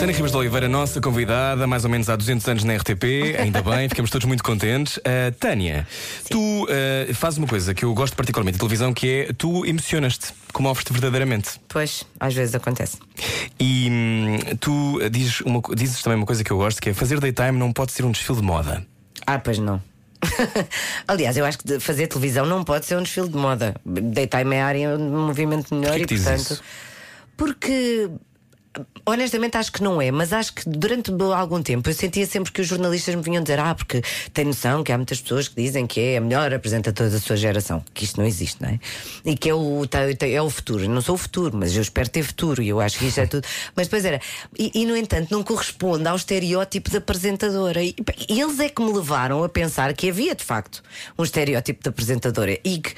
Tânia 0.00 0.14
Ribas 0.14 0.30
de 0.30 0.36
Oliveira, 0.38 0.66
nossa 0.66 0.98
convidada, 0.98 1.66
mais 1.66 1.84
ou 1.84 1.90
menos 1.90 2.08
há 2.08 2.16
200 2.16 2.48
anos 2.48 2.64
na 2.64 2.74
RTP, 2.74 3.36
ainda 3.38 3.60
bem, 3.60 3.86
ficamos 3.86 4.10
todos 4.10 4.26
muito 4.26 4.42
contentes. 4.42 4.96
Uh, 4.96 5.30
Tânia, 5.38 5.86
tu 6.30 6.64
uh, 6.64 7.14
fazes 7.14 7.36
uma 7.36 7.46
coisa 7.46 7.74
que 7.74 7.84
eu 7.84 7.92
gosto 7.92 8.16
particularmente 8.16 8.54
de 8.54 8.60
televisão, 8.60 8.94
que 8.94 9.26
é 9.28 9.32
tu 9.34 9.66
emocionas-te, 9.66 10.32
comoves-te 10.54 10.90
verdadeiramente. 10.90 11.60
Pois, 11.68 12.06
às 12.18 12.32
vezes 12.32 12.54
acontece. 12.54 12.96
E 13.60 13.88
hum, 13.90 14.38
tu 14.58 14.98
dizes, 15.10 15.42
uma 15.42 15.60
dizes 15.76 16.02
também 16.02 16.16
uma 16.16 16.26
coisa 16.26 16.42
que 16.42 16.50
eu 16.50 16.56
gosto, 16.56 16.80
que 16.80 16.88
é 16.88 16.94
fazer 16.94 17.20
daytime 17.20 17.58
não 17.58 17.70
pode 17.70 17.92
ser 17.92 18.06
um 18.06 18.10
desfile 18.10 18.38
de 18.38 18.44
moda. 18.44 18.82
Ah, 19.26 19.38
pois 19.38 19.58
não. 19.58 19.82
Aliás, 21.06 21.36
eu 21.36 21.44
acho 21.44 21.58
que 21.58 21.78
fazer 21.78 22.06
televisão 22.06 22.46
não 22.46 22.64
pode 22.64 22.86
ser 22.86 22.96
um 22.96 23.02
desfile 23.02 23.28
de 23.28 23.36
moda. 23.36 23.74
Daytime 23.84 24.54
é 24.54 24.62
a 24.62 24.66
área 24.66 24.96
de 24.96 25.02
movimento 25.02 25.74
melhor 25.74 25.90
Porquê 25.90 26.04
e 26.04 26.06
que 26.06 26.14
dizes 26.14 26.26
portanto. 26.26 26.52
isso? 26.52 26.62
Porque 27.36 28.10
Honestamente, 29.04 29.56
acho 29.56 29.72
que 29.72 29.82
não 29.82 30.00
é, 30.00 30.12
mas 30.12 30.32
acho 30.32 30.54
que 30.54 30.68
durante 30.68 31.10
algum 31.34 31.60
tempo 31.60 31.90
eu 31.90 31.94
sentia 31.94 32.24
sempre 32.24 32.52
que 32.52 32.60
os 32.60 32.68
jornalistas 32.68 33.16
me 33.16 33.22
vinham 33.22 33.42
dizer: 33.42 33.58
Ah, 33.58 33.74
porque 33.74 34.00
tem 34.32 34.44
noção 34.44 34.84
que 34.84 34.92
há 34.92 34.96
muitas 34.96 35.20
pessoas 35.20 35.48
que 35.48 35.60
dizem 35.60 35.88
que 35.88 36.00
é 36.00 36.18
a 36.18 36.20
melhor 36.20 36.54
apresentadora 36.54 37.10
da 37.10 37.18
sua 37.18 37.36
geração, 37.36 37.84
que 37.92 38.04
isto 38.04 38.20
não 38.20 38.26
existe, 38.26 38.62
não 38.62 38.68
é? 38.68 38.78
E 39.24 39.36
que 39.36 39.50
é 39.50 39.54
o, 39.54 39.82
é 40.20 40.42
o 40.42 40.48
futuro. 40.48 40.84
Eu 40.84 40.88
não 40.88 41.00
sou 41.00 41.16
o 41.16 41.18
futuro, 41.18 41.56
mas 41.56 41.74
eu 41.74 41.82
espero 41.82 42.08
ter 42.08 42.22
futuro 42.22 42.62
e 42.62 42.68
eu 42.68 42.80
acho 42.80 42.98
que 42.98 43.06
isto 43.06 43.18
é 43.18 43.26
tudo. 43.26 43.44
Mas 43.74 43.88
depois 43.88 44.04
era. 44.04 44.20
E, 44.56 44.70
e, 44.72 44.86
no 44.86 44.96
entanto, 44.96 45.32
não 45.32 45.42
corresponde 45.42 46.06
ao 46.06 46.14
estereótipo 46.14 46.90
de 46.90 46.98
apresentadora. 46.98 47.82
E, 47.82 47.94
e 48.28 48.40
eles 48.40 48.60
é 48.60 48.68
que 48.68 48.82
me 48.82 48.92
levaram 48.92 49.42
a 49.42 49.48
pensar 49.48 49.92
que 49.94 50.08
havia 50.08 50.34
de 50.34 50.44
facto 50.44 50.82
um 51.18 51.24
estereótipo 51.24 51.82
de 51.82 51.88
apresentadora 51.88 52.58
e 52.64 52.78
que 52.78 52.94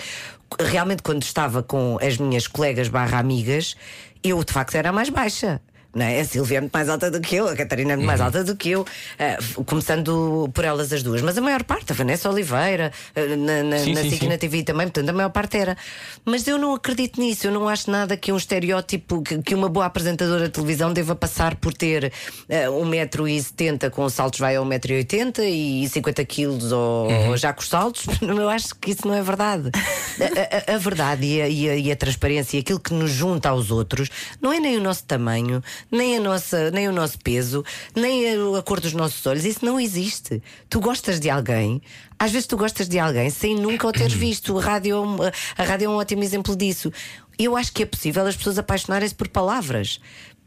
realmente 0.60 1.02
quando 1.02 1.22
estava 1.22 1.62
com 1.62 1.98
as 2.00 2.18
minhas 2.18 2.46
colegas 2.46 2.88
barra 2.88 3.18
amigas, 3.18 3.76
eu 4.22 4.42
de 4.44 4.52
facto 4.52 4.74
era 4.74 4.90
a 4.90 4.92
mais 4.92 5.08
baixa. 5.08 5.60
Não 5.94 6.06
é? 6.06 6.20
A 6.20 6.24
Silvia 6.24 6.58
é 6.58 6.60
muito 6.60 6.72
mais 6.72 6.88
alta 6.88 7.10
do 7.10 7.20
que 7.20 7.36
eu, 7.36 7.48
a 7.48 7.54
Catarina 7.56 7.92
é 7.92 7.96
muito 7.96 8.06
mais 8.06 8.20
Uhum. 8.20 8.26
alta 8.26 8.42
do 8.44 8.56
que 8.56 8.70
eu, 8.70 8.86
ah, 9.18 9.36
começando 9.66 10.48
por 10.54 10.64
elas 10.64 10.92
as 10.92 11.02
duas. 11.02 11.20
Mas 11.20 11.36
a 11.36 11.40
maior 11.40 11.62
parte, 11.64 11.92
a 11.92 11.94
Vanessa 11.94 12.30
Oliveira, 12.30 12.90
ah, 13.14 13.36
na, 13.36 13.62
na, 13.62 13.78
Sim, 13.78 13.92
na 13.94 14.00
sim, 14.02 14.10
sim. 14.18 14.28
na 14.28 14.38
TV 14.38 14.62
também, 14.62 14.86
portanto, 14.86 15.08
a 15.10 15.12
maior 15.12 15.28
parte 15.30 15.56
era. 15.58 15.76
Mas 16.24 16.46
eu 16.48 16.56
não 16.58 16.74
acredito 16.74 17.20
nisso, 17.20 17.46
eu 17.46 17.52
não 17.52 17.68
acho 17.68 17.90
nada 17.90 18.16
que 18.16 18.32
um 18.32 18.36
estereótipo, 18.36 19.22
que, 19.22 19.42
que 19.42 19.54
uma 19.54 19.68
boa 19.68 19.84
apresentadora 19.86 20.44
de 20.46 20.50
televisão 20.50 20.92
deva 20.92 21.14
passar 21.14 21.56
por 21.56 21.74
ter 21.74 22.10
ah, 22.48 22.70
1,70m 22.70 23.90
com 23.90 24.08
saltos 24.08 24.38
vai 24.40 24.56
a 24.56 24.60
1,80m 24.60 25.40
e 25.44 25.88
50 25.88 26.24
kg 26.24 26.72
ou, 26.72 27.08
Uhum. 27.08 27.28
ou 27.30 27.36
já 27.36 27.52
com 27.52 27.60
os 27.60 27.68
saltos. 27.68 28.06
Eu 28.22 28.48
acho 28.48 28.74
que 28.76 28.92
isso 28.92 29.06
não 29.06 29.14
é 29.14 29.22
verdade. 29.22 29.70
A, 30.20 30.72
a- 30.72 30.74
a 30.74 30.78
verdade 30.78 31.24
e 31.26 31.42
a, 31.42 31.48
e 31.48 31.68
a- 31.68 31.76
e 31.76 31.92
a 31.92 31.96
transparência 31.96 32.56
e 32.56 32.60
aquilo 32.60 32.80
que 32.80 32.92
nos 32.94 33.10
junta 33.10 33.48
aos 33.50 33.70
outros 33.70 34.08
não 34.40 34.52
é 34.52 34.60
nem 34.60 34.76
o 34.76 34.80
nosso 34.80 35.04
tamanho, 35.04 35.62
nem, 35.90 36.16
a 36.16 36.20
nossa, 36.20 36.70
nem 36.70 36.88
o 36.88 36.92
nosso 36.92 37.18
peso, 37.18 37.64
nem 37.94 38.24
a, 38.56 38.62
cor 38.62 38.80
dos 38.80 38.92
nossos 38.92 39.24
olhos. 39.26 39.44
Isso 39.44 39.64
não 39.64 39.78
existe. 39.78 40.42
Tu 40.68 40.80
gostas 40.80 41.18
de 41.20 41.30
alguém. 41.30 41.80
Às 42.18 42.30
vezes 42.30 42.46
tu 42.46 42.56
gostas 42.56 42.88
de 42.88 42.98
alguém 42.98 43.30
sem 43.30 43.54
nunca 43.54 43.86
o 43.86 43.92
teres 43.92 44.12
visto. 44.14 44.58
A 44.58 44.62
rádio, 44.62 45.04
é 45.22 45.62
a 45.62 45.64
rádio 45.64 45.86
é 45.86 45.88
um 45.88 45.96
ótimo 45.96 46.22
exemplo 46.22 46.54
disso. 46.56 46.92
Eu 47.38 47.56
acho 47.56 47.72
que 47.72 47.82
é 47.82 47.86
possível 47.86 48.26
as 48.26 48.36
pessoas 48.36 48.58
apaixonarem-se 48.58 49.14
por 49.14 49.28
palavras. 49.28 50.00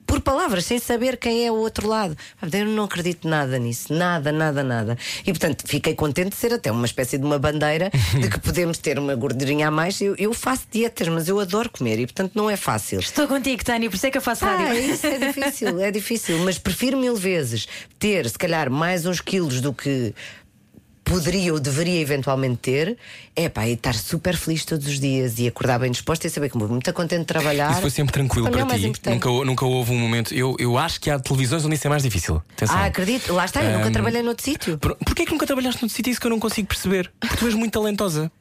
Por 0.05 0.21
palavras, 0.21 0.65
sem 0.65 0.79
saber 0.79 1.17
quem 1.17 1.45
é 1.45 1.51
o 1.51 1.55
outro 1.55 1.87
lado. 1.87 2.15
Eu 2.51 2.65
não 2.67 2.83
acredito 2.85 3.27
nada 3.27 3.57
nisso. 3.57 3.93
Nada, 3.93 4.31
nada, 4.31 4.63
nada. 4.63 4.97
E 5.25 5.31
portanto 5.31 5.63
fiquei 5.67 5.95
contente 5.95 6.29
de 6.29 6.35
ser 6.35 6.53
até 6.53 6.71
uma 6.71 6.85
espécie 6.85 7.17
de 7.17 7.25
uma 7.25 7.39
bandeira 7.39 7.89
de 8.19 8.29
que 8.29 8.39
podemos 8.39 8.77
ter 8.77 8.97
uma 8.99 9.15
gordurinha 9.15 9.67
a 9.67 9.71
mais. 9.71 9.99
Eu, 10.01 10.15
eu 10.17 10.33
faço 10.33 10.63
dietas, 10.71 11.07
mas 11.07 11.27
eu 11.27 11.39
adoro 11.39 11.69
comer 11.69 11.99
e 11.99 12.05
portanto 12.05 12.33
não 12.35 12.49
é 12.49 12.55
fácil. 12.55 12.99
Estou 12.99 13.27
contigo, 13.27 13.63
Tânia, 13.63 13.89
por 13.89 13.95
isso 13.95 14.05
é 14.07 14.11
que 14.11 14.17
eu 14.17 14.21
faço 14.21 14.45
Ah, 14.45 14.55
rádio. 14.55 14.79
isso 14.93 15.07
é 15.07 15.17
difícil, 15.17 15.79
é 15.81 15.91
difícil. 15.91 16.37
Mas 16.45 16.57
prefiro 16.57 16.97
mil 16.97 17.15
vezes 17.15 17.67
ter, 17.97 18.29
se 18.29 18.37
calhar, 18.37 18.69
mais 18.69 19.05
uns 19.05 19.19
quilos 19.21 19.59
do 19.61 19.73
que 19.73 20.13
poderia 21.05 21.53
ou 21.53 21.59
deveria 21.59 22.01
eventualmente 22.01 22.57
ter, 22.57 22.97
é 23.35 23.47
pá, 23.47 23.67
e 23.67 23.73
estar 23.73 23.93
super 23.93 24.35
feliz 24.35 24.65
todos 24.65 24.87
os 24.87 24.99
dias 24.99 25.37
e 25.37 25.47
acordar 25.47 25.79
bem 25.79 25.91
disposta 25.91 26.25
e 26.25 26.29
saber 26.29 26.49
que 26.49 26.57
muito 26.57 26.91
contente 26.93 27.21
de 27.21 27.25
trabalhar. 27.25 27.71
Isso 27.71 27.81
foi 27.81 27.89
sempre 27.91 28.11
tranquilo 28.11 28.49
Para 28.49 28.61
é 28.61 28.65
para 28.65 28.77
mais 28.77 28.81
ti. 28.81 29.09
Nunca, 29.09 29.29
nunca 29.29 29.65
houve 29.65 29.91
um 29.93 29.99
momento. 29.99 30.33
Eu, 30.33 30.55
eu 30.59 30.77
acho 30.77 30.99
que 30.99 31.09
há 31.09 31.19
televisões 31.19 31.63
onde 31.63 31.75
isso 31.75 31.85
é 31.87 31.89
mais 31.89 32.03
difícil. 32.03 32.41
Atenção. 32.53 32.75
Ah, 32.75 32.85
acredito, 32.85 33.31
lá 33.33 33.45
está, 33.45 33.63
eu 33.63 33.71
nunca 33.77 33.87
Ahm, 33.87 33.93
trabalhei 33.93 34.23
noutro 34.23 34.43
sítio. 34.43 34.77
Por, 34.79 34.95
porquê 34.95 35.25
que 35.25 35.31
nunca 35.31 35.45
trabalhaste 35.45 35.83
no 35.83 35.89
sítio? 35.89 36.09
Isso 36.11 36.19
que 36.19 36.25
eu 36.27 36.31
não 36.31 36.39
consigo 36.39 36.67
perceber. 36.67 37.11
Porque 37.19 37.37
tu 37.37 37.45
és 37.45 37.53
muito 37.53 37.71
talentosa. 37.71 38.31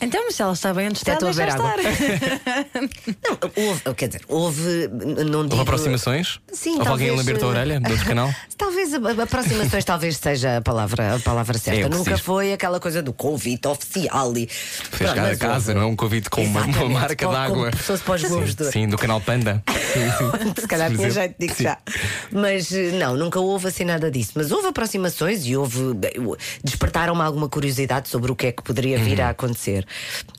Então, 0.00 0.22
mas 0.24 0.36
se 0.36 0.42
ela 0.42 0.52
está 0.52 0.72
bem 0.72 0.86
onde 0.88 0.98
está, 0.98 1.14
estou 1.14 1.28
a 1.28 1.32
deixa 1.32 1.56
beber 1.56 1.66
água. 1.66 1.82
estar. 1.82 2.82
Não, 3.22 3.66
houve, 3.66 3.94
quer 3.96 4.06
dizer, 4.06 4.22
houve, 4.28 4.88
não 4.88 5.42
digo. 5.42 5.50
Houve 5.50 5.62
aproximações? 5.62 6.38
Sim, 6.52 6.76
Houve 6.78 6.88
alguém 6.88 7.08
a 7.08 7.10
talvez, 7.10 7.26
lamber-te 7.26 7.44
a 7.44 7.46
eh, 7.46 7.50
orelha 7.50 7.80
do 7.80 7.90
outro 7.90 8.06
canal? 8.06 8.34
Talvez 8.56 8.94
aproximações 8.94 9.84
talvez 9.84 10.16
seja 10.16 10.58
a 10.58 10.60
palavra, 10.62 11.16
a 11.16 11.18
palavra 11.18 11.58
certa. 11.58 11.80
É 11.80 11.88
Nunca 11.88 12.16
foi 12.16 12.52
aquela 12.52 12.78
coisa 12.78 13.02
do 13.02 13.12
convite 13.12 13.66
oficial 13.66 14.32
e 14.36 14.46
Fez 14.46 15.10
Pronto, 15.10 15.14
cá 15.14 15.26
a 15.30 15.36
casa, 15.36 15.72
houve. 15.72 15.74
não 15.74 15.82
é 15.88 15.90
um 15.90 15.96
convite 15.96 16.30
com 16.30 16.44
uma, 16.44 16.62
uma 16.62 16.88
marca 16.88 17.26
d'água. 17.28 17.72
fosse 17.72 18.02
para 18.04 18.14
os 18.14 18.20
de 18.20 18.32
Ouro. 18.32 18.70
Sim, 18.70 18.88
do 18.88 18.96
canal 18.96 19.20
Panda. 19.20 19.62
Se 20.58 20.66
calhar 20.68 20.90
tinha 20.94 21.10
jeito, 21.10 21.54
Sim. 21.54 21.64
já. 21.64 21.78
Mas 22.30 22.72
eh, 22.72 22.92
não, 22.92 23.16
nunca 23.16 23.40
houve 23.40 23.68
assim 23.68 23.84
nada 23.84 24.10
disso. 24.10 24.32
Mas 24.36 24.50
houve 24.52 24.68
aproximações 24.68 25.44
e 25.44 25.56
houve. 25.56 25.80
Despertaram-me 26.62 27.20
alguma 27.22 27.48
curiosidade 27.48 28.08
sobre 28.08 28.30
o 28.30 28.36
que 28.36 28.46
é 28.46 28.52
que 28.52 28.62
poderia 28.62 28.98
vir 28.98 29.18
Uhum. 29.18 29.26
a 29.26 29.28
acontecer. 29.30 29.71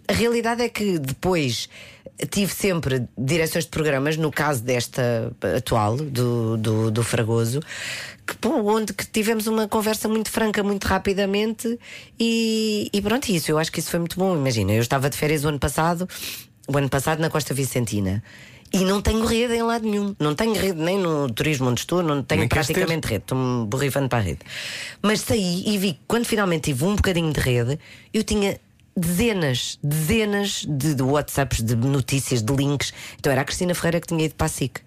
A 0.08 0.14
realidade 0.14 0.62
é 0.62 0.70
que 0.70 1.00
depois 1.00 1.70
tive 2.30 2.54
sempre 2.54 3.08
direções 3.18 3.66
de 3.66 3.72
programas, 3.72 4.18
no 4.18 4.32
caso 4.32 4.64
desta 4.64 5.34
atual, 5.58 5.98
do, 5.98 6.58
do, 6.58 6.92
do 6.92 7.04
Fragoso, 7.04 7.60
que, 8.26 8.36
pô, 8.38 8.50
onde 8.50 8.94
que 8.94 9.06
tivemos 9.06 9.48
uma 9.48 9.68
conversa 9.68 10.08
muito 10.08 10.30
franca, 10.30 10.64
muito 10.64 10.86
rapidamente 10.86 11.78
e, 12.20 12.90
e 12.94 13.02
pronto, 13.02 13.30
isso. 13.30 13.52
Eu 13.52 13.58
acho 13.58 13.72
que 13.72 13.80
isso 13.80 13.90
foi 13.90 14.00
muito 14.00 14.18
bom. 14.18 14.36
Imagina, 14.36 14.74
eu 14.74 14.82
estava 14.82 15.10
de 15.10 15.18
férias 15.18 15.44
o 15.44 15.50
ano 15.50 15.60
passado, 15.60 16.08
o 16.68 16.78
ano 16.78 16.90
passado 16.90 17.20
na 17.20 17.30
Costa 17.30 17.54
Vicentina. 17.54 18.24
E 18.72 18.80
não 18.80 19.04
tenho 19.04 19.24
rede 19.24 19.54
em 19.54 19.62
lado 19.62 19.88
nenhum. 19.88 20.16
Não 20.20 20.34
tenho 20.34 20.54
rede 20.54 20.82
nem 20.82 20.98
no 20.98 21.32
turismo 21.32 21.70
onde 21.70 21.82
estou, 21.82 22.02
não 22.02 22.24
tenho 22.24 22.40
Nem 22.40 22.50
praticamente 22.50 23.08
rede. 23.08 23.24
Estou-me 23.24 23.68
borrifando 23.68 24.10
para 24.10 24.18
a 24.18 24.22
rede. 24.22 24.40
Mas 25.00 25.22
saí 25.22 25.64
e 25.68 25.78
vi 25.78 25.94
que 25.94 26.00
quando 26.08 26.26
finalmente 26.26 26.64
tive 26.64 26.84
um 26.84 26.96
bocadinho 26.96 27.32
de 27.32 27.40
rede, 27.40 27.78
eu 28.12 28.24
tinha 28.24 28.60
dezenas, 28.96 29.78
dezenas 29.84 30.66
de, 30.68 30.94
de 30.96 31.04
WhatsApps, 31.04 31.62
de 31.62 31.76
notícias, 31.76 32.42
de 32.42 32.54
links. 32.56 32.94
Então 33.20 33.32
era 33.32 33.42
a 33.42 33.44
Cristina 33.46 33.74
Ferreira 33.76 34.00
que 34.00 34.08
tinha 34.08 34.26
ido 34.26 34.36
para 34.36 34.46
a 34.46 34.50
SIC. 34.50 34.80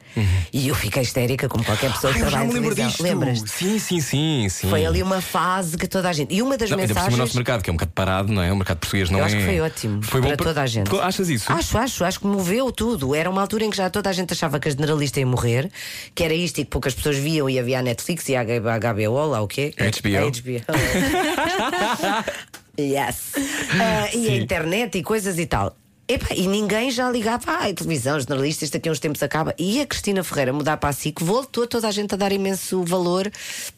E 0.53 0.69
eu 0.69 0.75
fiquei 0.75 1.03
histérica, 1.03 1.47
como 1.49 1.63
qualquer 1.65 1.93
pessoa 1.93 2.13
que 2.13 2.21
Uhum. 2.23 2.29
Trabalha 2.29 2.49
me 2.49 2.59
em 2.59 2.63
televisão. 2.63 2.87
disto. 2.89 3.03
Lembras-te? 3.03 3.51
Sim, 3.51 3.79
sim, 3.79 4.01
sim, 4.01 4.49
sim. 4.49 4.71
Foi 4.71 4.87
ali 4.87 5.03
uma 5.03 5.21
fase 5.21 5.77
que 5.77 5.87
toda 5.87 6.09
a 6.09 6.13
gente. 6.13 6.33
E 6.35 6.41
uma 6.41 6.57
das 6.57 6.71
Não, 6.71 6.79
ainda 6.79 6.89
por 6.89 6.95
mensagens. 6.95 7.15
o 7.15 7.23
nosso 7.23 7.37
mercado, 7.37 7.63
que 7.63 7.69
é 7.69 7.73
um 7.73 7.77
bocado 7.77 7.93
parado, 7.93 8.33
não 8.33 8.41
é? 8.43 8.51
O 8.51 8.57
mercado 8.57 8.79
português 8.79 9.11
não 9.11 9.19
Eu 9.19 9.25
é. 9.25 9.27
acho 9.27 9.37
que 9.37 9.45
foi 9.45 9.61
ótimo 9.61 10.03
Foi 10.03 10.21
para 10.23 10.31
bom 10.31 10.37
toda 10.37 10.63
a 10.63 10.67
gente. 10.67 10.97
Achas 11.01 11.29
isso? 11.29 11.53
Acho, 11.53 11.77
acho, 11.77 12.05
acho 12.05 12.21
que 12.21 12.27
moveu 12.27 12.73
tudo. 12.73 13.15
Era 13.15 13.29
uma 13.29 13.43
altura 13.43 13.65
em 13.65 13.71
que 13.71 13.77
já 13.77 13.91
toda 13.91 14.09
a 14.09 14.13
gente 14.13 14.33
achava 14.33 14.59
que 14.59 14.69
a 14.69 14.71
generalista 14.71 15.21
ia 15.21 15.27
morrer, 15.27 15.71
que 16.15 16.25
era 16.25 16.33
isto 16.33 16.61
e 16.61 16.65
que 16.65 16.71
poucas 16.71 16.95
pessoas 16.95 17.17
viam 17.19 17.51
e 17.51 17.59
havia 17.59 17.81
a 17.81 17.83
Netflix 17.83 18.27
e 18.31 18.37
a 18.37 18.43
HBO, 18.43 19.27
lá 19.27 19.43
o 19.43 19.47
quê? 19.49 19.75
HBO. 19.77 20.17
A 20.17 20.31
HBO. 20.31 20.65
yes. 22.79 23.33
Ah, 23.79 24.09
e 24.15 24.29
a 24.29 24.37
internet 24.37 24.97
e 24.97 25.03
coisas 25.03 25.39
e 25.39 25.47
tal. 25.47 25.77
Epá, 26.09 26.35
e 26.37 26.47
ninguém 26.47 26.89
já 26.89 27.11
ligava, 27.11 27.51
ai, 27.51 27.75
televisão, 27.75 28.19
jornalista, 28.21 28.65
isto 28.65 28.75
daqui 28.75 28.89
a 28.89 28.93
uns 28.93 29.01
tempos 29.01 29.21
acaba. 29.25 29.53
E 29.59 29.81
a 29.81 29.87
Cristina 29.87 30.23
Ferreira 30.23 30.53
mudar 30.53 30.77
para 30.77 30.91
a 30.91 30.93
SIC, 30.93 31.21
voltou 31.21 31.67
toda 31.67 31.89
a 31.89 31.91
gente 31.91 32.15
a 32.15 32.17
dar 32.17 32.31
imenso 32.31 32.85
valor 32.85 33.29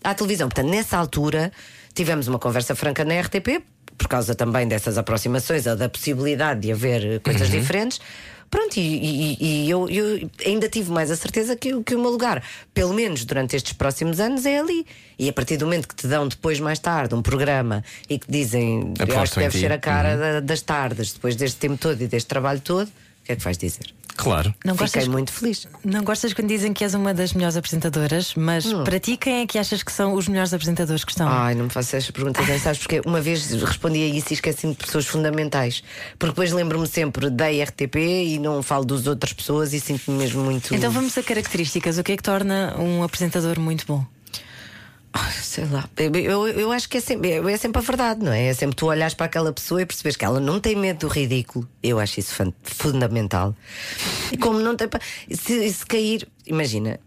à 0.04 0.14
televisão. 0.14 0.46
Portanto, 0.46 0.68
nessa 0.68 0.98
altura, 0.98 1.50
tivemos 1.94 2.28
uma 2.28 2.38
conversa 2.38 2.74
franca 2.74 3.02
na 3.02 3.18
RTP, 3.18 3.62
por 3.96 4.08
causa 4.08 4.34
também 4.34 4.68
dessas 4.68 4.98
aproximações 4.98 5.66
ou 5.66 5.74
da 5.74 5.88
possibilidade 5.88 6.61
de 6.61 6.72
haver 6.72 7.20
coisas 7.20 7.50
diferentes. 7.50 7.98
Pronto, 8.50 8.76
e, 8.78 8.80
e- 8.80 9.37
e 9.66 9.70
eu, 9.70 9.88
eu 9.90 10.30
ainda 10.44 10.68
tive 10.68 10.90
mais 10.90 11.11
a 11.11 11.16
certeza 11.16 11.54
que, 11.54 11.74
o- 11.74 11.84
que 11.84 11.94
o 11.94 11.98
meu 12.00 12.11
lugar, 12.11 12.42
pelo 12.72 12.94
menos 12.94 13.24
durante 13.24 13.54
estes 13.54 13.72
próximos 13.74 14.18
anos, 14.20 14.46
é 14.46 14.58
ali. 14.58 14.87
E 15.18 15.28
a 15.28 15.32
partir 15.32 15.56
do 15.58 15.66
momento 15.66 15.87
que 15.88 15.94
te 15.94 16.06
dão 16.06 16.26
depois, 16.26 16.58
mais 16.61 16.78
tarde, 16.78 17.14
um 17.14 17.20
programa 17.22 17.84
e 18.08 18.18
que 18.18 18.30
dizem 18.30 18.94
eu 18.98 19.04
acho 19.04 19.12
Aposto 19.16 19.34
que 19.34 19.40
deve 19.40 19.54
ti." 19.54 19.61
ser 19.61 19.72
a 19.72 19.78
cara 19.78 20.16
da- 20.16 20.40
das 20.40 20.62
tardes, 20.62 21.12
depois 21.12 21.37
deste 21.37 21.58
tempo 21.58 21.76
todo 21.76 22.00
e 22.02 22.06
deste 22.06 22.26
trabalho 22.28 22.61
todo, 22.61 22.88
o 22.88 23.24
que 23.24 23.32
é 23.32 23.37
que 23.37 23.42
vais 23.44 23.58
dizer? 23.58 23.87
Claro. 24.18 24.52
Não 24.64 24.74
Fiquei 24.74 24.87
gostas, 24.87 25.09
muito 25.09 25.33
feliz. 25.33 25.66
não 25.85 26.02
gostas 26.02 26.35
quando 26.35 26.48
dizem 26.48 26.72
que 26.74 26.83
és 26.83 26.92
uma 26.92 27.14
das 27.14 27.33
melhores 27.33 27.57
apresentadoras, 27.57 28.35
mas 28.35 28.66
Hum. 28.66 28.83
para 28.83 28.98
ti, 28.98 29.16
quem 29.16 29.42
é 29.42 29.46
que 29.46 29.57
achas 29.59 29.83
que 29.83 29.92
são 29.92 30.12
os 30.14 30.26
melhores 30.26 30.52
apresentadores 30.52 31.04
que 31.04 31.12
estão? 31.12 31.28
Ai, 31.28 31.54
não 31.54 31.64
me 31.64 31.70
faças 31.70 31.94
estas 31.94 32.11
perguntas, 32.11 32.46
nem 32.46 32.59
sabes 32.59 32.81
porque 32.81 33.00
uma 33.07 33.20
vez 33.20 33.50
respondi 33.62 34.02
a 34.02 34.07
isso 34.07 34.26
e 34.31 34.35
esqueci-me 34.35 34.72
de 34.74 34.78
pessoas 34.85 35.07
fundamentais. 35.07 35.85
Porque 36.18 36.33
depois 36.33 36.50
lembro-me 36.52 36.87
sempre 36.88 37.31
da 37.31 37.46
RTP 37.48 37.96
e 37.96 38.38
não 38.40 38.61
falo 38.62 38.85
dos 38.85 39.07
outras 39.07 39.33
pessoas 39.33 39.72
e 39.72 39.78
sinto-me 39.81 40.18
mesmo 40.18 40.42
muito. 40.42 40.74
Então 40.74 40.90
vamos 40.90 41.16
a 41.16 41.22
características. 41.22 41.96
O 41.98 42.02
que 42.02 42.12
é 42.12 42.16
que 42.16 42.22
torna 42.22 42.74
um 42.76 43.04
apresentador 43.04 43.59
muito 43.61 43.87
bom? 43.87 44.04
Sei 45.42 45.64
lá, 45.66 45.88
eu, 45.96 46.48
eu, 46.48 46.72
acho 46.72 46.88
que 46.88 46.98
é 46.98 47.00
sempre, 47.00 47.30
é 47.32 47.56
sempre 47.56 47.78
a 47.80 47.84
verdade, 47.84 48.22
não 48.22 48.32
é? 48.32 48.48
É 48.48 48.54
sempre 48.54 48.76
tu 48.76 48.86
olhares 48.86 49.14
para 49.14 49.26
aquela 49.26 49.52
pessoa 49.52 49.82
e 49.82 49.86
percebes 49.86 50.16
que 50.16 50.24
ela 50.24 50.38
não 50.38 50.60
tem 50.60 50.76
medo 50.76 51.00
do 51.00 51.08
ridículo. 51.08 51.68
Eu 51.82 51.98
acho 51.98 52.20
isso 52.20 52.34
fundamental. 52.62 53.54
E 54.30 54.36
como 54.36 54.60
não 54.60 54.76
tem. 54.76 54.88
Se, 55.30 55.72
se 55.72 55.86
cair, 55.86 56.28
imagina. 56.46 57.00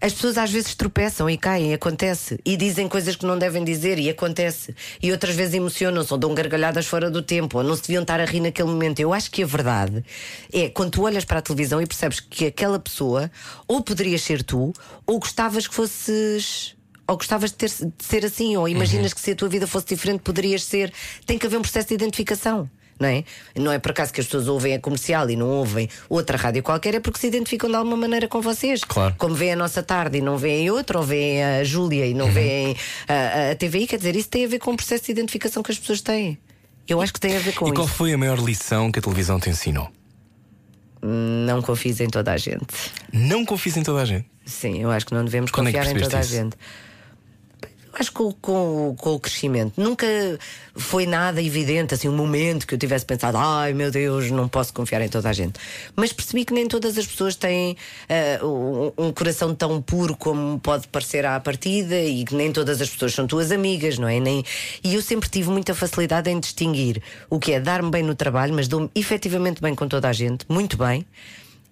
As 0.00 0.12
pessoas 0.12 0.36
às 0.36 0.50
vezes 0.50 0.74
tropeçam 0.74 1.30
e 1.30 1.38
caem, 1.38 1.72
acontece. 1.72 2.38
E 2.44 2.58
dizem 2.58 2.86
coisas 2.88 3.16
que 3.16 3.24
não 3.24 3.38
devem 3.38 3.64
dizer, 3.64 3.98
e 3.98 4.10
acontece. 4.10 4.74
E 5.02 5.10
outras 5.10 5.34
vezes 5.34 5.54
emocionam-se 5.54 6.12
ou 6.12 6.18
dão 6.18 6.34
gargalhadas 6.34 6.84
fora 6.84 7.10
do 7.10 7.22
tempo, 7.22 7.56
ou 7.56 7.64
não 7.64 7.74
se 7.74 7.82
deviam 7.82 8.02
estar 8.02 8.20
a 8.20 8.24
rir 8.26 8.40
naquele 8.40 8.68
momento. 8.68 9.00
Eu 9.00 9.14
acho 9.14 9.30
que 9.30 9.42
a 9.42 9.46
verdade 9.46 10.04
é 10.52 10.68
quando 10.68 10.90
tu 10.90 11.02
olhas 11.04 11.24
para 11.24 11.38
a 11.38 11.42
televisão 11.42 11.80
e 11.80 11.86
percebes 11.86 12.20
que 12.20 12.44
aquela 12.44 12.78
pessoa 12.78 13.30
ou 13.66 13.80
poderias 13.80 14.20
ser 14.20 14.42
tu, 14.42 14.74
ou 15.06 15.18
gostavas 15.18 15.66
que 15.66 15.74
fosses 15.74 16.76
ou 17.06 17.16
gostavas 17.16 17.50
de, 17.50 17.56
ter, 17.56 17.68
de 17.70 17.92
ser 18.04 18.24
assim, 18.24 18.56
ou 18.56 18.68
imaginas 18.68 19.12
que 19.12 19.20
se 19.20 19.32
a 19.32 19.36
tua 19.36 19.48
vida 19.48 19.66
fosse 19.66 19.86
diferente, 19.86 20.20
poderias 20.20 20.62
ser. 20.64 20.92
Tem 21.26 21.38
que 21.38 21.46
haver 21.46 21.58
um 21.58 21.62
processo 21.62 21.88
de 21.88 21.94
identificação. 21.94 22.68
Não 22.98 23.08
é? 23.08 23.24
não 23.56 23.72
é 23.72 23.78
por 23.80 23.90
acaso 23.90 24.12
que 24.12 24.20
as 24.20 24.26
pessoas 24.26 24.46
ouvem 24.46 24.74
a 24.74 24.78
comercial 24.78 25.28
e 25.28 25.34
não 25.34 25.48
ouvem 25.48 25.88
outra 26.08 26.36
rádio 26.38 26.62
qualquer, 26.62 26.94
é 26.94 27.00
porque 27.00 27.18
se 27.18 27.26
identificam 27.26 27.68
de 27.68 27.74
alguma 27.74 27.96
maneira 27.96 28.28
com 28.28 28.40
vocês. 28.40 28.84
Claro. 28.84 29.16
Como 29.18 29.34
vêem 29.34 29.52
a 29.52 29.56
nossa 29.56 29.82
tarde 29.82 30.18
e 30.18 30.20
não 30.20 30.38
veem 30.38 30.70
outra, 30.70 30.98
ou 30.98 31.04
veem 31.04 31.42
a 31.42 31.64
Júlia 31.64 32.06
e 32.06 32.14
não 32.14 32.30
veem 32.30 32.76
a, 33.08 33.50
a 33.50 33.54
TVI, 33.56 33.88
quer 33.88 33.96
dizer, 33.96 34.14
isso 34.14 34.28
tem 34.28 34.44
a 34.44 34.48
ver 34.48 34.60
com 34.60 34.70
o 34.72 34.76
processo 34.76 35.06
de 35.06 35.10
identificação 35.10 35.60
que 35.60 35.72
as 35.72 35.78
pessoas 35.78 36.00
têm. 36.02 36.38
Eu 36.86 37.00
acho 37.00 37.12
que 37.12 37.18
tem 37.18 37.36
a 37.36 37.40
ver 37.40 37.52
com 37.54 37.66
E 37.66 37.72
qual 37.72 37.84
isso. 37.86 37.96
foi 37.96 38.12
a 38.12 38.16
maior 38.18 38.38
lição 38.38 38.92
que 38.92 39.00
a 39.00 39.02
televisão 39.02 39.40
te 39.40 39.50
ensinou? 39.50 39.90
Não 41.02 41.60
confies 41.60 42.00
em 42.00 42.08
toda 42.08 42.32
a 42.32 42.36
gente. 42.36 42.64
Não 43.12 43.44
confies 43.44 43.76
em 43.76 43.82
toda 43.82 44.00
a 44.00 44.04
gente. 44.04 44.26
Sim, 44.46 44.80
eu 44.80 44.90
acho 44.90 45.04
que 45.04 45.14
não 45.14 45.24
devemos 45.24 45.50
Quando 45.50 45.68
é 45.68 45.72
confiar 45.72 45.94
em 45.96 46.00
toda 46.00 46.16
a 46.16 46.20
isso? 46.20 46.30
gente. 46.30 46.56
Que 47.94 48.10
com, 48.10 48.32
com- 48.32 48.94
com 48.98 49.14
o 49.14 49.20
crescimento 49.20 49.80
nunca 49.80 50.06
foi 50.74 51.06
nada 51.06 51.40
evidente, 51.40 51.94
assim, 51.94 52.08
um 52.08 52.16
momento 52.16 52.66
que 52.66 52.74
eu 52.74 52.78
tivesse 52.78 53.06
pensado, 53.06 53.38
ai 53.38 53.72
meu 53.72 53.90
Deus, 53.90 54.30
não 54.30 54.48
posso 54.48 54.72
confiar 54.72 55.00
em 55.00 55.08
toda 55.08 55.28
a 55.28 55.32
gente. 55.32 55.60
Mas 55.94 56.12
percebi 56.12 56.44
que 56.44 56.52
nem 56.52 56.66
todas 56.66 56.98
as 56.98 57.06
pessoas 57.06 57.36
têm 57.36 57.76
ah, 58.08 58.44
um, 58.44 58.92
um 59.06 59.12
coração 59.12 59.54
tão 59.54 59.80
puro 59.80 60.16
como 60.16 60.58
pode 60.58 60.88
parecer 60.88 61.24
à 61.24 61.38
partida 61.38 61.96
e 62.00 62.24
que 62.24 62.34
nem 62.34 62.52
todas 62.52 62.80
as 62.80 62.90
pessoas 62.90 63.14
são 63.14 63.26
tuas 63.26 63.52
amigas, 63.52 63.98
não 63.98 64.08
é? 64.08 64.18
Nem... 64.18 64.44
E 64.82 64.94
eu 64.94 65.00
sempre 65.02 65.28
tive 65.28 65.48
muita 65.50 65.74
facilidade 65.74 66.28
em 66.28 66.40
distinguir 66.40 67.00
o 67.30 67.38
que 67.38 67.52
é 67.52 67.60
dar-me 67.60 67.90
bem 67.90 68.02
no 68.02 68.14
trabalho, 68.14 68.52
mas 68.54 68.66
dou-me 68.68 68.90
efetivamente 68.94 69.62
bem 69.62 69.74
com 69.74 69.86
toda 69.86 70.08
a 70.08 70.12
gente, 70.12 70.44
muito 70.48 70.76
bem. 70.76 71.06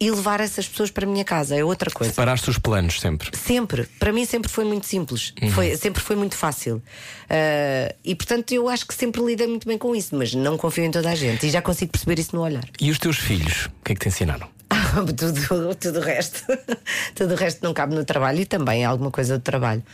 E 0.03 0.11
levar 0.11 0.41
essas 0.41 0.67
pessoas 0.67 0.91
para 0.91 1.07
a 1.07 1.09
minha 1.09 1.25
casa 1.25 1.55
é 1.55 1.63
outra 1.63 1.89
coisa. 1.89 2.13
Separaste 2.13 2.51
os 2.51 2.59
planos 2.59 2.99
sempre. 2.99 3.31
Sempre. 3.39 3.85
Para 4.01 4.13
mim 4.13 4.25
sempre 4.25 4.51
foi 4.51 4.65
muito 4.65 4.85
simples. 4.85 5.33
Foi, 5.55 5.77
sempre 5.77 6.03
foi 6.03 6.17
muito 6.17 6.37
fácil. 6.37 6.83
Ah, 7.31 7.95
e 8.05 8.13
portanto 8.17 8.51
eu 8.51 8.69
acho 8.69 8.85
que 8.85 8.95
sempre 8.95 9.23
lidei 9.23 9.47
muito 9.47 9.65
bem 9.65 9.79
com 9.79 9.95
isso, 9.95 10.17
mas 10.17 10.35
não 10.35 10.59
confio 10.59 10.83
em 10.83 10.91
toda 10.91 11.09
a 11.09 11.15
gente. 11.15 11.47
E 11.47 11.51
já 11.51 11.63
consigo 11.63 11.93
perceber 11.93 12.19
isso 12.19 12.35
no 12.35 12.43
olhar. 12.43 12.65
E 12.81 12.91
os 12.91 12.99
teus 12.99 13.17
filhos, 13.17 13.67
o 13.67 13.85
que 13.85 13.93
é 13.93 13.95
que 13.95 14.01
te 14.01 14.09
ensinaram? 14.09 14.49
tudo, 15.17 15.75
tudo 15.77 16.01
o 16.01 16.03
resto. 16.03 16.43
tudo 17.15 17.35
o 17.35 17.37
resto 17.37 17.63
não 17.63 17.73
cabe 17.73 17.95
no 17.95 18.05
trabalho 18.05 18.41
e 18.41 18.45
também 18.45 18.85
alguma 18.85 19.13
coisa 19.13 19.39
do 19.39 19.43
trabalho. 19.43 19.85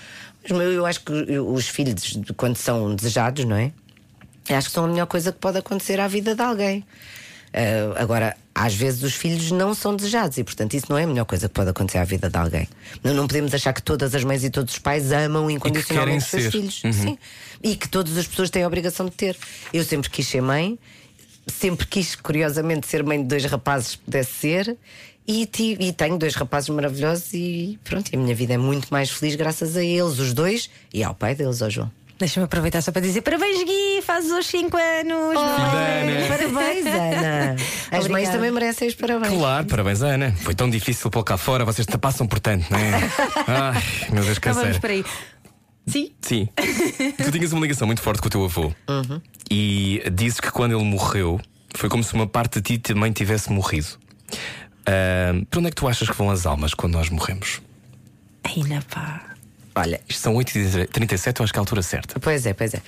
Mas 0.48 0.58
eu, 0.72 0.86
acho 0.86 1.02
que 1.02 1.12
os 1.38 1.68
filhos, 1.68 2.18
quando 2.34 2.56
são 2.56 2.94
desejados, 2.94 3.44
não 3.44 3.56
é? 3.56 3.72
Acho 4.48 4.68
que 4.68 4.74
são 4.74 4.86
a 4.86 4.88
melhor 4.88 5.06
coisa 5.06 5.32
que 5.32 5.38
pode 5.38 5.58
acontecer 5.58 6.00
à 6.00 6.08
vida 6.08 6.34
de 6.34 6.40
alguém. 6.40 6.82
Ah, 7.52 8.00
agora, 8.00 8.34
às 8.58 8.74
vezes 8.74 9.04
os 9.04 9.14
filhos 9.14 9.52
não 9.52 9.72
são 9.72 9.94
desejados 9.94 10.36
e, 10.36 10.42
portanto, 10.42 10.74
isso 10.74 10.86
não 10.90 10.98
é 10.98 11.04
a 11.04 11.06
melhor 11.06 11.24
coisa 11.24 11.48
que 11.48 11.54
pode 11.54 11.70
acontecer 11.70 11.98
à 11.98 12.04
vida 12.04 12.28
de 12.28 12.36
alguém. 12.36 12.68
Não, 13.04 13.14
não 13.14 13.28
podemos 13.28 13.54
achar 13.54 13.72
que 13.72 13.80
todas 13.80 14.16
as 14.16 14.24
mães 14.24 14.42
e 14.42 14.50
todos 14.50 14.74
os 14.74 14.80
pais 14.80 15.12
amam 15.12 15.48
incondicionalmente 15.48 16.24
os 16.24 16.30
seus 16.30 16.42
ser. 16.44 16.50
filhos. 16.50 16.82
Sim. 16.92 17.16
E 17.62 17.76
que 17.76 17.88
todas 17.88 18.18
as 18.18 18.26
pessoas 18.26 18.50
têm 18.50 18.64
a 18.64 18.66
obrigação 18.66 19.06
de 19.06 19.12
ter. 19.12 19.36
Eu 19.72 19.84
sempre 19.84 20.10
quis 20.10 20.26
ser 20.26 20.42
mãe, 20.42 20.76
sempre 21.46 21.86
quis, 21.86 22.16
curiosamente, 22.16 22.88
ser 22.88 23.04
mãe 23.04 23.22
de 23.22 23.28
dois 23.28 23.44
rapazes, 23.44 23.90
se 23.90 23.98
pudesse 23.98 24.32
ser. 24.32 24.76
E, 25.26 25.48
e 25.78 25.92
tenho 25.92 26.18
dois 26.18 26.34
rapazes 26.34 26.68
maravilhosos 26.70 27.32
e 27.34 27.78
pronto, 27.84 28.10
a 28.12 28.16
minha 28.16 28.34
vida 28.34 28.54
é 28.54 28.58
muito 28.58 28.88
mais 28.90 29.10
feliz 29.10 29.36
graças 29.36 29.76
a 29.76 29.84
eles, 29.84 30.18
os 30.18 30.32
dois, 30.32 30.68
e 30.92 31.04
ao 31.04 31.14
pai 31.14 31.34
deles, 31.34 31.62
ao 31.62 31.70
João. 31.70 31.97
Deixa-me 32.18 32.44
aproveitar 32.46 32.82
só 32.82 32.90
para 32.90 33.00
dizer 33.00 33.22
parabéns, 33.22 33.62
Gui, 33.62 34.02
fazes 34.02 34.32
hoje 34.32 34.48
5 34.48 34.76
anos. 34.76 35.36
Ana. 35.36 36.26
Parabéns, 36.28 36.86
Ana. 36.86 37.56
As 37.92 38.08
mães 38.08 38.10
Obrigada. 38.10 38.32
também 38.36 38.50
merecem 38.50 38.88
os 38.88 38.94
parabéns. 38.96 39.32
Claro, 39.32 39.66
parabéns, 39.66 40.02
Ana. 40.02 40.32
Foi 40.40 40.52
tão 40.54 40.68
difícil 40.68 41.10
pôr 41.10 41.22
cá 41.22 41.36
fora, 41.36 41.64
vocês 41.64 41.86
te 41.86 41.96
passam 41.96 42.26
por 42.26 42.40
tanto, 42.40 42.66
não 42.72 42.78
é? 42.78 42.90
Ai, 43.46 43.82
meu 44.10 44.24
Deus, 44.24 44.36
Então 44.36 44.52
vamos 44.52 44.78
canseira. 44.78 44.80
para 44.80 44.92
aí. 44.92 45.04
Sim. 45.86 46.10
Sim. 46.20 46.48
tu 47.24 47.30
tinhas 47.30 47.52
uma 47.52 47.62
ligação 47.62 47.86
muito 47.86 48.02
forte 48.02 48.20
com 48.20 48.26
o 48.26 48.30
teu 48.30 48.44
avô. 48.44 48.72
E 49.50 50.02
disse 50.12 50.42
que 50.42 50.50
quando 50.50 50.72
ele 50.76 50.84
morreu, 50.84 51.40
foi 51.76 51.88
como 51.88 52.02
se 52.02 52.12
uma 52.14 52.26
parte 52.26 52.60
de 52.60 52.62
ti 52.62 52.78
também 52.78 53.12
tivesse 53.12 53.50
morrido. 53.52 53.86
Ah, 54.84 55.32
para 55.48 55.58
onde 55.60 55.68
é 55.68 55.70
que 55.70 55.76
tu 55.76 55.86
achas 55.86 56.08
que 56.10 56.16
vão 56.16 56.30
as 56.30 56.46
almas 56.46 56.74
quando 56.74 56.94
nós 56.94 57.08
morremos? 57.10 57.62
Ainda 58.44 58.82
pá. 58.90 59.22
Olha, 59.78 60.00
Isto 60.08 60.22
são 60.22 60.34
8h37, 60.34 61.38
eu 61.38 61.44
acho 61.44 61.52
que 61.52 61.58
é 61.58 61.60
a 61.60 61.62
altura 61.62 61.82
certa. 61.82 62.18
pois 62.18 62.44
é, 62.44 62.52
pois 62.52 62.74
é. 62.74 62.82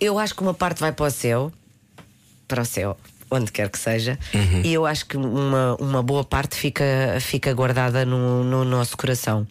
Eu 0.00 0.16
acho 0.16 0.32
que 0.32 0.42
uma 0.42 0.54
parte 0.54 0.78
vai 0.78 0.92
para 0.92 1.06
o 1.06 1.10
céu, 1.10 1.52
para 2.46 2.62
o 2.62 2.64
céu, 2.64 2.96
onde 3.28 3.50
quer 3.50 3.68
que 3.68 3.78
seja, 3.78 4.16
e 4.64 4.72
eu 4.72 4.86
acho 4.86 5.06
que 5.06 5.16
uma, 5.16 5.76
uma 5.80 6.00
boa 6.00 6.22
parte 6.22 6.54
fica, 6.54 6.84
fica 7.20 7.52
guardada 7.52 8.04
no, 8.04 8.44
no 8.44 8.64
nosso 8.64 8.96
coração. 8.96 9.44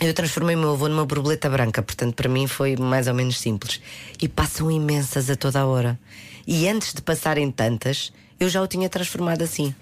Eu 0.00 0.14
transformei 0.14 0.56
o 0.56 0.58
meu 0.58 0.72
avô 0.72 0.88
numa 0.88 1.04
borboleta 1.04 1.48
branca, 1.50 1.82
portanto, 1.82 2.14
para 2.14 2.28
mim 2.28 2.46
foi 2.46 2.76
mais 2.76 3.06
ou 3.06 3.12
menos 3.12 3.38
simples. 3.38 3.80
E 4.20 4.28
passam 4.28 4.70
imensas 4.70 5.28
a 5.28 5.36
toda 5.36 5.60
a 5.60 5.66
hora. 5.66 5.98
E 6.46 6.68
antes 6.68 6.94
de 6.94 7.02
passarem 7.02 7.50
tantas, 7.50 8.12
eu 8.40 8.48
já 8.48 8.62
o 8.62 8.66
tinha 8.66 8.88
transformado 8.88 9.42
assim. 9.42 9.74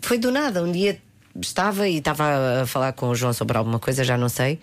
Foi 0.00 0.18
do 0.18 0.30
nada. 0.30 0.62
Um 0.62 0.72
dia 0.72 0.98
estava 1.40 1.88
e 1.88 1.98
estava 1.98 2.62
a 2.62 2.66
falar 2.66 2.92
com 2.92 3.08
o 3.08 3.14
João 3.14 3.32
sobre 3.32 3.56
alguma 3.56 3.78
coisa, 3.78 4.04
já 4.04 4.16
não 4.16 4.28
sei. 4.28 4.58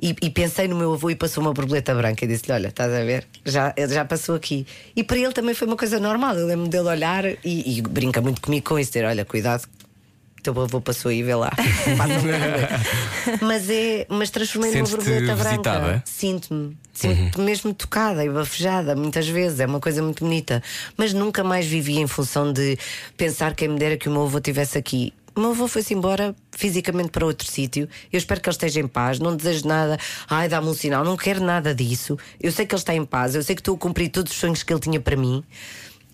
E, 0.00 0.14
e 0.20 0.30
pensei 0.30 0.68
no 0.68 0.76
meu 0.76 0.92
avô 0.92 1.08
e 1.08 1.14
passou 1.16 1.42
uma 1.42 1.52
borboleta 1.52 1.94
branca 1.94 2.24
e 2.24 2.28
disse-lhe: 2.28 2.52
Olha, 2.52 2.68
estás 2.68 2.92
a 2.92 3.02
ver? 3.04 3.26
Já, 3.44 3.74
já 3.88 4.04
passou 4.04 4.34
aqui. 4.34 4.66
E 4.94 5.02
para 5.02 5.18
ele 5.18 5.32
também 5.32 5.54
foi 5.54 5.66
uma 5.66 5.76
coisa 5.76 5.98
normal. 5.98 6.36
Eu 6.36 6.46
lembro 6.46 6.68
dele 6.68 6.88
olhar 6.88 7.24
e, 7.24 7.78
e 7.78 7.82
brinca 7.82 8.20
muito 8.20 8.40
comigo 8.40 8.68
com 8.68 8.78
isso: 8.78 8.90
dizer, 8.92 9.06
Olha, 9.06 9.24
cuidado, 9.24 9.66
teu 10.42 10.60
avô 10.60 10.80
passou 10.80 11.10
aí, 11.10 11.22
vê 11.22 11.34
lá. 11.34 11.50
Passa 11.96 12.12
uma 12.12 12.18
borboleta." 12.18 12.80
mas 13.40 13.70
é, 13.70 14.06
mas 14.08 14.30
transformei 14.30 14.70
numa 14.72 14.86
borboleta 14.86 15.34
branca. 15.34 15.48
visitada? 15.48 16.02
Sinto-me, 16.04 16.76
sinto-me 16.92 17.44
mesmo 17.44 17.72
tocada 17.72 18.24
e 18.24 18.28
bafejada 18.28 18.94
muitas 18.94 19.26
vezes, 19.26 19.60
é 19.60 19.66
uma 19.66 19.80
coisa 19.80 20.02
muito 20.02 20.24
bonita. 20.24 20.62
Mas 20.96 21.12
nunca 21.12 21.42
mais 21.42 21.66
vivi 21.66 21.98
em 21.98 22.06
função 22.06 22.52
de 22.52 22.78
pensar 23.16 23.54
quem 23.54 23.68
me 23.68 23.78
dera 23.78 23.96
que 23.96 24.08
o 24.08 24.12
meu 24.12 24.24
avô 24.24 24.38
estivesse 24.38 24.76
aqui. 24.76 25.12
Meu 25.36 25.50
avô 25.50 25.68
foi-se 25.68 25.92
embora 25.92 26.34
fisicamente 26.52 27.10
para 27.10 27.26
outro 27.26 27.46
sítio. 27.46 27.86
Eu 28.10 28.16
espero 28.16 28.40
que 28.40 28.48
ele 28.48 28.54
esteja 28.54 28.80
em 28.80 28.88
paz. 28.88 29.18
Não 29.18 29.36
desejo 29.36 29.68
nada. 29.68 29.98
Ai, 30.30 30.48
dá-me 30.48 30.68
um 30.68 30.74
sinal. 30.74 31.04
Não 31.04 31.16
quero 31.16 31.42
nada 31.42 31.74
disso. 31.74 32.18
Eu 32.40 32.50
sei 32.50 32.64
que 32.64 32.74
ele 32.74 32.80
está 32.80 32.94
em 32.94 33.04
paz. 33.04 33.34
Eu 33.34 33.42
sei 33.42 33.54
que 33.54 33.60
estou 33.60 33.74
a 33.74 33.78
cumprir 33.78 34.08
todos 34.08 34.32
os 34.32 34.38
sonhos 34.38 34.62
que 34.62 34.72
ele 34.72 34.80
tinha 34.80 34.98
para 34.98 35.14
mim. 35.14 35.44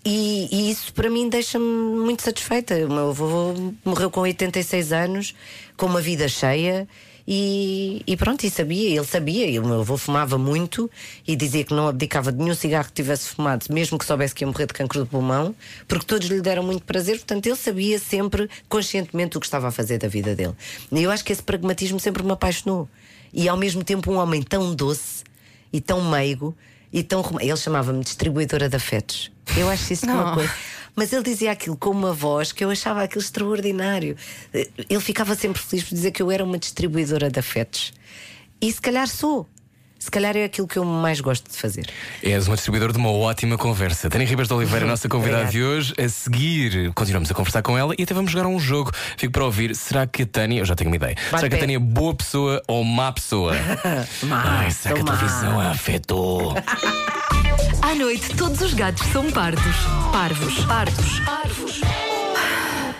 E, 0.05 0.49
e 0.51 0.69
isso 0.69 0.93
para 0.93 1.09
mim 1.09 1.29
deixa-me 1.29 1.65
muito 1.65 2.23
satisfeita. 2.23 2.75
O 2.85 2.89
meu 2.89 3.09
avô 3.11 3.53
morreu 3.85 4.11
com 4.11 4.19
86 4.19 4.91
anos, 4.91 5.33
com 5.77 5.85
uma 5.85 6.01
vida 6.01 6.27
cheia. 6.27 6.85
E, 7.27 8.03
e 8.05 8.17
pronto, 8.17 8.43
e 8.45 8.49
sabia, 8.49 8.89
ele 8.97 9.05
sabia, 9.05 9.47
e 9.47 9.57
o 9.57 9.65
meu 9.65 9.79
avô 9.79 9.95
fumava 9.97 10.37
muito 10.37 10.91
e 11.25 11.35
dizia 11.37 11.63
que 11.63 11.73
não 11.73 11.87
abdicava 11.87 12.31
de 12.33 12.37
nenhum 12.37 12.53
cigarro 12.55 12.87
que 12.87 12.93
tivesse 12.93 13.29
fumado, 13.29 13.65
mesmo 13.69 13.97
que 13.97 14.03
soubesse 14.05 14.35
que 14.35 14.43
ia 14.43 14.47
morrer 14.47 14.65
de 14.67 14.73
cancro 14.73 14.99
do 14.99 15.05
pulmão, 15.05 15.55
porque 15.87 16.05
todos 16.05 16.27
lhe 16.27 16.41
deram 16.41 16.63
muito 16.63 16.83
prazer, 16.83 17.15
portanto 17.17 17.45
ele 17.45 17.55
sabia 17.55 17.97
sempre, 17.97 18.49
conscientemente, 18.67 19.37
o 19.37 19.39
que 19.39 19.45
estava 19.45 19.69
a 19.69 19.71
fazer 19.71 19.97
da 19.99 20.07
vida 20.09 20.35
dele. 20.35 20.53
E 20.91 21.01
eu 21.01 21.09
acho 21.11 21.23
que 21.23 21.31
esse 21.31 21.41
pragmatismo 21.43 21.99
sempre 21.99 22.23
me 22.23 22.31
apaixonou. 22.31 22.89
E 23.33 23.47
ao 23.47 23.55
mesmo 23.57 23.83
tempo, 23.83 24.11
um 24.11 24.17
homem 24.17 24.41
tão 24.43 24.75
doce 24.75 25.23
e 25.71 25.79
tão 25.81 26.03
meigo 26.07 26.55
e 26.91 27.01
tão. 27.01 27.23
Ele 27.39 27.57
chamava-me 27.57 28.03
distribuidora 28.03 28.69
de 28.69 28.75
afetos. 28.75 29.31
Eu 29.57 29.69
acho 29.69 29.91
isso 29.93 30.05
uma 30.05 30.31
Oh. 30.31 30.35
coisa. 30.35 30.53
Mas 30.95 31.11
ele 31.11 31.23
dizia 31.23 31.51
aquilo 31.51 31.75
com 31.75 31.89
uma 31.89 32.13
voz 32.13 32.51
que 32.51 32.63
eu 32.63 32.69
achava 32.69 33.01
aquilo 33.03 33.21
extraordinário. 33.21 34.15
Eh, 34.53 34.67
Ele 34.89 34.99
ficava 35.01 35.33
sempre 35.35 35.61
feliz 35.61 35.83
por 35.85 35.95
dizer 35.95 36.11
que 36.11 36.21
eu 36.21 36.29
era 36.29 36.43
uma 36.43 36.57
distribuidora 36.59 37.29
de 37.31 37.39
afetos. 37.39 37.91
E 38.61 38.71
se 38.71 38.79
calhar 38.79 39.07
sou. 39.07 39.47
Se 39.97 40.11
calhar 40.11 40.35
é 40.35 40.43
aquilo 40.43 40.67
que 40.67 40.77
eu 40.77 40.83
mais 40.83 41.21
gosto 41.21 41.49
de 41.49 41.57
fazer. 41.57 41.89
És 42.21 42.45
uma 42.47 42.55
distribuidora 42.55 42.91
de 42.91 42.99
uma 42.99 43.09
ótima 43.09 43.57
conversa. 43.57 44.09
Tânia 44.09 44.27
Ribas 44.27 44.49
de 44.49 44.53
Oliveira, 44.53 44.85
a 44.85 44.87
nossa 44.89 45.07
convidada 45.07 45.45
de 45.45 45.63
hoje. 45.63 45.93
A 45.97 46.09
seguir, 46.09 46.91
continuamos 46.93 47.31
a 47.31 47.33
conversar 47.33 47.61
com 47.61 47.77
ela 47.77 47.95
e 47.97 48.03
até 48.03 48.13
vamos 48.13 48.29
jogar 48.29 48.45
um 48.45 48.59
jogo. 48.59 48.91
Fico 49.17 49.31
para 49.31 49.45
ouvir. 49.45 49.73
Será 49.75 50.05
que 50.05 50.23
a 50.23 50.25
Tânia. 50.25 50.59
Eu 50.59 50.65
já 50.65 50.75
tenho 50.75 50.89
uma 50.89 50.95
ideia. 50.97 51.15
será 51.29 51.47
que 51.49 51.55
a. 51.55 51.57
Tânia 51.59 51.77
é 51.77 51.79
boa 51.79 52.13
pessoa 52.13 52.61
ou 52.67 52.83
má 52.83 53.11
pessoa? 53.13 53.53
Má, 54.23 54.43
Ai, 54.59 54.71
será 54.71 54.93
que 54.95 55.01
a 55.01 55.03
má. 55.05 55.17
televisão 55.17 55.59
a 55.59 55.71
afetou? 55.71 56.53
À 57.83 57.93
noite, 57.95 58.33
todos 58.37 58.61
os 58.61 58.73
gatos 58.73 59.05
são 59.11 59.29
pardos. 59.29 59.75
Parvos. 60.13 60.65
Pardos. 60.65 61.19
Parvos. 61.19 61.81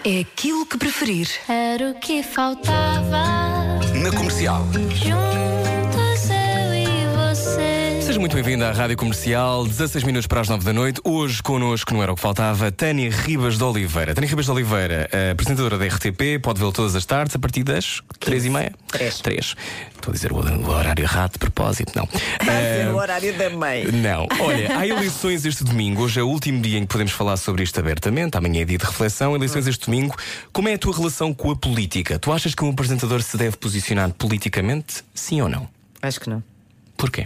É 0.03 0.19
aquilo 0.19 0.65
que 0.65 0.77
preferir. 0.77 1.29
Era 1.47 1.91
o 1.91 1.93
que 1.93 2.21
faltava. 2.21 3.23
Na 3.95 4.11
comercial. 4.11 4.67
Juntos. 4.73 5.62
Seja 8.13 8.19
muito 8.19 8.35
bem-vindo 8.35 8.63
à 8.63 8.71
Rádio 8.71 8.95
Comercial, 8.95 9.65
16 9.65 10.03
minutos 10.03 10.27
para 10.27 10.39
as 10.39 10.47
9 10.47 10.63
da 10.63 10.71
noite. 10.71 11.01
Hoje 11.03 11.41
connosco, 11.41 11.91
não 11.95 12.03
era 12.03 12.11
o 12.11 12.15
que 12.15 12.21
faltava, 12.21 12.71
Tânia 12.71 13.09
Ribas 13.09 13.57
de 13.57 13.63
Oliveira. 13.63 14.13
Tânia 14.13 14.29
Ribas 14.29 14.45
de 14.45 14.51
Oliveira, 14.51 15.09
apresentadora 15.31 15.79
da 15.79 15.87
RTP, 15.87 16.39
pode 16.39 16.59
vê-lo 16.59 16.71
todas 16.71 16.95
as 16.95 17.07
tardes 17.07 17.35
a 17.35 17.39
partir 17.39 17.63
das 17.63 18.03
3 18.19 18.45
e 18.45 18.49
meia? 18.51 18.71
Três. 18.87 19.19
3. 19.19 19.55
Estou 19.95 20.11
a 20.11 20.13
dizer 20.13 20.31
o, 20.31 20.35
o 20.35 20.69
horário 20.69 21.03
errado 21.03 21.31
de 21.31 21.39
propósito, 21.39 21.91
não. 21.95 22.07
Eh, 22.47 22.87
o 22.91 22.97
horário 22.97 23.35
da 23.35 23.49
mãe. 23.49 23.85
Não. 23.91 24.27
Olha, 24.41 24.77
há 24.77 24.85
eleições 24.85 25.43
este 25.43 25.63
domingo. 25.63 26.03
Hoje 26.03 26.19
é 26.19 26.23
o 26.23 26.27
último 26.27 26.61
dia 26.61 26.77
em 26.77 26.81
que 26.81 26.89
podemos 26.89 27.13
falar 27.13 27.37
sobre 27.37 27.63
isto 27.63 27.79
abertamente. 27.79 28.37
Amanhã 28.37 28.61
é 28.61 28.65
dia 28.65 28.77
de 28.77 28.85
reflexão. 28.85 29.35
Eleições 29.35 29.65
este 29.65 29.87
domingo. 29.87 30.15
Como 30.51 30.69
é 30.69 30.75
a 30.75 30.77
tua 30.77 30.95
relação 30.95 31.33
com 31.33 31.49
a 31.49 31.55
política? 31.55 32.19
Tu 32.19 32.31
achas 32.31 32.53
que 32.53 32.63
um 32.63 32.69
apresentador 32.69 33.23
se 33.23 33.35
deve 33.37 33.57
posicionar 33.57 34.13
politicamente? 34.13 35.03
Sim 35.15 35.41
ou 35.41 35.49
não? 35.49 35.67
Acho 35.99 36.19
que 36.19 36.29
não. 36.29 36.43
Porquê? 36.95 37.25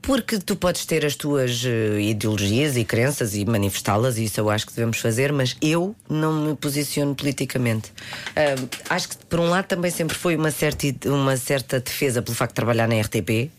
Porque 0.00 0.38
tu 0.38 0.56
podes 0.56 0.86
ter 0.86 1.04
as 1.04 1.16
tuas 1.16 1.62
eh, 1.64 2.00
ideologias 2.00 2.76
e 2.76 2.84
crenças 2.84 3.34
e 3.34 3.44
manifestá-las, 3.44 4.16
e 4.16 4.24
isso 4.24 4.40
eu 4.40 4.48
acho 4.48 4.66
que 4.66 4.72
devemos 4.72 4.98
fazer, 4.98 5.32
mas 5.32 5.56
eu 5.60 5.94
não 6.08 6.46
me 6.46 6.56
posiciono 6.56 7.14
politicamente. 7.14 7.92
Ah, 8.34 8.94
acho 8.94 9.10
que, 9.10 9.16
por 9.26 9.40
um 9.40 9.48
lado, 9.50 9.66
também 9.66 9.90
sempre 9.90 10.16
foi 10.16 10.36
uma 10.36 10.50
certa, 10.50 10.86
uma 11.06 11.36
certa 11.36 11.80
defesa 11.80 12.22
pelo 12.22 12.34
facto 12.34 12.52
de 12.52 12.54
trabalhar 12.54 12.88
na 12.88 12.98
RTP, 13.00 13.50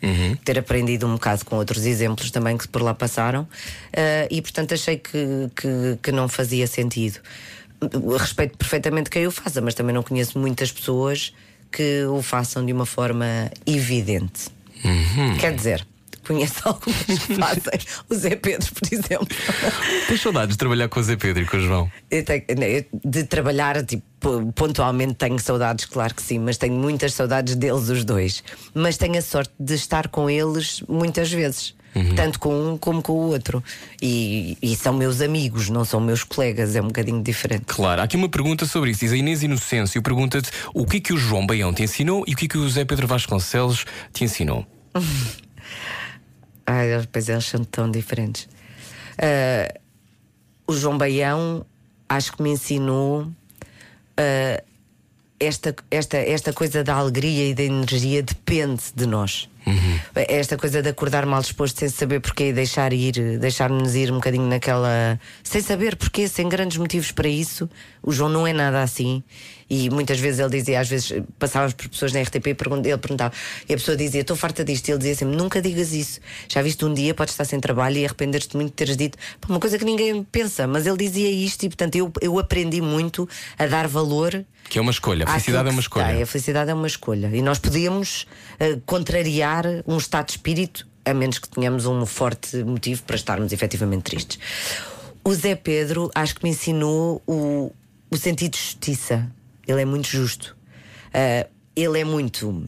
ter 0.44 0.58
aprendido 0.58 1.06
um 1.06 1.14
bocado 1.14 1.46
com 1.46 1.56
outros 1.58 1.86
exemplos 1.86 2.32
também 2.32 2.58
que 2.58 2.68
por 2.68 2.82
lá 2.82 2.94
passaram, 2.94 3.48
ah, 3.94 4.28
e 4.32 4.42
portanto 4.42 4.74
achei 4.74 4.98
que, 4.98 5.50
que, 5.56 6.00
que 6.02 6.12
não 6.12 6.28
fazia 6.28 6.66
sentido. 6.66 7.20
Respeito 8.18 8.58
perfeitamente 8.58 9.10
quem 9.10 9.28
o 9.28 9.32
faça, 9.32 9.62
mas 9.62 9.74
também 9.74 9.94
não 9.94 10.04
conheço 10.04 10.40
muitas 10.40 10.72
pessoas 10.72 11.34
que 11.72 12.04
o 12.06 12.22
façam 12.22 12.66
de 12.66 12.74
uma 12.74 12.86
forma 12.86 13.52
evidente. 13.66 14.48
Quer 15.40 15.54
dizer, 15.56 15.86
conheço 16.30 16.62
algumas 16.66 16.96
que 17.06 17.36
fazem. 17.36 17.80
O 18.10 18.16
Zé 18.16 18.36
Pedro, 18.36 18.72
por 18.74 18.88
exemplo. 18.94 19.28
Tens 20.08 20.22
saudades 20.22 20.56
de 20.56 20.58
trabalhar 20.58 20.88
com 20.88 21.00
o 21.00 21.04
Zé 21.04 21.16
Pedro 21.16 21.44
e 21.44 21.46
com 21.46 21.58
o 21.58 21.62
João? 21.62 21.92
Tenho- 22.10 22.44
eu- 22.64 22.86
de 23.04 23.24
trabalhar, 23.24 23.84
tipo, 23.86 24.04
pontualmente 24.54 25.16
tenho 25.16 25.40
saudades, 25.40 25.86
claro 25.86 26.14
que 26.14 26.22
sim, 26.22 26.40
mas 26.40 26.58
tenho 26.58 26.74
muitas 26.76 27.14
saudades 27.14 27.56
deles, 27.56 27.90
os 27.90 28.06
dois. 28.06 28.44
Mas 28.74 28.98
tenho 28.98 29.18
a 29.18 29.22
sorte 29.22 29.52
de 29.60 29.74
estar 29.74 30.08
com 30.08 30.30
eles 30.30 30.82
muitas 30.88 31.32
vezes. 31.32 31.78
Tanto 32.16 32.40
com 32.40 32.54
um 32.74 32.78
como 32.78 33.02
com 33.02 33.14
o 33.14 33.28
outro. 33.32 33.64
E, 34.02 34.56
e 34.62 34.76
são 34.76 34.94
meus 34.94 35.22
amigos, 35.22 35.70
não 35.70 35.84
são 35.84 36.00
meus 36.00 36.24
colegas, 36.24 36.76
é 36.76 36.82
um 36.82 36.86
bocadinho 36.88 37.22
diferente. 37.22 37.64
Claro, 37.66 38.00
há 38.00 38.04
aqui 38.04 38.16
uma 38.16 38.30
pergunta 38.30 38.66
sobre 38.68 38.92
isso. 38.92 39.00
Diz 39.02 39.12
a 39.12 39.18
Inês 39.18 39.42
Inocêncio 39.42 40.00
pergunta-te 40.02 40.50
o 40.74 40.86
que 40.86 40.98
é 40.98 41.00
que 41.00 41.12
o 41.14 41.18
João 41.18 41.46
Baião 41.48 41.74
te 41.74 41.82
ensinou 41.82 42.24
e 42.28 42.34
o 42.34 42.38
que 42.38 42.46
é 42.46 42.48
que 42.48 42.58
o 42.60 42.70
Zé 42.70 42.86
Pedro 42.86 43.08
Vasconcelos 43.08 43.86
te 44.14 44.24
ensinou. 44.24 44.66
Ai, 46.72 46.88
pois 47.12 47.28
eles 47.28 47.46
são 47.46 47.64
tão 47.64 47.90
diferentes. 47.90 48.48
Ah, 49.18 49.74
o 50.68 50.74
João 50.74 51.00
Baião 51.00 51.66
acho 52.08 52.34
que 52.34 52.44
me 52.44 52.52
ensinou 52.52 53.28
ah, 54.16 54.64
esta, 55.40 55.76
esta, 55.90 56.18
esta 56.18 56.54
coisa 56.54 56.84
da 56.84 56.94
alegria 56.94 57.50
e 57.50 57.56
da 57.56 57.64
energia 57.64 58.22
depende 58.22 58.84
de 58.94 59.08
nós. 59.08 59.50
Esta 60.16 60.58
coisa 60.58 60.82
de 60.82 60.90
acordar 60.90 61.26
mal 61.26 61.42
disposto 61.42 61.80
sem 61.80 61.90
saber 61.90 62.20
porquê 62.20 62.50
e 62.50 62.54
deixar 62.54 62.92
ir, 62.92 63.38
deixar-nos 63.40 63.96
ir 63.96 64.12
um 64.12 64.16
bocadinho 64.16 64.48
naquela. 64.48 65.20
sem 65.44 65.62
saber 65.62 65.96
porquê, 65.96 66.28
sem 66.28 66.50
grandes 66.50 66.78
motivos 66.78 67.12
para 67.12 67.28
isso. 67.28 67.70
O 68.02 68.12
João 68.12 68.30
não 68.30 68.48
é 68.48 68.54
nada 68.54 68.82
assim. 68.82 69.24
E 69.70 69.90
muitas 69.90 70.20
vezes 70.20 70.40
ele 70.40 70.50
dizia, 70.50 70.80
às 70.80 70.90
vezes 70.90 71.14
passávamos 71.38 71.74
por 71.74 71.88
pessoas 71.90 72.12
na 72.12 72.22
RTP 72.22 72.48
e 72.48 72.50
ele 72.50 72.98
perguntava, 72.98 73.34
e 73.68 73.74
a 73.74 73.78
pessoa 73.78 73.96
dizia, 73.96 74.22
estou 74.22 74.36
farta 74.36 74.64
disto. 74.64 74.88
E 74.88 74.92
ele 74.92 75.00
dizia 75.00 75.16
sempre, 75.16 75.36
nunca 75.36 75.62
digas 75.62 75.94
isso. 75.94 76.20
Já 76.48 76.62
viste 76.62 76.84
um 76.86 76.94
dia, 76.94 77.14
podes 77.14 77.34
estar 77.34 77.46
sem 77.46 77.60
trabalho 77.60 77.98
e 77.98 78.06
arrepender-te 78.06 78.56
muito 78.56 78.70
de 78.70 78.76
teres 78.76 78.98
dito 78.98 79.18
uma 79.48 79.60
coisa 79.60 79.78
que 79.78 79.86
ninguém 79.86 80.24
pensa, 80.24 80.68
mas 80.68 80.86
ele 80.86 80.98
dizia 80.98 81.30
isto 81.30 81.64
e 81.64 81.70
portanto 81.70 81.96
eu, 81.96 82.12
eu 82.22 82.38
aprendi 82.40 82.82
muito 82.82 83.28
a 83.58 83.66
dar 83.66 83.88
valor 83.88 84.46
Que 84.70 84.78
é 84.78 84.82
uma 84.82 84.92
escolha. 84.92 85.26
A 85.26 85.32
felicidade 85.32 85.70
é 85.70 85.72
uma 85.72 85.82
escolha. 85.82 86.06
tem. 86.08 86.22
A 86.22 86.26
felicidade 86.26 86.72
é 86.72 86.74
uma 86.74 86.88
escolha. 86.88 87.30
E 87.34 87.42
nós 87.42 87.60
podemos 87.60 88.28
eh, 88.60 88.78
contrariar 88.86 89.66
um 89.88 89.98
estado 89.98 90.28
de 90.28 90.32
espírito, 90.34 90.88
a 91.06 91.14
menos 91.14 91.40
que 91.40 91.50
tenhamos 91.50 91.86
um 91.86 92.06
forte 92.06 92.58
motivo 92.64 93.02
para 93.04 93.16
estarmos 93.16 93.52
efetivamente 93.52 94.04
tristes. 94.04 94.40
O 95.24 95.34
Zé 95.34 95.56
Pedro 95.56 96.12
acho 96.14 96.36
que 96.36 96.44
me 96.44 96.52
ensinou 96.52 97.22
o, 97.28 97.72
o 98.10 98.18
sentido 98.18 98.52
de 98.54 98.60
justiça. 98.60 99.30
Ele 99.70 99.84
é 99.84 99.86
muito 99.86 100.08
justo. 100.08 100.58
Eh, 101.14 101.48
ele 101.76 102.00
é 102.00 102.04
muito 102.04 102.68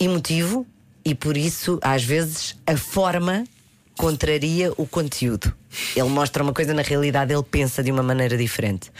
emotivo 0.00 0.64
e 1.04 1.12
por 1.12 1.36
isso, 1.36 1.80
às 1.82 2.04
vezes, 2.04 2.54
a 2.64 2.76
forma 2.76 3.44
contraria 3.96 4.72
o 4.76 4.86
conteúdo. 4.86 5.52
Ele 5.96 6.08
mostra 6.08 6.40
uma 6.40 6.52
coisa, 6.52 6.72
na 6.72 6.82
realidade, 6.82 7.34
ele 7.34 7.42
pensa 7.42 7.82
de 7.82 7.90
uma 7.90 8.02
maneira 8.02 8.36
diferente. 8.38 8.92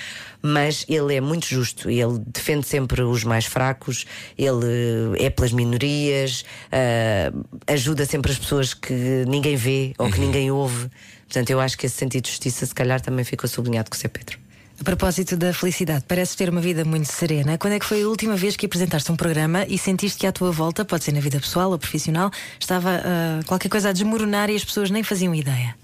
Mas 0.42 0.84
ele 0.88 1.14
é 1.14 1.20
muito 1.20 1.46
justo, 1.46 1.88
ele 1.88 2.18
defende 2.26 2.66
sempre 2.66 3.00
os 3.02 3.22
mais 3.22 3.46
fracos, 3.46 4.04
ele 4.36 5.14
é 5.20 5.30
pelas 5.30 5.52
minorias, 5.52 6.44
ah, 6.72 7.32
ajuda 7.72 8.04
sempre 8.04 8.32
as 8.32 8.38
pessoas 8.38 8.74
que 8.74 9.24
ninguém 9.28 9.54
vê 9.54 9.94
ou 9.98 10.10
que 10.10 10.18
ninguém 10.18 10.50
ouve. 10.50 10.90
Portanto, 11.26 11.50
eu 11.50 11.60
acho 11.60 11.78
que 11.78 11.86
esse 11.86 11.96
sentido 11.96 12.24
de 12.24 12.30
justiça, 12.30 12.66
se 12.66 12.74
calhar, 12.74 13.00
também 13.00 13.24
ficou 13.24 13.48
sublinhado 13.48 13.90
com 13.90 13.96
o 13.96 13.98
Zé 13.98 14.08
Pedro. 14.08 14.47
A 14.80 14.84
propósito 14.84 15.36
da 15.36 15.52
felicidade, 15.52 16.04
pareces 16.06 16.36
ter 16.36 16.48
uma 16.48 16.60
vida 16.60 16.84
muito 16.84 17.06
serena. 17.06 17.58
Quando 17.58 17.72
é 17.72 17.80
que 17.80 17.84
foi 17.84 18.02
a 18.02 18.08
última 18.08 18.36
vez 18.36 18.54
que 18.54 18.66
apresentaste 18.66 19.10
um 19.10 19.16
programa 19.16 19.66
e 19.68 19.76
sentiste 19.76 20.18
que 20.18 20.26
à 20.26 20.30
tua 20.30 20.52
volta, 20.52 20.84
pode 20.84 21.02
ser 21.02 21.12
na 21.12 21.20
vida 21.20 21.40
pessoal 21.40 21.72
ou 21.72 21.78
profissional, 21.78 22.30
estava 22.60 22.90
ah, 23.04 23.40
qualquer 23.46 23.68
coisa 23.68 23.88
a 23.88 23.92
desmoronar 23.92 24.48
e 24.50 24.54
as 24.54 24.64
pessoas 24.64 24.88
nem 24.88 25.02
faziam 25.02 25.34
ideia? 25.34 25.74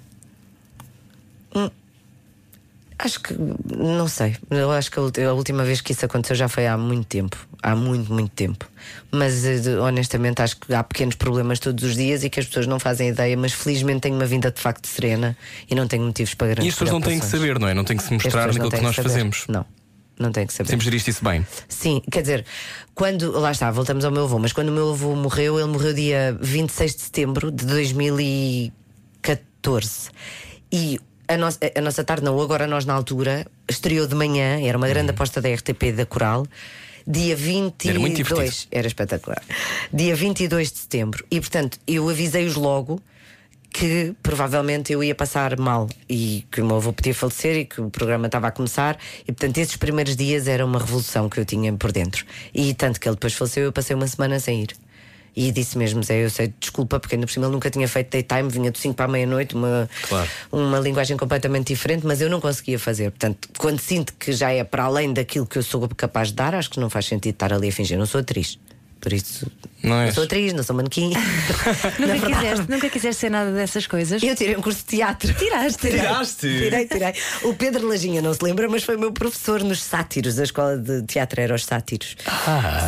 Acho 2.96 3.20
que, 3.20 3.34
não 3.76 4.06
sei, 4.06 4.36
eu 4.50 4.70
acho 4.70 4.90
que 4.90 4.98
a 4.98 5.32
última 5.32 5.64
vez 5.64 5.80
que 5.80 5.92
isso 5.92 6.04
aconteceu 6.04 6.36
já 6.36 6.48
foi 6.48 6.66
há 6.66 6.78
muito 6.78 7.06
tempo. 7.06 7.36
Há 7.60 7.74
muito, 7.74 8.12
muito 8.12 8.30
tempo. 8.30 8.66
Mas 9.10 9.44
eh, 9.44 9.78
honestamente 9.80 10.40
acho 10.40 10.56
que 10.58 10.72
há 10.72 10.84
pequenos 10.84 11.16
problemas 11.16 11.58
todos 11.58 11.82
os 11.82 11.96
dias 11.96 12.22
e 12.22 12.30
que 12.30 12.38
as 12.38 12.46
pessoas 12.46 12.68
não 12.68 12.78
fazem 12.78 13.08
ideia, 13.08 13.36
mas 13.36 13.52
felizmente 13.52 14.02
tenho 14.02 14.14
uma 14.14 14.26
vinda 14.26 14.48
de 14.50 14.60
facto 14.60 14.86
serena 14.86 15.36
e 15.68 15.74
não 15.74 15.88
tenho 15.88 16.04
motivos 16.04 16.34
para 16.34 16.52
E 16.52 16.54
grandes 16.54 16.72
as 16.72 16.78
pessoas 16.78 16.92
não 16.92 17.00
têm 17.00 17.18
que 17.18 17.26
saber, 17.26 17.58
não 17.58 17.66
é? 17.66 17.74
Não 17.74 17.82
têm 17.84 17.96
que 17.96 18.04
se 18.04 18.12
mostrar 18.12 18.46
naquilo 18.46 18.70
que 18.70 18.76
têm 18.76 18.84
nós 18.84 18.94
saber. 18.94 19.08
fazemos. 19.08 19.44
Não, 19.48 19.66
não 20.18 20.30
têm 20.30 20.46
que 20.46 20.52
saber. 20.52 20.70
Sempre 20.70 20.84
geriste 20.84 21.10
isso 21.10 21.24
bem. 21.24 21.44
Sim, 21.68 22.00
quer 22.10 22.20
dizer, 22.20 22.44
quando. 22.94 23.32
Lá 23.32 23.50
está, 23.50 23.70
voltamos 23.72 24.04
ao 24.04 24.12
meu 24.12 24.24
avô, 24.24 24.38
mas 24.38 24.52
quando 24.52 24.68
o 24.68 24.72
meu 24.72 24.90
avô 24.90 25.16
morreu, 25.16 25.58
ele 25.58 25.68
morreu 25.68 25.92
dia 25.92 26.38
26 26.40 26.94
de 26.94 27.00
setembro 27.02 27.50
de 27.50 27.66
2014. 27.66 30.10
E 30.70 31.00
a 31.28 31.36
nossa, 31.36 31.58
a 31.74 31.80
nossa 31.80 32.04
tarde, 32.04 32.24
não, 32.24 32.40
agora 32.40 32.66
nós 32.66 32.84
na 32.84 32.94
altura, 32.94 33.46
estreou 33.68 34.06
de 34.06 34.14
manhã, 34.14 34.60
era 34.62 34.76
uma 34.76 34.86
Uhum. 34.86 34.92
grande 34.92 35.10
aposta 35.10 35.40
da 35.40 35.48
RTP 35.52 35.92
da 35.92 36.06
Coral. 36.06 36.46
Dia 37.06 37.36
22. 37.36 37.90
Era 37.90 37.98
muito 38.00 38.16
divertido. 38.16 38.68
Era 38.70 38.86
espetacular. 38.86 39.42
Dia 39.92 40.16
22 40.16 40.72
de 40.72 40.78
setembro. 40.78 41.24
E 41.30 41.38
portanto, 41.40 41.78
eu 41.86 42.08
avisei-os 42.08 42.54
logo 42.56 43.00
que 43.70 44.14
provavelmente 44.22 44.92
eu 44.92 45.02
ia 45.02 45.14
passar 45.16 45.58
mal 45.58 45.88
e 46.08 46.46
que 46.50 46.60
o 46.60 46.64
meu 46.64 46.76
avô 46.76 46.92
podia 46.92 47.12
falecer 47.12 47.56
e 47.56 47.64
que 47.64 47.80
o 47.80 47.90
programa 47.90 48.26
estava 48.26 48.46
a 48.46 48.50
começar. 48.52 48.96
E 49.22 49.32
portanto, 49.32 49.58
esses 49.58 49.76
primeiros 49.76 50.14
dias 50.16 50.46
era 50.46 50.64
uma 50.64 50.78
revolução 50.78 51.28
que 51.28 51.38
eu 51.40 51.44
tinha 51.44 51.72
por 51.74 51.90
dentro. 51.90 52.24
E 52.54 52.72
tanto 52.72 53.00
que 53.00 53.08
ele 53.08 53.16
depois 53.16 53.34
faleceu, 53.34 53.64
eu 53.64 53.72
passei 53.72 53.94
uma 53.96 54.06
semana 54.06 54.38
sem 54.38 54.62
ir. 54.62 54.76
E 55.36 55.50
disse 55.50 55.76
mesmo, 55.76 56.02
Zé, 56.02 56.24
eu 56.24 56.30
sei, 56.30 56.52
desculpa, 56.60 57.00
porque 57.00 57.16
ainda 57.16 57.26
por 57.26 57.32
cima 57.32 57.46
ele 57.46 57.52
nunca 57.54 57.68
tinha 57.70 57.88
feito 57.88 58.10
daytime, 58.12 58.48
vinha 58.48 58.70
do 58.70 58.78
5 58.78 58.94
para 58.94 59.06
a 59.06 59.08
meia-noite, 59.08 59.54
uma, 59.54 59.88
Claro. 60.08 60.28
uma 60.52 60.78
linguagem 60.78 61.16
completamente 61.16 61.68
diferente, 61.68 62.06
mas 62.06 62.20
eu 62.20 62.30
não 62.30 62.40
conseguia 62.40 62.78
fazer. 62.78 63.10
Portanto, 63.10 63.48
quando 63.58 63.80
sinto 63.80 64.12
que 64.14 64.32
já 64.32 64.52
é 64.52 64.62
para 64.62 64.84
além 64.84 65.12
daquilo 65.12 65.44
que 65.46 65.58
eu 65.58 65.62
sou 65.62 65.88
capaz 65.88 66.28
de 66.28 66.34
dar, 66.34 66.54
acho 66.54 66.70
que 66.70 66.78
não 66.78 66.88
faz 66.88 67.06
sentido 67.06 67.34
estar 67.34 67.52
ali 67.52 67.68
a 67.68 67.72
fingir. 67.72 67.98
Não 67.98 68.06
sou 68.06 68.20
atriz. 68.20 68.58
Por 69.04 69.12
isso, 69.12 69.46
Não 69.82 70.00
és? 70.00 70.14
sou 70.14 70.24
atriz, 70.24 70.54
não 70.54 70.62
sou 70.62 70.74
manequim. 70.74 71.10
Nunca 72.00 72.26
quiseste, 72.26 72.70
nunca 72.70 72.88
quiseste 72.88 73.20
ser 73.20 73.30
nada 73.30 73.52
dessas 73.52 73.86
coisas? 73.86 74.22
eu 74.22 74.34
tirei 74.34 74.56
um 74.56 74.62
curso 74.62 74.78
de 74.78 74.96
teatro. 74.96 75.34
Tiraste? 75.34 75.78
Tirei. 75.78 76.00
Tiraste? 76.00 76.40
Tirei, 76.48 76.88
tirei. 76.88 77.12
O 77.42 77.52
Pedro 77.52 77.86
Lajinha 77.86 78.22
não 78.22 78.32
se 78.32 78.42
lembra, 78.42 78.66
mas 78.66 78.82
foi 78.82 78.96
meu 78.96 79.12
professor 79.12 79.62
nos 79.62 79.82
sátiros. 79.82 80.38
A 80.38 80.44
escola 80.44 80.78
de 80.78 81.02
teatro 81.02 81.38
era 81.38 81.54
os 81.54 81.66
sátiros. 81.66 82.16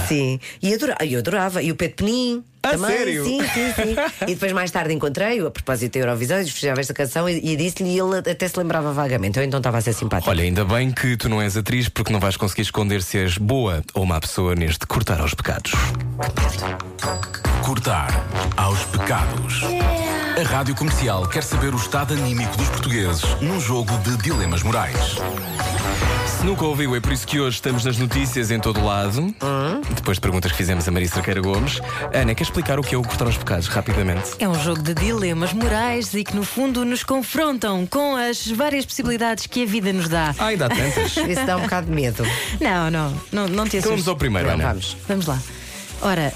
Sim. 0.09 0.41
E 0.63 0.73
eu 0.73 1.19
adorava. 1.19 1.63
E 1.63 1.71
o 1.71 1.77
Pedro 1.77 1.97
Penin. 1.97 2.43
Ah, 2.67 2.71
também. 2.73 2.97
sério? 2.97 3.25
Sim, 3.25 3.41
sim, 3.43 3.73
sim. 3.73 3.97
e 4.27 4.35
depois 4.35 4.53
mais 4.53 4.71
tarde 4.71 4.93
encontrei-o 4.93 5.47
a 5.47 5.51
propósito 5.51 5.95
da 5.95 6.01
Eurovisão 6.01 6.41
e 6.41 6.45
festejava 6.45 6.81
esta 6.81 6.93
canção 6.93 7.29
e, 7.29 7.39
e 7.39 7.57
disse-lhe 7.57 7.91
e 7.91 7.99
ele 7.99 8.19
até 8.19 8.49
se 8.49 8.59
lembrava 8.59 8.93
vagamente. 8.93 9.39
Eu 9.39 9.45
então 9.45 9.59
estava 9.59 9.79
a 9.79 9.81
ser 9.81 9.93
simpático. 9.93 10.31
Olha, 10.31 10.43
ainda 10.43 10.65
bem 10.65 10.91
que 10.91 11.17
tu 11.17 11.29
não 11.29 11.41
és 11.41 11.57
atriz 11.57 11.89
porque 11.89 12.13
não 12.13 12.21
vais 12.21 12.37
conseguir 12.37 12.63
esconder 12.63 13.03
se 13.03 13.19
és 13.19 13.39
boa 13.39 13.83
ou 13.95 14.05
má 14.05 14.21
pessoa 14.21 14.55
neste 14.55 14.87
cortar 14.87 15.21
aos 15.21 15.35
pecados. 15.35 15.73
Cortar 17.65 18.25
aos 18.57 18.85
pecados. 18.85 19.63
A 20.39 20.43
Rádio 20.43 20.75
Comercial 20.75 21.27
quer 21.29 21.43
saber 21.43 21.73
o 21.73 21.77
estado 21.77 22.15
anímico 22.15 22.57
dos 22.57 22.69
portugueses 22.69 23.23
num 23.41 23.61
jogo 23.61 23.97
de 23.99 24.17
dilemas 24.19 24.63
morais. 24.63 25.17
Se 26.39 26.45
nunca 26.45 26.65
ouviu, 26.65 26.95
é 26.95 27.01
por 27.01 27.13
isso 27.13 27.27
que 27.27 27.41
hoje 27.41 27.57
estamos 27.57 27.85
nas 27.85 27.97
notícias 27.97 28.51
em 28.51 28.61
todo 28.61 28.85
lado. 28.85 29.35
Depois 29.95 30.17
de 30.17 30.21
perguntas 30.21 30.53
que 30.53 30.59
fizemos 30.59 30.87
a 30.87 30.91
Marisa 30.91 31.15
Cerqueira 31.15 31.41
Gomes. 31.41 31.81
Ana, 32.13 32.35
quer 32.35 32.43
explicar 32.43 32.79
o 32.79 32.83
que 32.83 32.95
é 32.95 32.99
o 32.99 33.03
cortar 33.03 33.25
aos 33.25 33.37
pecados 33.39 33.67
rapidamente? 33.69 34.33
É 34.39 34.49
um 34.49 34.55
jogo 34.55 34.83
de 34.83 34.95
dilemas 34.95 35.53
morais 35.53 36.13
e 36.15 36.23
que, 36.23 36.37
no 36.37 36.45
fundo, 36.45 36.85
nos 36.85 37.03
confrontam 37.03 37.87
com 37.87 38.17
as 38.17 38.47
várias 38.49 38.85
possibilidades 38.85 39.47
que 39.47 39.63
a 39.63 39.67
vida 39.67 39.93
nos 39.93 40.09
dá. 40.09 40.35
Ai, 40.39 40.57
dá 40.57 40.69
tantas. 40.69 41.17
Isso 41.27 41.47
dá 41.47 41.57
um 41.57 41.63
bocado 41.63 41.87
de 41.87 41.93
medo. 41.93 42.23
Não, 42.61 42.91
não, 42.91 43.21
não, 43.33 43.49
não 43.49 43.65
te 43.67 43.79
Então 43.79 43.91
vamos 43.93 44.07
ao 44.07 44.17
primeiro, 44.17 44.49
Não, 44.49 44.55
Ana. 44.55 44.69
vamos. 44.69 44.97
Vamos 45.09 45.27
lá. 45.27 45.39
Ora, 46.03 46.33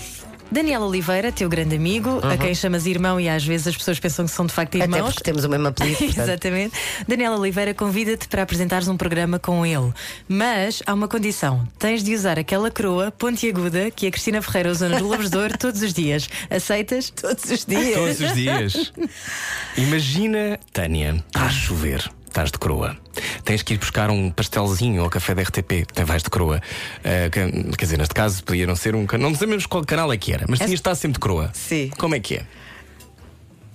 Daniel 0.52 0.82
Oliveira, 0.82 1.30
teu 1.30 1.48
grande 1.48 1.76
amigo, 1.76 2.20
a 2.26 2.36
quem 2.36 2.52
chamas 2.54 2.84
irmão 2.84 3.20
e 3.20 3.28
às 3.28 3.44
vezes 3.44 3.68
as 3.68 3.76
pessoas 3.76 4.00
pensam 4.00 4.24
que 4.24 4.32
são 4.32 4.46
de 4.46 4.52
facto 4.52 4.74
Até 4.76 4.84
irmãos. 4.84 5.14
porque 5.14 5.22
temos 5.22 5.44
o 5.44 5.48
mesmo 5.48 5.68
apelido. 5.68 6.02
Exatamente. 6.04 6.74
Daniel 7.06 7.34
Oliveira 7.34 7.72
convida-te 7.72 8.26
para 8.26 8.42
apresentares 8.42 8.88
um 8.88 8.96
programa 8.96 9.38
com 9.38 9.64
ele. 9.64 9.92
Mas 10.28 10.82
há 10.86 10.92
uma 10.92 11.06
condição: 11.06 11.66
tens 11.78 12.02
de 12.02 12.14
usar 12.14 12.38
aquela 12.38 12.70
coroa 12.70 13.12
pontiaguda 13.12 13.90
que 13.90 14.06
a 14.06 14.10
Cristina 14.10 14.42
Ferreira 14.42 14.70
usa 14.72 14.88
nos 14.88 15.00
Lobos 15.00 15.30
de 15.30 15.36
Ouro 15.38 15.56
todos 15.56 15.82
os 15.82 15.92
dias. 15.94 16.28
Aceitas? 16.50 17.10
Todos 17.10 17.44
os 17.44 17.64
dias. 17.64 17.94
Todos 17.94 18.20
os 18.20 18.34
dias. 18.34 18.92
Imagina, 19.78 20.58
Tânia, 20.72 21.22
está 21.28 21.46
a 21.46 21.50
chover. 21.50 22.10
Estás 22.30 22.52
de 22.52 22.58
coroa. 22.58 22.96
Tens 23.44 23.60
que 23.62 23.74
ir 23.74 23.78
buscar 23.78 24.08
um 24.08 24.30
pastelzinho 24.30 25.02
ao 25.02 25.10
café 25.10 25.34
da 25.34 25.42
RTP. 25.42 25.84
Tem 25.92 26.04
vais 26.04 26.22
de 26.22 26.30
coroa. 26.30 26.62
Ah, 27.04 27.28
que- 27.28 27.76
quer 27.76 27.84
dizer, 27.84 27.98
neste 27.98 28.14
caso 28.14 28.42
podia 28.44 28.68
não 28.68 28.76
ser 28.76 28.94
um 28.94 29.04
canal. 29.04 29.30
Não 29.30 29.36
sabemos 29.36 29.66
qual 29.66 29.84
canal 29.84 30.12
é 30.12 30.16
que 30.16 30.32
era, 30.32 30.46
mas 30.48 30.60
tinhas 30.60 30.70
de 30.70 30.76
estar 30.76 30.94
sempre 30.94 31.14
de 31.14 31.18
coroa. 31.18 31.50
Sim. 31.52 31.90
Como 31.98 32.14
é 32.14 32.20
que 32.20 32.36
é? 32.36 32.42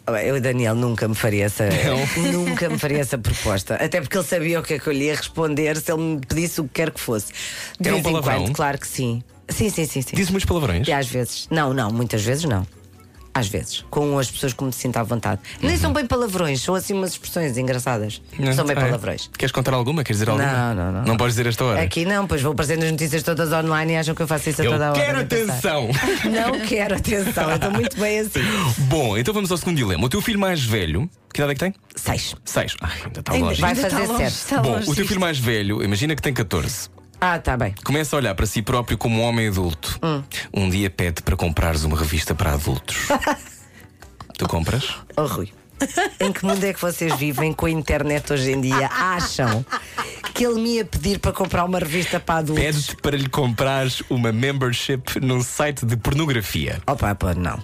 Ah, 0.08 0.24
Eu, 0.24 0.40
Daniel, 0.40 0.74
nunca 0.74 1.06
me 1.08 1.16
faria 1.16 1.46
essa. 1.46 1.66
Nunca 2.32 2.70
me 2.70 2.78
faria 2.80 3.00
essa 3.00 3.18
proposta. 3.18 3.76
Até 3.76 4.00
porque 4.00 4.18
ele 4.18 4.26
sabia 4.26 4.60
o 4.60 4.64
que 4.64 4.76
é 4.76 4.80
que 4.80 4.88
eu 4.88 4.94
lhe 4.94 5.06
ia 5.06 5.16
responder 5.16 5.76
se 5.78 5.92
ele 5.92 6.02
me 6.02 6.22
pedisse 6.26 6.62
o 6.62 6.64
que 6.64 6.70
quer 6.76 6.92
que 6.92 7.00
fosse. 7.00 7.34
De 7.80 7.90
É 7.90 7.92
um 7.92 7.96
vez 7.96 8.06
em 8.06 8.10
palavrão? 8.12 8.44
quando, 8.46 8.56
claro 8.56 8.78
que 8.78 8.88
sim. 8.88 9.22
Sim, 9.50 9.70
sim, 9.70 9.86
sim, 9.86 10.02
sim. 10.02 10.16
Dizes 10.16 10.32
muitos 10.32 10.46
palavrões? 10.48 10.88
E 10.88 10.94
às 10.94 11.08
vezes. 11.08 11.48
Não, 11.52 11.74
não, 11.74 11.92
muitas 11.92 12.24
vezes 12.24 12.46
não. 12.46 12.66
Às 13.36 13.48
vezes. 13.50 13.84
Com 13.90 14.18
as 14.18 14.32
pessoas 14.32 14.54
que 14.54 14.64
me 14.64 14.72
sinto 14.72 14.96
à 14.96 15.04
vontade. 15.04 15.42
Nem 15.62 15.76
são 15.76 15.92
bem 15.92 16.08
palavrões, 16.08 16.62
são 16.62 16.74
assim 16.74 16.94
umas 16.94 17.12
expressões 17.12 17.58
engraçadas. 17.58 18.22
Não 18.40 18.54
são 18.54 18.66
bem 18.66 18.78
sei. 18.78 18.86
palavrões. 18.86 19.30
Queres 19.38 19.52
contar 19.52 19.74
alguma? 19.74 20.06
Queres 20.06 20.20
dizer 20.20 20.30
alguma? 20.32 20.74
Não, 20.74 20.74
não, 20.74 20.92
não. 20.94 21.04
Não 21.04 21.18
podes 21.18 21.36
dizer 21.36 21.46
esta 21.50 21.66
hora. 21.66 21.82
Aqui 21.82 22.06
não, 22.06 22.26
pois 22.28 22.42
vou 22.42 22.54
aparecer 22.54 22.78
nas 22.78 22.90
notícias 22.92 23.24
todas 23.24 23.52
online 23.52 23.92
e 23.92 23.98
acham 23.98 24.16
que 24.16 24.22
eu 24.22 24.28
faço 24.28 24.50
isso 24.50 24.62
a 24.62 24.66
Eu 24.66 24.72
toda 24.72 24.88
a 24.88 24.92
hora. 24.92 25.02
quero 25.02 25.20
atenção! 25.20 25.90
Não 26.32 26.60
quero 26.66 26.96
atenção, 26.96 27.50
eu 27.50 27.56
estou 27.58 27.72
muito 27.72 28.00
bem 28.00 28.20
assim. 28.20 28.40
Bom, 28.88 29.18
então 29.18 29.34
vamos 29.34 29.52
ao 29.52 29.58
segundo 29.58 29.76
dilema. 29.76 30.06
O 30.06 30.10
teu 30.10 30.22
filho 30.22 30.40
mais 30.40 30.64
velho, 30.64 31.10
que 31.34 31.42
idade 31.42 31.52
é 31.52 31.56
que 31.56 31.60
tem? 31.60 31.74
Seis. 31.96 32.36
Seis. 32.46 32.76
Ai, 32.82 32.92
ainda 33.06 33.20
está 33.20 33.34
longe. 33.34 33.60
Vai 33.62 33.76
fazer 33.76 34.08
sete. 34.08 34.24
está 34.24 34.62
Bom, 34.62 34.72
longe 34.72 34.90
o 34.90 34.96
teu 34.96 35.06
filho 35.06 35.20
mais 35.20 35.38
velho, 35.38 35.84
imagina 35.84 36.16
que 36.16 36.22
tem 36.22 36.34
14. 36.34 36.90
Ah, 37.28 37.40
tá 37.40 37.58
bem. 37.58 37.74
Começa 37.84 38.16
a 38.16 38.20
olhar 38.20 38.36
para 38.36 38.46
si 38.46 38.62
próprio 38.62 39.00
como 39.00 39.20
um 39.20 39.24
homem 39.24 39.48
adulto. 39.48 40.00
Hum. 40.04 40.22
Um 40.54 40.70
dia 40.70 40.92
pede 40.92 41.24
para 41.24 41.36
comprares 41.36 41.84
uma 41.84 41.98
revista 41.98 42.36
para 42.36 42.54
adultos. 42.54 42.96
tu 44.38 44.48
compras? 44.48 44.96
Oh, 45.18 45.26
Rui. 45.26 45.52
Em 46.20 46.32
que 46.32 46.46
mundo 46.46 46.64
é 46.64 46.72
que 46.72 46.80
vocês 46.80 47.16
vivem 47.16 47.52
com 47.52 47.66
a 47.66 47.72
internet 47.72 48.32
hoje 48.32 48.52
em 48.52 48.62
dia? 48.62 48.92
Acham 48.92 49.66
que 50.36 50.46
ele 50.46 50.62
me 50.62 50.76
ia 50.76 50.86
pedir 50.86 51.18
para 51.18 51.32
comprar 51.32 51.66
uma 51.66 51.80
revista 51.80 52.20
para 52.20 52.42
adultos? 52.42 52.64
Pede-te 52.64 52.96
para 52.98 53.18
lhe 53.18 53.28
comprares 53.28 54.04
uma 54.08 54.32
membership 54.32 55.20
num 55.20 55.42
site 55.42 55.84
de 55.84 55.98
pornografia. 55.98 56.80
Opa, 56.86 57.16
pá, 57.16 57.34
não. 57.34 57.60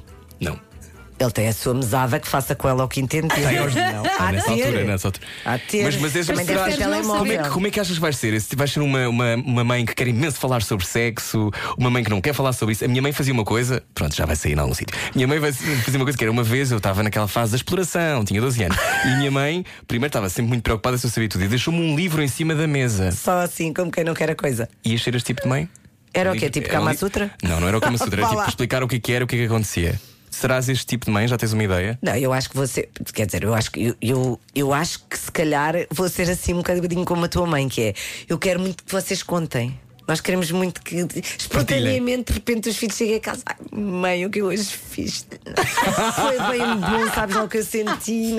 Ele 1.22 1.32
tem 1.32 1.48
a 1.48 1.54
sua 1.54 1.76
mesada 1.76 2.20
que 2.20 2.28
faça 2.28 2.56
com 2.56 2.68
ela 2.68 2.84
o 2.84 2.88
que 2.88 3.00
entende. 3.00 3.28
Tem 3.28 3.58
aos... 3.60 3.76
Não. 3.76 4.04
Há 4.18 4.32
nessa 4.32 4.56
ter. 4.56 4.64
altura, 4.64 4.84
nessa 4.86 5.08
altura. 5.08 5.28
Há 5.46 5.58
ter. 5.60 5.84
Mas, 5.84 5.96
mas 5.98 6.12
será- 6.14 7.04
como, 7.04 7.32
é 7.32 7.38
que, 7.38 7.50
como 7.50 7.68
é 7.68 7.70
que 7.70 7.80
achas 7.80 7.96
que 7.96 8.02
vais 8.02 8.18
ser? 8.18 8.42
Vais 8.56 8.72
ser 8.72 8.80
uma, 8.80 9.08
uma, 9.08 9.36
uma 9.36 9.64
mãe 9.64 9.86
que 9.86 9.94
quer 9.94 10.08
imenso 10.08 10.40
falar 10.40 10.64
sobre 10.64 10.86
sexo, 10.86 11.52
uma 11.78 11.92
mãe 11.92 12.04
que 12.04 12.10
não 12.10 12.20
quer 12.20 12.34
falar 12.34 12.54
sobre 12.54 12.74
isso. 12.74 12.84
A 12.84 12.88
minha 12.88 13.02
mãe 13.04 13.12
fazia 13.12 13.34
uma 13.34 13.46
coisa, 13.46 13.84
pronto, 13.94 14.16
já 14.16 14.26
vai 14.26 14.36
sair 14.36 14.54
em 14.54 14.60
algum 14.60 14.74
sítio. 14.74 14.98
Minha 15.14 15.28
mãe 15.28 15.40
fazia 15.40 16.00
uma 16.00 16.06
coisa 16.06 16.18
que 16.18 16.24
era 16.24 16.32
uma 16.32 16.44
vez, 16.44 16.72
eu 16.72 16.78
estava 16.78 17.04
naquela 17.04 17.28
fase 17.28 17.52
da 17.52 17.58
exploração, 17.58 18.26
tinha 18.26 18.42
12 18.42 18.64
anos. 18.64 18.78
E 19.02 19.08
a 19.14 19.18
minha 19.18 19.32
mãe, 19.32 19.66
primeiro, 19.88 20.10
estava 20.10 20.30
sempre 20.30 20.50
muito 20.50 20.64
preocupada 20.64 20.96
se 20.98 21.06
eu 21.08 21.10
sabia 21.10 21.28
tudo 21.28 21.44
e 21.44 21.48
deixou-me 21.48 21.80
um 21.80 21.96
livro 21.96 22.22
em 22.22 22.28
cima 22.28 22.54
da 22.54 22.68
mesa. 22.68 23.12
Só 23.12 23.40
assim, 23.40 23.74
como 23.74 23.92
quem 23.92 24.04
não 24.04 24.14
quer 24.14 24.30
a 24.30 24.36
coisa. 24.36 24.70
Ias 24.86 25.02
ser 25.02 25.16
este 25.16 25.28
tipo 25.28 25.42
de 25.42 25.48
mãe? 25.48 25.68
Era 26.14 26.32
o 26.32 26.36
quê? 26.36 26.50
Tipo 26.50 26.70
Kama 26.70 26.94
Sutra? 26.94 27.32
Não, 27.42 27.60
não 27.60 27.68
era 27.68 27.78
o 27.78 27.82
Kama 27.82 27.98
Sutra, 28.00 28.22
era 28.22 28.30
tipo 28.30 28.48
explicar 28.48 28.84
o 28.84 28.88
que 28.88 28.98
é 28.98 29.00
que 29.00 29.12
era, 29.12 29.26
o 29.26 29.28
que 29.28 29.36
é 29.36 29.40
que 29.40 29.46
acontecia. 29.46 30.00
Serás 30.32 30.70
este 30.70 30.86
tipo 30.86 31.06
de 31.06 31.12
mãe? 31.12 31.28
Já 31.28 31.38
tens 31.38 31.52
uma 31.52 31.64
ideia? 31.64 32.00
Não, 32.02 32.16
eu 32.16 32.32
acho 32.32 32.50
que 32.50 32.56
você. 32.56 32.88
Quer 33.14 33.26
dizer, 33.26 33.44
eu 33.44 33.54
acho 33.54 33.70
que 33.70 33.88
eu, 33.88 33.96
eu, 34.02 34.40
eu 34.56 34.74
acho 34.74 35.04
que 35.08 35.20
se 35.20 35.32
calhar 35.32 35.76
vou 35.92 36.08
ser 36.08 36.30
assim 36.30 36.54
um 36.54 36.58
bocadinho 36.58 37.04
como 37.06 37.26
a 37.26 37.28
tua 37.28 37.46
mãe, 37.46 37.68
que 37.68 37.82
é 37.82 37.94
eu 38.30 38.40
quero 38.40 38.60
muito 38.62 38.84
que 38.84 38.92
vocês 38.92 39.22
contem. 39.22 39.78
Nós 40.08 40.20
queremos 40.20 40.50
muito 40.52 40.82
que 40.82 41.06
espontaneamente, 41.38 42.32
de 42.32 42.34
repente, 42.34 42.70
os 42.70 42.78
filhos 42.78 42.96
cheguem 42.98 43.16
a 43.16 43.20
casa. 43.20 43.44
Ai, 43.46 43.56
mãe, 43.72 44.26
o 44.26 44.30
que 44.30 44.40
eu 44.40 44.48
hoje 44.48 44.66
fiz 44.66 45.26
foi 46.16 46.58
bem 46.58 46.76
bom, 46.78 47.14
sabes 47.14 47.36
lá 47.36 47.44
o 47.44 47.48
que 47.48 47.58
eu 47.58 47.64
senti. 47.64 48.36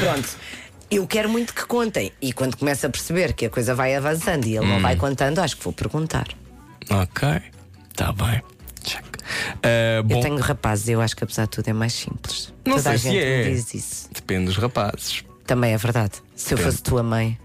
Pronto. 0.00 0.28
Eu 0.90 1.06
quero 1.06 1.28
muito 1.28 1.54
que 1.54 1.64
contem. 1.66 2.12
E 2.20 2.32
quando 2.32 2.56
começa 2.56 2.86
a 2.86 2.90
perceber 2.90 3.32
que 3.32 3.46
a 3.46 3.50
coisa 3.50 3.74
vai 3.74 3.94
avançando 3.94 4.46
e 4.46 4.56
ele 4.56 4.66
não 4.66 4.80
vai 4.80 4.96
contando, 4.96 5.38
acho 5.38 5.56
que 5.56 5.64
vou 5.64 5.72
perguntar. 5.72 6.28
Ok, 6.90 7.28
está 7.90 8.12
bem. 8.12 8.42
Check. 8.84 9.04
Ah, 9.62 10.02
bom, 10.04 10.16
Eu 10.18 10.20
tenho 10.22 10.36
rapazes, 10.38 10.88
eu 10.88 11.00
acho 11.00 11.16
que 11.16 11.24
apesar 11.24 11.44
de 11.44 11.50
tudo 11.50 11.68
é 11.68 11.72
mais 11.72 11.92
simples. 11.92 12.52
Não 12.64 12.76
Toda 12.76 12.90
a 12.90 12.98
sei 12.98 12.98
se 12.98 13.16
gente 13.18 13.24
é. 13.24 13.44
me 13.44 13.54
diz 13.54 13.74
isso. 13.74 14.08
depende 14.12 14.44
dos 14.46 14.56
rapazes. 14.56 15.24
Também 15.46 15.72
é 15.74 15.76
verdade. 15.76 16.12
Se 16.34 16.54
eu 16.54 16.58
fosse 16.58 16.82
tua 16.82 17.02
mãe. 17.02 17.38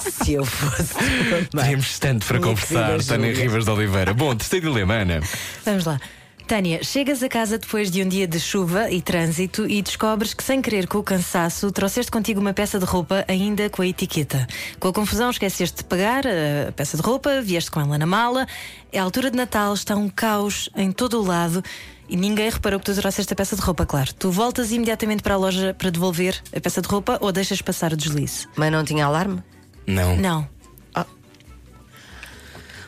Se 0.00 0.32
eu 0.34 0.44
fosse 0.44 0.94
tua 0.94 1.60
mãe. 1.62 1.70
Temos 1.70 1.98
tanto 1.98 2.26
para 2.26 2.38
Minha 2.38 2.48
conversar, 2.54 3.02
Tânia. 3.04 3.34
Rivas 3.34 3.64
de 3.64 3.70
Oliveira. 3.70 4.14
Bom, 4.14 4.34
terceiro 4.34 4.68
dilema, 4.70 4.94
Ana. 4.94 5.20
Vamos 5.64 5.84
lá. 5.84 6.00
Tânia, 6.48 6.82
chegas 6.82 7.22
a 7.22 7.28
casa 7.28 7.58
depois 7.58 7.90
de 7.90 8.02
um 8.02 8.08
dia 8.08 8.26
de 8.26 8.40
chuva 8.40 8.90
e 8.90 9.02
trânsito 9.02 9.68
e 9.68 9.82
descobres 9.82 10.32
que, 10.32 10.42
sem 10.42 10.62
querer 10.62 10.86
com 10.86 10.96
o 10.96 11.02
cansaço, 11.02 11.70
trouxeste 11.70 12.10
contigo 12.10 12.40
uma 12.40 12.54
peça 12.54 12.78
de 12.78 12.86
roupa 12.86 13.22
ainda 13.28 13.68
com 13.68 13.82
a 13.82 13.86
etiqueta. 13.86 14.46
Com 14.80 14.88
a 14.88 14.92
confusão, 14.94 15.28
esqueceste 15.28 15.76
de 15.76 15.84
pagar 15.84 16.24
a 16.26 16.72
peça 16.72 16.96
de 16.96 17.02
roupa, 17.02 17.42
vieste 17.42 17.70
com 17.70 17.82
ela 17.82 17.98
na 17.98 18.06
mala. 18.06 18.46
É 18.90 18.98
a 18.98 19.02
altura 19.02 19.30
de 19.30 19.36
Natal, 19.36 19.74
está 19.74 19.94
um 19.94 20.08
caos 20.08 20.70
em 20.74 20.90
todo 20.90 21.20
o 21.20 21.22
lado 21.22 21.62
e 22.08 22.16
ninguém 22.16 22.48
reparou 22.48 22.80
que 22.80 22.86
tu 22.86 22.94
trouxeste 22.94 23.30
a 23.30 23.36
peça 23.36 23.54
de 23.54 23.60
roupa, 23.60 23.84
claro. 23.84 24.14
Tu 24.14 24.30
voltas 24.30 24.72
imediatamente 24.72 25.22
para 25.22 25.34
a 25.34 25.36
loja 25.36 25.74
para 25.74 25.90
devolver 25.90 26.42
a 26.56 26.58
peça 26.58 26.80
de 26.80 26.88
roupa 26.88 27.18
ou 27.20 27.30
deixas 27.30 27.60
passar 27.60 27.92
o 27.92 27.96
deslize? 27.96 28.48
Mas 28.56 28.72
não 28.72 28.82
tinha 28.86 29.04
alarme? 29.04 29.42
Não. 29.86 30.16
Não. 30.16 30.48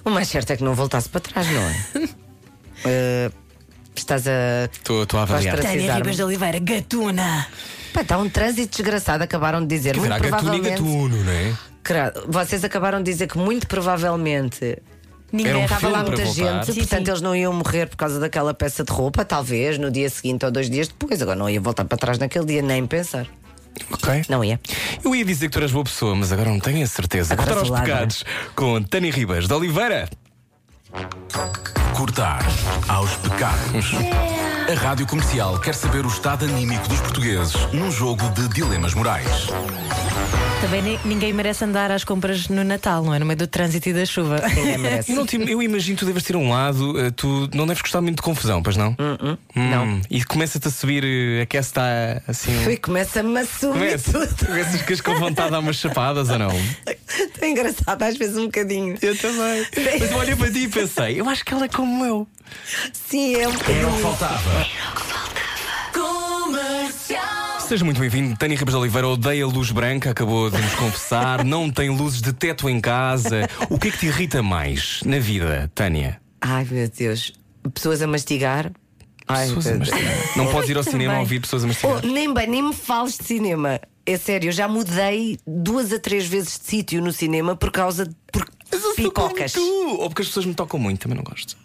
O 0.03 0.09
mais 0.09 0.29
certo 0.29 0.51
é 0.51 0.57
que 0.57 0.65
não 0.65 0.75
voltasse 0.75 1.11
para 1.11 1.21
trás, 1.21 1.47
não 1.47 1.61
é? 1.61 2.09
Eh, 2.83 3.31
estás 4.01 4.27
a. 4.27 4.69
Estou 4.73 5.07
a 5.19 5.23
avaliar. 5.23 5.59
Tânia. 5.59 5.95
Ribas 5.95 6.17
de 6.17 6.23
Oliveira, 6.23 6.59
gatuna! 6.59 7.47
Pá, 7.93 8.03
está 8.03 8.19
um 8.19 8.29
trânsito 8.29 8.77
desgraçado, 8.77 9.25
acabaram 9.25 9.61
de 9.61 9.67
dizer. 9.67 9.97
Muito 9.97 10.13
e 10.15 10.19
provavelmente. 10.21 10.71
gatuno, 10.71 11.25
não 11.25 11.33
é? 11.33 11.55
Vocês 12.29 12.63
acabaram 12.65 13.03
de 13.03 13.11
dizer 13.11 13.27
que 13.27 13.39
muito 13.39 13.67
provavelmente 13.67 14.79
Ninguém 15.33 15.55
um 15.57 15.65
estava 15.65 15.89
lá 15.89 16.03
muita 16.03 16.25
gente, 16.27 16.67
Sim, 16.73 16.75
portanto 16.75 17.05
sim. 17.05 17.11
eles 17.11 17.21
não 17.23 17.35
iam 17.37 17.53
morrer 17.53 17.87
por 17.87 17.97
causa 17.97 18.19
daquela 18.19 18.53
peça 18.53 18.83
de 18.83 18.93
roupa, 18.93 19.25
talvez 19.25 19.79
no 19.79 19.91
dia 19.91 20.11
seguinte 20.11 20.45
ou 20.45 20.51
dois 20.51 20.69
dias 20.69 20.89
depois. 20.89 21.23
Agora 21.23 21.39
não 21.39 21.49
ia 21.49 21.61
voltar 21.61 21.85
para 21.85 21.97
trás 21.97 22.19
naquele 22.19 22.45
dia, 22.47 22.63
nem 22.63 22.87
pensar. 22.87 23.27
Ok. 23.93 24.25
Não 24.29 24.45
ia. 24.45 24.61
Eu 25.05 25.15
ia 25.15 25.25
dizer 25.25 25.47
que 25.47 25.53
tu 25.53 25.59
eras 25.59 25.71
boa 25.71 25.85
pessoa, 25.85 26.15
mas 26.17 26.33
agora 26.33 26.51
não 26.51 26.59
tenho 26.59 26.83
a 26.83 26.87
certeza. 26.87 27.33
Agora 27.35 27.55
Cortar 27.55 27.71
ladra. 27.71 27.87
pecados 27.87 28.25
com 28.57 28.83
Tânia 28.83 29.13
Ribas 29.13 29.47
de 29.47 29.55
Oliveira. 29.55 30.09
Cortar 32.05 32.43
aos 32.89 33.11
pecados. 33.17 33.91
A 34.71 34.75
Rádio 34.75 35.07
Comercial 35.07 35.59
quer 35.61 35.75
saber 35.75 36.07
o 36.07 36.09
estado 36.09 36.47
anímico 36.47 36.89
dos 36.89 36.99
portugueses 36.99 37.55
num 37.75 37.91
jogo 37.93 38.27
de 38.31 38.49
dilemas 38.49 38.95
morais. 38.95 39.27
Também 40.63 40.81
ni- 40.83 41.01
ninguém 41.05 41.33
merece 41.35 41.63
andar 41.65 41.91
às 41.91 42.03
compras 42.05 42.49
no 42.49 42.65
Natal, 42.65 43.03
não 43.05 43.15
é? 43.15 43.19
No 43.19 43.27
meio 43.27 43.37
do 43.37 43.47
trânsito 43.47 43.91
e 43.91 43.93
da 43.93 44.05
chuva. 44.07 44.41
Ninguém 44.49 44.79
merece. 44.79 45.13
Eu, 45.13 45.17
não 45.39 45.47
eu 45.49 45.63
imagino 45.63 45.97
que 45.97 46.01
tu 46.05 46.07
deves 46.07 46.23
ter 46.23 46.37
um 46.37 46.49
lado, 46.51 46.99
eh, 46.99 47.11
tu 47.11 47.49
não 47.55 47.67
deves 47.67 47.83
gostar 47.83 48.01
muito 48.01 48.17
de 48.17 48.23
confusão, 48.23 48.63
pois 48.63 48.77
não? 48.77 48.91
Hum, 48.99 49.37
não. 49.55 50.01
E 50.11 50.23
começa-te 50.25 50.69
a 50.69 50.71
subir, 50.71 51.03
eh, 51.05 51.43
aquece 51.43 51.69
está 51.69 52.23
assim. 52.29 52.67
Ui, 52.67 52.77
começa-me 52.79 53.39
a 53.41 53.45
subir 53.47 53.73
Começa. 53.73 54.13
tudo. 54.13 54.47
Começas 54.47 55.01
com 55.03 55.15
vontade 55.17 55.49
de 55.49 55.53
dar 55.53 55.59
umas 55.61 55.77
chapadas 55.77 56.31
ou 56.31 56.39
não? 56.39 56.51
É 57.43 57.49
engraçado, 57.49 58.03
às 58.03 58.17
vezes 58.17 58.37
um 58.37 58.45
bocadinho. 58.45 58.97
Eu 59.03 59.17
também. 59.19 59.67
Mas 59.99 60.13
olhei 60.13 60.37
para 60.37 60.51
ti 60.53 60.59
e 60.65 60.69
pensei, 60.69 61.21
eu 61.21 61.29
acho 61.29 61.45
que 61.45 61.53
ela 61.53 61.65
é 61.65 61.69
como 61.91 62.05
eu. 62.05 62.29
Sim, 62.93 63.35
é 63.37 63.49
um 63.49 63.53
bocadinho. 63.53 63.91
Faltava. 63.99 64.67
Seja 67.61 67.85
muito 67.85 68.01
bem-vindo. 68.01 68.37
Tânia 68.37 68.57
Ribas 68.57 68.75
de 68.75 68.81
Oliveira 68.81 69.07
odeia 69.09 69.47
luz 69.47 69.71
branca, 69.71 70.11
acabou 70.11 70.51
de 70.51 70.61
nos 70.61 70.75
confessar, 70.75 71.43
não 71.47 71.71
tem 71.71 71.89
luzes 71.91 72.21
de 72.21 72.33
teto 72.33 72.69
em 72.69 72.81
casa. 72.81 73.49
O 73.69 73.79
que 73.79 73.89
é 73.89 73.91
que 73.93 73.99
te 73.99 74.07
irrita 74.07 74.43
mais 74.43 75.01
na 75.05 75.19
vida, 75.21 75.71
Tânia? 75.75 76.21
Ai 76.41 76.67
meu 76.69 76.89
Deus, 76.89 77.33
pessoas 77.73 78.03
a 78.03 78.07
mastigar. 78.09 78.73
Ai, 79.29 79.47
Pessoas 79.47 79.67
a 79.69 79.71
meu 79.71 79.79
Deus. 79.81 79.91
mastigar. 79.91 80.37
Não 80.37 80.47
podes 80.51 80.71
ir 80.71 80.77
ao 80.77 80.83
cinema 80.83 81.13
Também. 81.13 81.21
ouvir 81.21 81.41
pessoas 81.41 81.63
a 81.63 81.67
Oh, 81.67 81.69
mastigar. 81.69 82.05
nem 82.07 82.35
bem, 82.35 82.47
nem 82.49 82.63
me 82.63 82.75
fales 82.75 83.17
de 83.17 83.25
cinema. 83.25 83.81
É 84.05 84.17
sério, 84.17 84.49
eu 84.49 84.53
já 84.53 84.67
mudei 84.67 85.39
duas 85.47 85.93
a 85.93 86.01
três 86.01 86.27
vezes 86.27 86.59
de 86.59 86.67
sítio 86.67 87.01
no 87.01 87.13
cinema 87.13 87.55
por 87.55 87.71
causa 87.71 88.05
de 88.07 88.15
por 88.33 88.45
Mas 88.73 88.81
eu 88.83 88.87
sou 88.89 88.95
pipocas. 88.97 89.55
Ou 89.57 90.09
porque 90.09 90.23
as 90.23 90.29
pessoas 90.29 90.47
me 90.47 90.55
tocam 90.55 90.81
muito, 90.81 90.99
também 91.03 91.17
não 91.17 91.23
gosto. 91.23 91.57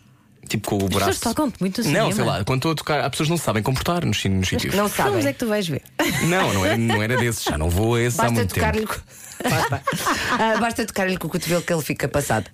Tipo 0.47 0.69
com 0.69 0.75
o 0.75 0.79
As 0.85 0.89
pessoas 0.93 1.03
braço. 1.05 1.21
tocam-te 1.21 1.55
muito 1.59 1.83
no 1.83 1.89
Não, 1.91 2.11
sei 2.11 2.23
lá, 2.23 2.43
quando 2.43 2.59
estou 2.59 2.71
a 2.71 2.75
tocar, 2.75 3.01
há 3.03 3.09
pessoas 3.09 3.29
não 3.29 3.37
sabem 3.37 3.63
comportar 3.63 4.05
nos, 4.05 4.23
nos 4.25 4.47
sítios. 4.47 4.75
Não 4.75 4.87
filmes 4.89 5.13
sabem. 5.13 5.27
é 5.27 5.33
que 5.33 5.39
tu 5.39 5.47
vais 5.47 5.67
ver? 5.67 5.81
Não, 6.27 6.53
não 6.53 6.65
era, 6.65 6.77
não 6.77 7.01
era 7.03 7.17
desses, 7.17 7.43
já 7.43 7.57
não 7.57 7.69
vou 7.69 7.95
a 7.95 8.01
esses 8.01 8.19
há 8.19 8.23
Basta 8.23 8.33
muito 8.35 8.53
tempo. 8.53 8.65
tocar-lhe. 8.65 8.85
co- 8.87 9.01
Basta, 9.49 9.83
Ah, 10.39 10.57
basta 10.59 10.85
tocar-lhe 10.85 11.17
com 11.17 11.27
o 11.27 11.29
cotovelo 11.29 11.61
que 11.61 11.73
ele 11.73 11.81
fica 11.81 12.07
passado. 12.07 12.49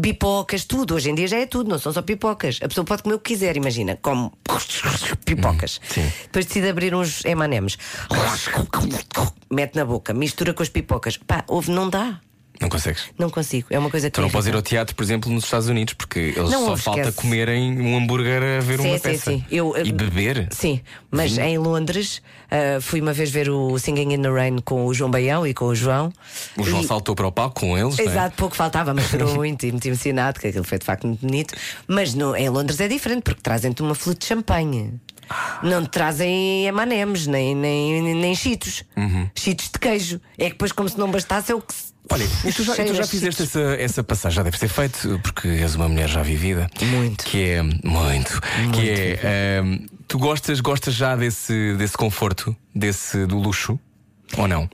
Pipocas, 0.00 0.64
tudo. 0.64 0.94
Hoje 0.94 1.10
em 1.10 1.14
dia 1.14 1.26
já 1.28 1.36
é 1.38 1.46
tudo, 1.46 1.68
não 1.68 1.78
são 1.78 1.92
só 1.92 2.00
pipocas. 2.02 2.58
A 2.62 2.68
pessoa 2.68 2.84
pode 2.84 3.02
comer 3.02 3.16
o 3.16 3.18
que 3.18 3.34
quiser, 3.34 3.56
imagina. 3.56 3.98
Como 4.00 4.32
pipocas. 5.26 5.78
Hum, 5.82 5.86
sim. 5.94 6.12
Depois 6.24 6.46
decide 6.46 6.68
abrir 6.68 6.94
uns 6.94 7.24
M&M's. 7.24 7.76
Mete 9.52 9.76
na 9.76 9.84
boca, 9.84 10.14
mistura 10.14 10.54
com 10.54 10.62
as 10.62 10.68
pipocas. 10.68 11.16
Pá, 11.18 11.44
ouve, 11.48 11.70
não 11.70 11.88
dá. 11.90 12.18
Não 12.60 12.68
consegues. 12.68 13.04
Não 13.18 13.28
consigo. 13.28 13.66
É 13.70 13.78
uma 13.78 13.90
coisa 13.90 14.08
que. 14.08 14.14
Tu 14.14 14.20
não 14.20 14.30
podes 14.30 14.46
ir 14.46 14.54
ao 14.54 14.62
teatro, 14.62 14.94
por 14.94 15.02
exemplo, 15.02 15.30
nos 15.32 15.44
Estados 15.44 15.68
Unidos, 15.68 15.94
porque 15.94 16.18
eles 16.36 16.50
Não, 16.50 16.66
só 16.66 16.76
falta 16.76 17.00
esquece. 17.00 17.16
comerem 17.16 17.80
um 17.80 17.96
hambúrguer 17.96 18.40
a 18.40 18.60
ver 18.60 18.78
Sim, 18.78 18.86
uma 18.88 18.96
sim, 18.98 19.02
peça. 19.02 19.30
sim. 19.32 19.44
Eu, 19.50 19.74
E 19.76 19.90
beber. 19.90 20.46
Sim, 20.52 20.80
mas 21.10 21.36
em 21.38 21.58
Londres 21.58 22.22
ah, 22.50 22.80
fui 22.80 23.00
uma 23.00 23.12
vez 23.12 23.30
ver 23.30 23.50
o 23.50 23.76
Singing 23.78 24.12
in 24.14 24.22
the 24.22 24.28
Rain 24.30 24.58
com 24.58 24.86
o 24.86 24.94
João 24.94 25.10
Baião 25.10 25.44
e 25.44 25.52
com 25.54 25.64
o 25.64 25.74
João. 25.74 26.12
O 26.56 26.62
João 26.62 26.82
E- 26.82 26.86
saltou 26.86 27.16
para 27.16 27.26
o 27.26 27.32
palco 27.32 27.58
com 27.60 27.76
eles. 27.76 27.98
é? 27.98 28.04
Exato, 28.04 28.36
pouco 28.36 28.54
faltava, 28.54 28.94
mas 28.94 29.06
chorou 29.08 29.34
muito 29.34 29.66
e 29.66 29.72
muito 29.72 29.86
emocionado, 29.86 30.38
que 30.38 30.46
aquilo 30.46 30.64
foi 30.64 30.78
de 30.78 30.84
facto 30.84 31.06
muito 31.06 31.26
bonito. 31.26 31.54
Mas 31.88 32.14
no, 32.14 32.36
em 32.36 32.48
Londres 32.48 32.78
é 32.80 32.86
diferente, 32.86 33.22
porque 33.22 33.40
trazem-te 33.42 33.82
uma 33.82 33.94
flute 33.96 34.20
de 34.20 34.26
champanhe. 34.26 34.92
Não 35.62 35.82
te 35.82 35.90
trazem 35.90 36.66
M&M's, 36.66 37.26
nem, 37.26 37.54
nem, 37.54 38.14
nem, 38.14 38.34
cheetos. 38.34 38.84
Uhum. 38.96 39.28
Cheetos 39.34 39.70
de 39.72 39.78
queijo. 39.78 40.20
É 40.38 40.44
que 40.44 40.50
depois, 40.52 40.72
como 40.72 40.88
se 40.88 40.98
não 40.98 41.10
bastasse, 41.10 41.52
é 41.52 41.54
o 41.54 41.60
que 41.60 41.74
se. 41.74 41.92
Olha, 42.10 42.24
e 42.44 42.52
tu 42.52 42.64
já, 42.64 42.74
e 42.76 42.84
tu 42.84 42.94
já 42.94 43.06
fizeste 43.06 43.42
essa, 43.44 43.60
essa 43.60 44.04
passagem, 44.04 44.36
já 44.36 44.42
deve 44.42 44.58
ter 44.58 44.68
feito, 44.68 45.20
porque 45.22 45.48
és 45.48 45.74
uma 45.76 45.88
mulher 45.88 46.08
já 46.08 46.22
vivida. 46.22 46.68
Muito. 46.82 47.24
Que 47.24 47.42
é 47.42 47.62
muito. 47.62 48.40
que 48.72 48.90
é. 48.90 49.58
ehm, 49.58 49.86
tu 50.08 50.18
gostas, 50.18 50.60
gostas 50.60 50.94
já 50.94 51.14
desse, 51.14 51.74
desse 51.76 51.96
conforto, 51.96 52.54
desse 52.74 53.24
do 53.24 53.38
luxo? 53.38 53.78
Ou 54.36 54.48
não? 54.48 54.68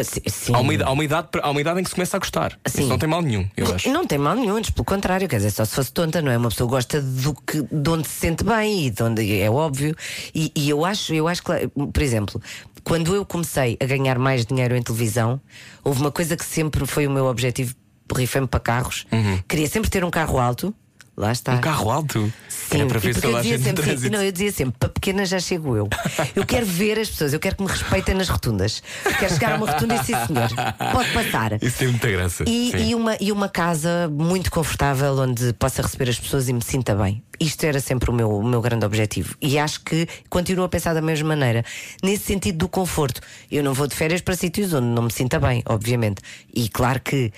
Ah, 0.00 0.30
sim. 0.30 0.54
Há 0.54 0.58
uma, 0.60 0.74
ida- 0.74 0.84
há, 0.86 0.90
uma 0.92 1.04
idade, 1.04 1.28
há 1.42 1.50
uma 1.50 1.60
idade 1.60 1.80
em 1.80 1.82
que 1.82 1.88
se 1.90 1.94
começa 1.94 2.16
a 2.16 2.20
gostar. 2.20 2.58
Sim. 2.66 2.80
Isso 2.82 2.88
não 2.88 2.98
tem 2.98 3.08
mal 3.08 3.22
nenhum, 3.22 3.48
eu 3.56 3.74
acho. 3.74 3.88
Não 3.90 4.06
tem 4.06 4.18
mal 4.18 4.34
nenhum, 4.34 4.56
antes 4.56 4.70
pelo 4.70 4.84
contrário, 4.84 5.28
quer 5.28 5.36
dizer, 5.36 5.50
só 5.50 5.64
se 5.64 5.74
fosse 5.74 5.92
tonta, 5.92 6.20
não 6.22 6.30
é? 6.30 6.36
Uma 6.36 6.48
pessoa 6.50 6.68
gosta 6.68 7.00
do 7.00 7.34
que, 7.34 7.62
de 7.62 7.90
onde 7.90 8.06
se 8.08 8.14
sente 8.20 8.44
bem 8.44 8.86
e 8.86 8.90
de 8.90 9.02
onde 9.02 9.40
é 9.40 9.50
óbvio. 9.50 9.94
E, 10.34 10.52
e 10.54 10.68
eu 10.70 10.84
acho, 10.84 11.12
eu 11.14 11.26
acho 11.28 11.42
que, 11.42 11.52
por 11.68 12.02
exemplo, 12.02 12.40
quando 12.84 13.14
eu 13.14 13.24
comecei 13.24 13.76
a 13.80 13.84
ganhar 13.84 14.18
mais 14.18 14.44
dinheiro 14.46 14.74
em 14.76 14.82
televisão, 14.82 15.40
houve 15.84 16.00
uma 16.00 16.10
coisa 16.10 16.36
que 16.36 16.44
sempre 16.44 16.86
foi 16.86 17.06
o 17.06 17.10
meu 17.10 17.26
objetivo, 17.26 17.74
rifei-me 18.14 18.46
para 18.46 18.60
carros. 18.60 19.06
Queria 19.46 19.68
sempre 19.68 19.90
ter 19.90 20.04
um 20.04 20.10
carro 20.10 20.38
alto. 20.38 20.74
Lá 21.18 21.32
está. 21.32 21.54
Um 21.54 21.60
carro 21.60 21.90
alto. 21.90 22.32
Sim, 22.48 22.76
Era 22.80 22.86
para 22.86 22.98
ver 23.00 23.14
toda 23.14 23.26
eu 23.26 23.36
a 23.36 23.40
dizia 23.40 23.56
gente 23.58 23.66
no 23.66 23.76
sempre, 23.76 23.82
trânsito. 23.82 24.12
não, 24.16 24.22
eu 24.22 24.30
dizia 24.30 24.52
sempre, 24.52 24.74
para 24.78 24.88
pequena 24.88 25.26
já 25.26 25.40
chego 25.40 25.76
eu. 25.76 25.88
Eu 26.36 26.46
quero 26.46 26.64
ver 26.64 26.96
as 26.96 27.08
pessoas, 27.08 27.32
eu 27.32 27.40
quero 27.40 27.56
que 27.56 27.62
me 27.64 27.68
respeitem 27.68 28.14
nas 28.14 28.28
rotundas. 28.28 28.80
Quero 29.18 29.32
chegar 29.34 29.52
a 29.52 29.56
uma 29.56 29.68
rotunda 29.68 29.96
e 29.96 29.98
sim, 29.98 30.12
senhor, 30.14 30.48
pode 30.92 31.10
passar. 31.12 31.60
Isso 31.60 31.78
tem 31.78 31.88
muita 31.88 32.08
graça. 32.08 32.44
E, 32.46 32.70
e 32.90 32.94
uma, 32.94 33.16
e 33.20 33.32
uma 33.32 33.48
casa 33.48 34.08
muito 34.12 34.48
confortável 34.52 35.16
onde 35.18 35.52
possa 35.54 35.82
receber 35.82 36.08
as 36.08 36.20
pessoas 36.20 36.48
e 36.48 36.52
me 36.52 36.62
sinta 36.62 36.94
bem. 36.94 37.20
Isto 37.40 37.64
era 37.64 37.80
sempre 37.80 38.10
o 38.10 38.12
meu, 38.12 38.30
o 38.30 38.44
meu 38.44 38.60
grande 38.60 38.84
objetivo. 38.86 39.34
E 39.40 39.58
acho 39.58 39.80
que 39.82 40.06
continuo 40.28 40.64
a 40.64 40.68
pensar 40.68 40.94
da 40.94 41.02
mesma 41.02 41.28
maneira. 41.28 41.64
Nesse 42.02 42.24
sentido 42.24 42.58
do 42.58 42.68
conforto. 42.68 43.20
Eu 43.50 43.64
não 43.64 43.74
vou 43.74 43.86
de 43.88 43.94
férias 43.96 44.20
para 44.20 44.36
sítios 44.36 44.72
onde 44.72 44.86
não 44.86 45.02
me 45.04 45.12
sinta 45.12 45.40
bem, 45.40 45.62
obviamente. 45.66 46.20
E 46.54 46.68
claro 46.68 47.00
que 47.00 47.32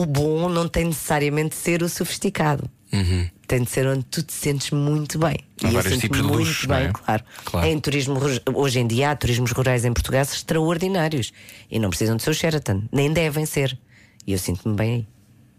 o 0.00 0.06
bom 0.06 0.48
não 0.48 0.68
tem 0.68 0.84
necessariamente 0.86 1.50
de 1.50 1.56
ser 1.56 1.82
o 1.82 1.88
sofisticado. 1.88 2.68
Tem 3.46 3.62
de 3.62 3.70
ser 3.70 3.86
onde 3.86 4.04
tu 4.04 4.22
te 4.22 4.32
sentes 4.32 4.70
muito 4.70 5.18
bem. 5.18 5.36
Uhum. 5.62 5.64
Há 5.64 5.64
e 5.64 5.66
eu 5.68 5.72
vários 5.72 5.92
sinto 5.94 6.00
tipos 6.02 6.18
de 6.18 6.22
muito 6.24 6.38
luxo, 6.38 6.68
bem, 6.68 6.86
é? 6.86 6.92
claro. 6.92 7.24
Claro. 7.44 7.66
Em 7.66 7.80
turismo, 7.80 8.18
hoje 8.54 8.78
em 8.80 8.86
dia 8.86 9.10
há 9.10 9.16
turismos 9.16 9.52
rurais 9.52 9.84
em 9.84 9.92
Portugal 9.92 10.22
extraordinários. 10.22 11.32
E 11.70 11.78
não 11.78 11.88
precisam 11.90 12.16
de 12.16 12.22
ser 12.22 12.30
o 12.30 12.34
Sheraton, 12.34 12.82
nem 12.92 13.10
devem 13.12 13.46
ser. 13.46 13.78
E 14.26 14.32
eu 14.32 14.38
sinto-me 14.38 14.74
bem 14.76 14.94
aí. 14.94 15.06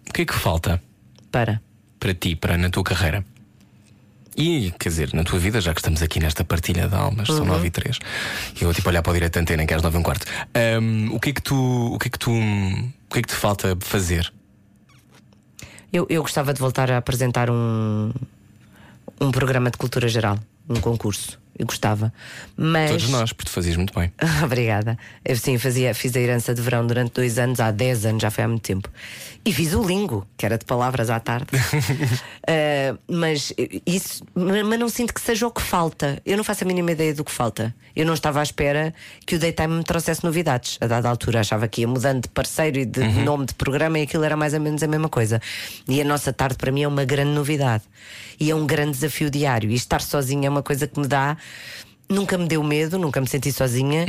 O 0.09 0.13
que 0.13 0.21
é 0.21 0.25
que 0.25 0.33
falta 0.33 0.81
Para. 1.31 1.61
para 1.99 2.13
ti, 2.13 2.35
para 2.35 2.57
na 2.57 2.69
tua 2.69 2.83
carreira? 2.83 3.25
E, 4.37 4.71
quer 4.79 4.89
dizer, 4.89 5.13
na 5.13 5.23
tua 5.23 5.37
vida, 5.39 5.59
já 5.59 5.73
que 5.73 5.79
estamos 5.81 6.01
aqui 6.01 6.19
nesta 6.19 6.43
partilha 6.45 6.87
de 6.87 6.95
almas, 6.95 7.27
Uhum. 7.29 7.37
são 7.37 7.45
9 7.45 7.67
e 7.67 7.71
3, 7.71 7.97
eu 8.55 8.65
vou 8.67 8.73
tipo 8.73 8.87
olhar 8.87 9.01
para 9.01 9.11
o 9.11 9.13
direito 9.13 9.33
da 9.33 9.41
antena, 9.41 9.65
que 9.65 9.73
é 9.73 9.77
às 9.77 9.81
9 9.83 9.97
e 9.97 9.99
um 9.99 10.03
quarto. 10.03 10.25
Ahm, 10.53 11.09
o 11.11 11.19
que 11.19 11.31
é 11.31 11.33
que 11.33 11.41
tu. 11.41 11.55
O 11.93 11.97
que 11.99 12.07
é 12.07 12.11
que 12.11 12.19
tu. 12.19 12.31
O 13.09 13.13
que 13.13 13.19
é 13.19 13.21
que 13.23 13.29
te 13.29 13.35
falta 13.35 13.75
fazer? 13.81 14.31
Eu, 15.91 16.05
eu 16.11 16.21
gostava 16.21 16.53
de 16.53 16.59
voltar 16.59 16.91
a 16.91 16.97
apresentar 16.97 17.49
um, 17.49 18.13
um 19.19 19.31
programa 19.31 19.71
de 19.71 19.79
cultura 19.79 20.07
geral, 20.07 20.37
um 20.69 20.79
concurso. 20.79 21.39
Eu 21.59 21.65
gostava. 21.65 22.13
Mas. 22.55 22.91
Todos 22.91 23.09
nós, 23.09 23.33
porque 23.33 23.51
tu 23.51 23.53
fazias 23.53 23.75
muito 23.75 23.93
bem. 23.93 24.13
Obrigada. 24.41 24.97
Eu 25.25 25.35
sim, 25.35 25.57
fazia, 25.57 25.93
fiz 25.93 26.15
a 26.15 26.19
herança 26.19 26.53
de 26.53 26.61
verão 26.61 26.87
durante 26.87 27.11
dois 27.11 27.37
anos, 27.37 27.59
há 27.59 27.69
10 27.69 28.05
anos, 28.05 28.21
já 28.21 28.31
foi 28.31 28.45
há 28.45 28.47
muito 28.47 28.63
tempo. 28.63 28.89
E 29.45 29.51
fiz 29.51 29.73
o 29.73 29.83
lingo, 29.83 30.25
que 30.37 30.45
era 30.45 30.57
de 30.57 30.63
palavras 30.63 31.09
à 31.09 31.19
tarde. 31.19 31.47
Ah, 32.51 32.97
mas 33.07 33.53
isso, 33.85 34.23
mas 34.33 34.79
não 34.79 34.89
sinto 34.89 35.13
que 35.13 35.21
seja 35.21 35.45
o 35.45 35.51
que 35.51 35.61
falta. 35.61 36.19
Eu 36.25 36.35
não 36.35 36.43
faço 36.43 36.63
a 36.63 36.67
mínima 36.67 36.91
ideia 36.91 37.13
do 37.13 37.23
que 37.23 37.31
falta. 37.31 37.75
Eu 37.95 38.05
não 38.05 38.15
estava 38.15 38.39
à 38.39 38.43
espera 38.43 38.91
que 39.23 39.35
o 39.35 39.39
Daytime 39.39 39.75
me 39.75 39.83
trouxesse 39.83 40.23
novidades. 40.23 40.77
A 40.81 40.87
dada 40.87 41.07
altura 41.07 41.41
achava 41.41 41.67
que 41.67 41.81
ia 41.81 41.87
mudando 41.87 42.23
de 42.23 42.29
parceiro 42.29 42.79
e 42.79 42.85
de 42.85 43.03
nome 43.23 43.45
de 43.45 43.53
programa 43.53 43.99
e 43.99 44.03
aquilo 44.03 44.23
era 44.23 44.35
mais 44.35 44.55
ou 44.55 44.59
menos 44.59 44.81
a 44.81 44.87
mesma 44.87 45.09
coisa. 45.09 45.39
E 45.87 46.01
a 46.01 46.03
nossa 46.03 46.33
tarde 46.33 46.57
para 46.57 46.71
mim 46.71 46.83
é 46.83 46.87
uma 46.87 47.05
grande 47.05 47.31
novidade. 47.31 47.83
E 48.39 48.49
é 48.49 48.55
um 48.55 48.65
grande 48.65 48.91
desafio 48.91 49.29
diário. 49.29 49.69
E 49.69 49.75
estar 49.75 50.01
sozinha 50.01 50.47
é 50.47 50.49
uma 50.49 50.63
coisa 50.63 50.87
que 50.87 50.99
me 50.99 51.07
dá. 51.07 51.37
Nunca 52.09 52.37
me 52.37 52.47
deu 52.47 52.63
medo, 52.63 52.97
nunca 52.97 53.21
me 53.21 53.27
senti 53.27 53.51
sozinha. 53.51 54.05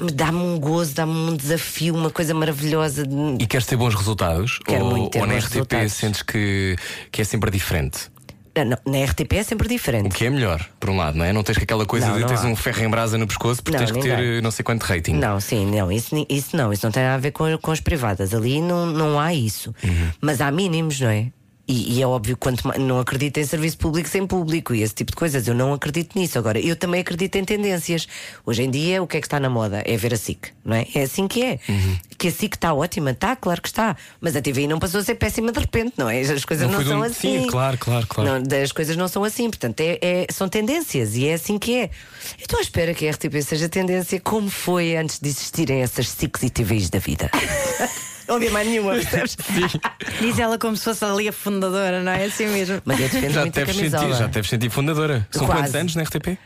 Me 0.00 0.12
Dá-me 0.12 0.38
um 0.38 0.60
gozo, 0.60 0.94
dá-me 0.94 1.12
um 1.12 1.34
desafio, 1.36 1.94
uma 1.96 2.10
coisa 2.10 2.32
maravilhosa. 2.34 3.04
de- 3.04 3.42
E 3.42 3.46
queres 3.46 3.66
ter 3.66 3.76
bons 3.76 3.94
resultados? 3.94 4.58
Quero 4.64 4.84
ou, 4.84 4.90
muito 4.92 5.10
ter 5.10 5.20
ou 5.20 5.26
na 5.26 5.34
RTP 5.34 5.48
resultados. 5.54 5.92
sentes 5.94 6.22
que, 6.22 6.76
que 7.10 7.20
é 7.20 7.24
sempre 7.24 7.50
diferente? 7.50 8.10
Não, 8.54 8.76
na 8.92 9.04
RTP 9.04 9.32
é 9.38 9.42
sempre 9.42 9.66
O 9.66 9.70
diferente. 9.70 10.14
que 10.14 10.26
é 10.26 10.30
melhor, 10.30 10.64
por 10.78 10.90
um 10.90 10.96
lado, 10.98 11.16
não 11.16 11.24
é? 11.24 11.32
Não 11.32 11.42
tens 11.42 11.56
que 11.56 11.64
aquela 11.64 11.86
coisa 11.86 12.06
Não, 12.06 12.14
de 12.14 12.20
não 12.20 12.28
tens 12.28 12.44
há. 12.44 12.46
um 12.48 12.54
ferro 12.54 12.84
em 12.84 12.88
brasa 12.90 13.16
no 13.18 13.26
pescoço 13.26 13.62
porque 13.62 13.78
tens 13.78 13.90
que 13.90 13.98
ter 13.98 14.10
ninguém. 14.16 14.36
eh, 14.36 14.40
não 14.42 14.50
sei 14.50 14.62
quanto 14.62 14.82
rating. 14.82 15.14
Não, 15.14 15.40
sim, 15.40 15.64
não, 15.74 15.90
isso, 15.90 16.14
isso 16.28 16.54
não, 16.54 16.70
isso 16.72 16.84
não 16.86 16.92
tem 16.92 17.02
nada 17.02 17.14
a 17.14 17.18
ver 17.18 17.30
com, 17.32 17.44
com 17.58 17.70
as 17.72 17.80
privadas. 17.80 18.34
Ali 18.34 18.60
não, 18.60 18.84
não 18.86 19.18
há 19.18 19.32
isso. 19.34 19.74
Uhum. 19.82 20.10
Mas 20.20 20.40
há 20.42 20.50
mínimos, 20.52 21.00
não 21.00 21.08
é? 21.08 21.28
E, 21.66 21.94
e 21.98 22.02
é 22.02 22.06
óbvio, 22.06 22.36
quanto 22.36 22.66
mais, 22.66 22.80
não 22.80 22.98
acredito 22.98 23.38
em 23.38 23.44
serviço 23.44 23.78
público 23.78 24.08
sem 24.08 24.26
público 24.26 24.74
e 24.74 24.82
esse 24.82 24.94
tipo 24.94 25.12
de 25.12 25.16
coisas. 25.16 25.46
Eu 25.46 25.54
não 25.54 25.72
acredito 25.72 26.18
nisso. 26.18 26.36
Agora, 26.36 26.58
eu 26.58 26.74
também 26.74 27.00
acredito 27.00 27.36
em 27.36 27.44
tendências. 27.44 28.08
Hoje 28.44 28.64
em 28.64 28.70
dia, 28.70 29.00
o 29.00 29.06
que 29.06 29.16
é 29.16 29.20
que 29.20 29.26
está 29.28 29.38
na 29.38 29.48
moda? 29.48 29.80
É 29.86 29.96
ver 29.96 30.12
a 30.12 30.16
SIC, 30.16 30.48
não 30.64 30.74
é? 30.74 30.86
É 30.94 31.02
assim 31.02 31.28
que 31.28 31.40
é. 31.42 31.60
Uhum. 31.68 31.96
Que 32.18 32.28
a 32.28 32.30
SIC 32.32 32.54
está 32.56 32.74
ótima, 32.74 33.12
está, 33.12 33.36
claro 33.36 33.62
que 33.62 33.68
está. 33.68 33.96
Mas 34.20 34.34
a 34.34 34.42
TVI 34.42 34.66
não 34.66 34.78
passou 34.80 35.00
a 35.00 35.04
ser 35.04 35.14
péssima 35.14 35.52
de 35.52 35.60
repente, 35.60 35.94
não 35.96 36.10
é? 36.10 36.20
As 36.20 36.44
coisas 36.44 36.68
Não 36.68 36.80
não, 36.80 36.86
são 36.86 36.98
um- 36.98 37.02
assim. 37.04 37.42
Sim, 37.42 37.46
claro, 37.46 37.78
claro, 37.78 38.06
claro. 38.08 38.40
Não, 38.44 38.58
as 38.62 38.72
coisas 38.72 38.96
não 38.96 39.06
são 39.06 39.22
assim, 39.22 39.48
portanto, 39.48 39.80
é, 39.80 39.98
é- 40.02 40.26
são 40.32 40.48
tendências 40.48 41.14
e 41.16 41.26
é 41.28 41.34
assim 41.34 41.58
que 41.58 41.76
é. 41.76 41.84
Eu 41.84 42.42
estou 42.42 42.58
à 42.58 42.62
espera 42.62 42.92
que 42.92 43.06
a 43.06 43.10
RTP 43.12 43.40
seja 43.40 43.68
tendência 43.68 44.20
como 44.20 44.50
foi 44.50 44.96
antes 44.96 45.20
de 45.20 45.28
existirem 45.28 45.80
essas 45.80 46.08
SICs 46.08 46.42
e 46.42 46.50
TVs 46.50 46.90
da 46.90 46.98
vida. 46.98 47.30
Não 48.32 48.36
havia 48.38 48.50
mais 48.50 48.66
nenhuma, 48.66 48.92
percebes? 48.94 49.36
Diz 50.20 50.38
ela 50.38 50.58
como 50.58 50.74
se 50.76 50.84
fosse 50.84 51.04
ali 51.04 51.28
a 51.28 51.32
fundadora, 51.32 52.02
não 52.02 52.12
é 52.12 52.24
assim 52.24 52.46
mesmo? 52.46 52.80
Mas 52.84 52.98
eu 53.00 53.08
defendo 53.08 53.32
Já 53.32 53.40
muito 53.42 53.56
a 53.58 53.60
deves, 53.64 53.76
camisola. 53.76 54.02
sentir, 54.04 54.18
já 54.18 54.26
deves 54.26 54.50
sentir 54.50 54.70
fundadora. 54.70 55.28
São 55.30 55.46
Quase. 55.46 55.60
quantos 55.62 55.74
anos 55.74 55.96
na 55.96 56.02
RTP? 56.04 56.38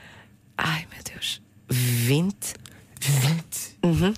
Ai 0.58 0.86
meu 0.92 1.00
Deus, 1.12 1.40
20? 1.70 2.34
20? 3.00 3.36
Uhum. 3.84 4.14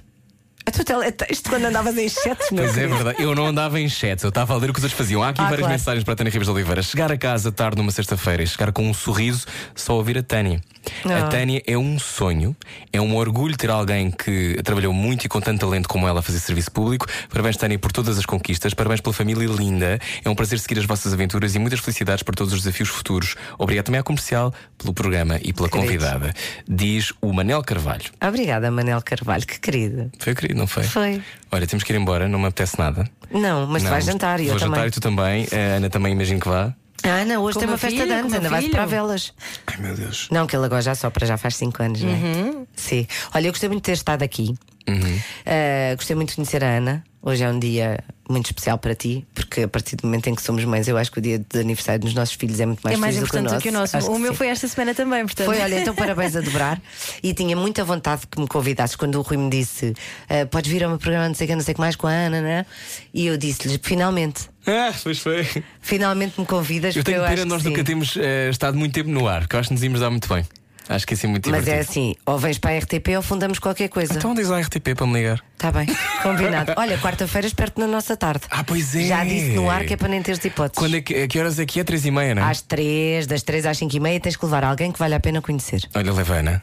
A 0.67 0.71
tua 0.71 0.85
teletexto 0.85 1.49
quando 1.49 1.65
andavas 1.65 1.97
em 1.97 2.09
chats, 2.11 2.51
meu 2.51 2.63
Pois 2.65 2.77
é, 2.77 2.81
querido. 2.83 2.95
verdade. 2.97 3.23
Eu 3.23 3.35
não 3.35 3.47
andava 3.47 3.81
em 3.81 3.89
chats, 3.89 4.23
eu 4.23 4.29
estava 4.29 4.53
a 4.53 4.57
ler 4.59 4.69
o 4.69 4.73
que 4.75 4.79
os 4.79 4.85
outros 4.85 4.99
faziam. 4.99 5.23
Há 5.23 5.31
aqui 5.31 5.41
Ah, 5.41 5.45
várias 5.45 5.61
claro. 5.61 5.73
mensagens 5.73 6.05
para 6.05 6.13
a 6.13 6.17
Tânia 6.17 6.31
Ribas 6.31 6.47
de 6.47 6.53
Oliveira. 6.53 6.83
Chegar 6.83 7.11
a 7.11 7.17
casa 7.17 7.51
tarde 7.51 7.79
numa 7.79 7.91
sexta-feira 7.91 8.43
e 8.43 8.47
chegar 8.47 8.71
com 8.73 8.87
um 8.89 8.93
sorriso 8.93 9.47
só 9.75 9.95
ouvir 9.95 10.19
a 10.19 10.23
Tânia. 10.23 10.61
A 11.05 11.19
Ah. 11.27 11.29
Tânia 11.29 11.63
é 11.67 11.77
um 11.77 11.99
sonho, 11.99 12.57
é 12.93 13.01
um 13.01 13.17
orgulho 13.17 13.57
ter 13.57 13.71
alguém 13.71 14.11
que 14.11 14.61
trabalhou 14.65 14.93
muito 14.93 15.25
e 15.25 15.29
com 15.29 15.41
tanto 15.41 15.61
talento 15.61 15.89
como 15.89 16.07
ela 16.09 16.21
a 16.21 16.23
fazer 16.23 16.41
serviço 16.41 16.71
público. 16.73 17.07
Parabéns, 17.29 17.57
Tânia, 17.57 17.79
por 17.79 17.93
todas 17.93 18.19
as 18.19 18.27
conquistas. 18.27 18.75
Parabéns 18.75 19.01
pela 19.01 19.13
família 19.13 19.47
linda. 19.49 19.99
É 20.25 20.29
um 20.31 20.35
prazer 20.35 20.59
seguir 20.59 20.79
as 20.81 20.87
vossas 20.87 21.13
aventuras 21.13 21.55
e 21.55 21.59
muitas 21.59 21.81
felicidades 21.81 22.23
para 22.23 22.35
todos 22.35 22.53
os 22.53 22.61
desafios 22.63 22.89
futuros. 22.89 23.35
Obrigado 23.59 23.87
também 23.87 24.01
à 24.01 24.03
comercial 24.03 24.53
pelo 24.77 24.93
programa 24.93 25.39
e 25.43 25.53
pela 25.53 25.69
Queridos. 25.69 25.95
convidada. 26.05 26.35
Diz 26.69 27.13
o 27.21 27.33
Manel 27.33 27.63
Carvalho. 27.63 28.05
Obrigada, 28.27 28.71
Manel 28.71 29.01
Carvalho, 29.03 29.47
que 29.47 29.59
querido. 29.61 30.11
Foi 30.19 30.35
querido, 30.35 30.59
não 30.59 30.67
foi? 30.67 30.85
Foi. 30.85 31.23
Olha, 31.51 31.67
temos 31.67 31.83
que 31.85 31.93
ir 31.93 31.97
embora, 31.97 32.29
não 32.29 32.39
me 32.39 32.47
apetece 32.47 32.79
nada. 32.79 33.09
Não, 33.31 33.67
mas 33.67 33.83
tu 33.83 33.85
Não, 33.87 33.91
vais 33.93 34.05
jantar 34.05 34.41
e 34.41 34.45
eu 34.45 34.51
Vou 34.51 34.59
jantar 34.59 34.75
também. 34.77 34.89
e 34.89 34.91
tu 34.91 35.01
também. 35.01 35.47
A 35.53 35.77
Ana 35.77 35.91
também 35.91 36.13
imagino 36.13 36.41
que 36.41 36.49
vá. 36.49 36.73
A 37.05 37.09
Ana, 37.09 37.41
hoje 37.41 37.55
Com 37.55 37.61
tem 37.61 37.69
uma 37.69 37.79
festa 37.79 37.97
filho, 37.97 38.09
de 38.09 38.13
anos, 38.13 38.33
ainda 38.33 38.49
vai 38.49 38.69
para 38.69 38.85
velas. 38.87 39.33
Ai 39.67 39.77
meu 39.79 39.95
Deus. 39.95 40.29
Não, 40.31 40.47
que 40.47 40.57
ele 40.57 40.65
agora 40.65 40.83
já 40.83 40.95
sopra, 40.95 41.25
já 41.27 41.37
faz 41.37 41.57
5 41.57 41.83
anos, 41.83 42.03
não 42.03 42.11
é? 42.11 42.67
Sim. 42.75 43.07
Olha, 43.35 43.47
eu 43.47 43.53
gostei 43.53 43.69
muito 43.69 43.83
de 43.83 43.87
ter 43.87 43.93
estado 43.93 44.23
aqui. 44.23 44.55
Uhum. 44.89 45.17
Uh, 45.17 45.97
gostei 45.97 46.17
muito 46.17 46.31
de 46.31 46.37
conhecer 46.37 46.65
a 46.65 46.69
Ana. 46.69 47.05
Hoje 47.21 47.43
é 47.43 47.51
um 47.51 47.59
dia 47.59 47.99
muito 48.31 48.47
especial 48.47 48.79
para 48.79 48.95
ti, 48.95 49.27
porque 49.35 49.63
a 49.63 49.69
partir 49.69 49.97
do 49.97 50.07
momento 50.07 50.29
em 50.29 50.35
que 50.35 50.43
somos 50.43 50.65
mães, 50.65 50.87
eu 50.87 50.97
acho 50.97 51.11
que 51.11 51.19
o 51.19 51.21
dia 51.23 51.39
de 51.39 51.59
aniversário 51.59 52.01
dos 52.01 52.15
nossos 52.15 52.35
filhos 52.35 52.61
é 52.61 52.67
muito 52.67 52.81
mais 52.81 52.97
é 52.97 53.01
mais 53.01 53.17
importante 53.17 53.55
do 53.55 53.61
que 53.61 53.71
o 53.71 53.73
nosso. 53.73 53.97
Acho 53.97 54.11
O 54.11 54.15
que 54.15 54.21
meu 54.21 54.31
sim. 54.33 54.37
foi 54.39 54.49
esta 54.49 54.69
semana 54.69 54.95
também, 54.95 55.25
portanto. 55.25 55.47
Foi, 55.47 55.61
olha, 55.61 55.81
então 55.81 55.95
parabéns 55.95 56.37
a 56.37 56.41
dobrar. 56.41 56.81
E 57.23 57.35
tinha 57.35 57.57
muita 57.57 57.83
vontade 57.85 58.23
que 58.31 58.39
me 58.41 58.47
convidasses 58.47 58.95
quando 58.95 59.17
o 59.17 59.23
Rui 59.23 59.37
me 59.37 59.51
disse: 59.51 59.95
"Ah, 60.29 60.47
Podes 60.47 60.71
vir 60.71 60.85
ao 60.85 60.91
meu 60.91 60.99
programa, 60.99 61.27
não 61.29 61.35
sei 61.35 61.47
o 61.47 61.49
que, 61.49 61.55
não 61.57 61.63
sei 61.63 61.73
o 61.73 61.75
que 61.75 61.81
mais, 61.81 61.97
com 61.97 62.07
a 62.07 62.13
Ana, 62.13 62.41
né? 62.41 62.67
E 63.13 63.27
eu 63.27 63.37
disse-lhe: 63.37 63.81
Finalmente, 63.83 64.49
Ah, 64.67 64.93
pois 65.03 65.19
foi. 65.19 65.45
finalmente 65.81 66.39
me 66.39 66.47
convidas. 66.47 66.95
Eu 66.95 67.03
porque 67.03 67.13
tenho 67.15 67.25
eu 67.25 67.29
pena 67.29 67.45
nós 67.47 67.63
que 67.63 67.69
nunca 67.69 67.83
temos 67.83 68.17
eh, 68.17 68.49
estado 68.51 68.79
muito 68.79 68.93
tempo 68.93 69.11
no 69.11 69.27
ar, 69.27 69.49
que 69.49 69.57
eu 69.57 69.61
acho 69.61 69.71
que 69.71 69.75
nos 69.75 69.83
íamos 69.83 70.01
dar 70.01 70.11
muito 70.11 70.29
bem. 70.33 70.45
Acho 70.89 71.07
que 71.07 71.15
é 71.15 71.29
muito 71.29 71.51
Mas 71.51 71.65
divertido. 71.65 71.71
é 71.77 71.81
assim: 71.81 72.15
ou 72.25 72.39
vens 72.39 72.59
para 72.59 72.71
a 72.75 72.79
RTP 72.79 73.09
ou 73.17 73.23
fundamos 73.23 73.59
qualquer 73.59 73.89
coisa. 73.89 74.15
Então 74.15 74.35
diz 74.35 74.49
lá 74.49 74.59
RTP 74.61 74.95
para 74.97 75.07
me 75.07 75.15
ligar. 75.15 75.43
Está 75.53 75.71
bem, 75.71 75.87
combinado. 76.23 76.73
Olha, 76.77 76.97
quarta-feira 76.99 77.47
espero-te 77.47 77.79
na 77.79 77.87
nossa 77.87 78.17
tarde. 78.17 78.45
Ah, 78.51 78.65
pois 78.65 78.95
é. 78.97 79.03
Já 79.03 79.25
disse 79.25 79.51
no 79.51 79.69
ar 79.69 79.85
que 79.85 79.95
é 79.95 79.97
para 79.97 80.09
nem 80.09 80.23
teres 80.23 80.43
hipóteses. 80.45 80.79
Quando 80.79 80.97
é 80.97 81.01
que, 81.03 81.15
a 81.15 81.29
que 81.29 81.39
horas 81.39 81.59
é 81.59 81.67
que 81.67 81.81
é? 81.81 81.85
Três 81.85 82.07
e 82.07 82.11
meia, 82.11 82.35
não 82.35 82.43
é? 82.43 82.51
Às 82.51 82.63
três, 82.63 83.27
das 83.27 83.43
três 83.43 83.67
às 83.67 83.77
cinco 83.77 83.95
e 83.97 84.01
meia, 84.01 84.19
tens 84.19 84.37
que 84.37 84.45
levar 84.45 84.65
alguém 84.65 84.91
que 84.91 84.99
vale 84.99 85.15
a 85.15 85.21
pena 85.21 85.43
conhecer. 85.43 85.83
Olha, 85.95 86.13
leva 86.13 86.35
a 86.35 86.39
Ana. 86.39 86.63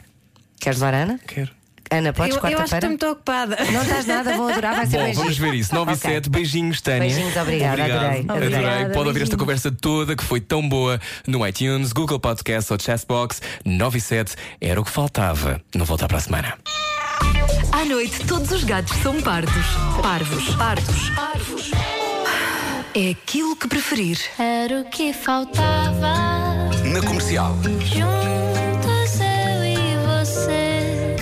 Queres 0.59 0.80
levar 0.80 0.93
a 0.93 0.97
Ana? 1.03 1.19
Quero. 1.28 1.51
Ana, 1.97 2.13
podes 2.13 2.35
eu, 2.35 2.41
eu 2.41 2.47
acho 2.47 2.47
que 2.47 2.47
estou 2.47 2.59
quarta-feira? 2.59 2.87
muito 2.87 3.07
ocupada. 3.07 3.57
Não 3.71 3.81
estás 3.81 4.05
nada, 4.05 4.33
vou 4.37 4.47
adorar, 4.49 4.75
vai 4.75 4.85
ser 4.87 4.97
Bom, 4.97 5.03
beijinho. 5.03 5.23
vamos 5.23 5.37
ver 5.37 5.53
isso. 5.53 5.73
9 5.75 5.91
e 5.91 5.95
Ok. 5.95 6.11
7, 6.11 6.29
beijinhos, 6.29 6.81
Tânia. 6.81 6.99
Beijinhos, 7.01 7.35
obrigada, 7.37 7.83
adorei, 7.85 8.25
Adorei. 8.27 8.55
adorei. 8.55 8.85
Pode 8.93 9.07
ouvir 9.07 9.21
esta 9.23 9.37
conversa 9.37 9.71
toda 9.71 10.15
que 10.15 10.23
foi 10.23 10.39
tão 10.41 10.67
boa 10.67 10.99
no 11.27 11.45
iTunes, 11.47 11.91
Google 11.93 12.19
Podcast 12.19 12.71
ou 12.73 12.79
Chessbox. 12.79 13.41
9 13.63 13.97
e 13.97 14.01
7 14.01 14.35
era 14.61 14.79
o 14.79 14.83
que 14.83 14.91
faltava. 14.91 15.61
Não 15.75 15.85
voltar 15.85 16.07
para 16.07 16.17
a 16.17 16.21
semana. 16.21 16.53
À 17.71 17.85
noite, 17.85 18.19
todos 18.25 18.51
os 18.51 18.63
gatos 18.63 18.95
são 19.01 19.21
pardos. 19.21 19.53
Parvos, 20.01 20.55
pardos, 20.55 21.09
parvos. 21.09 21.71
É 22.93 23.09
aquilo 23.09 23.55
que 23.55 23.67
preferir. 23.67 24.17
Era 24.39 24.81
o 24.81 24.85
que 24.85 25.11
faltava 25.11 26.13
Na 26.85 27.01
comercial. 27.05 27.55
junto 27.63 28.64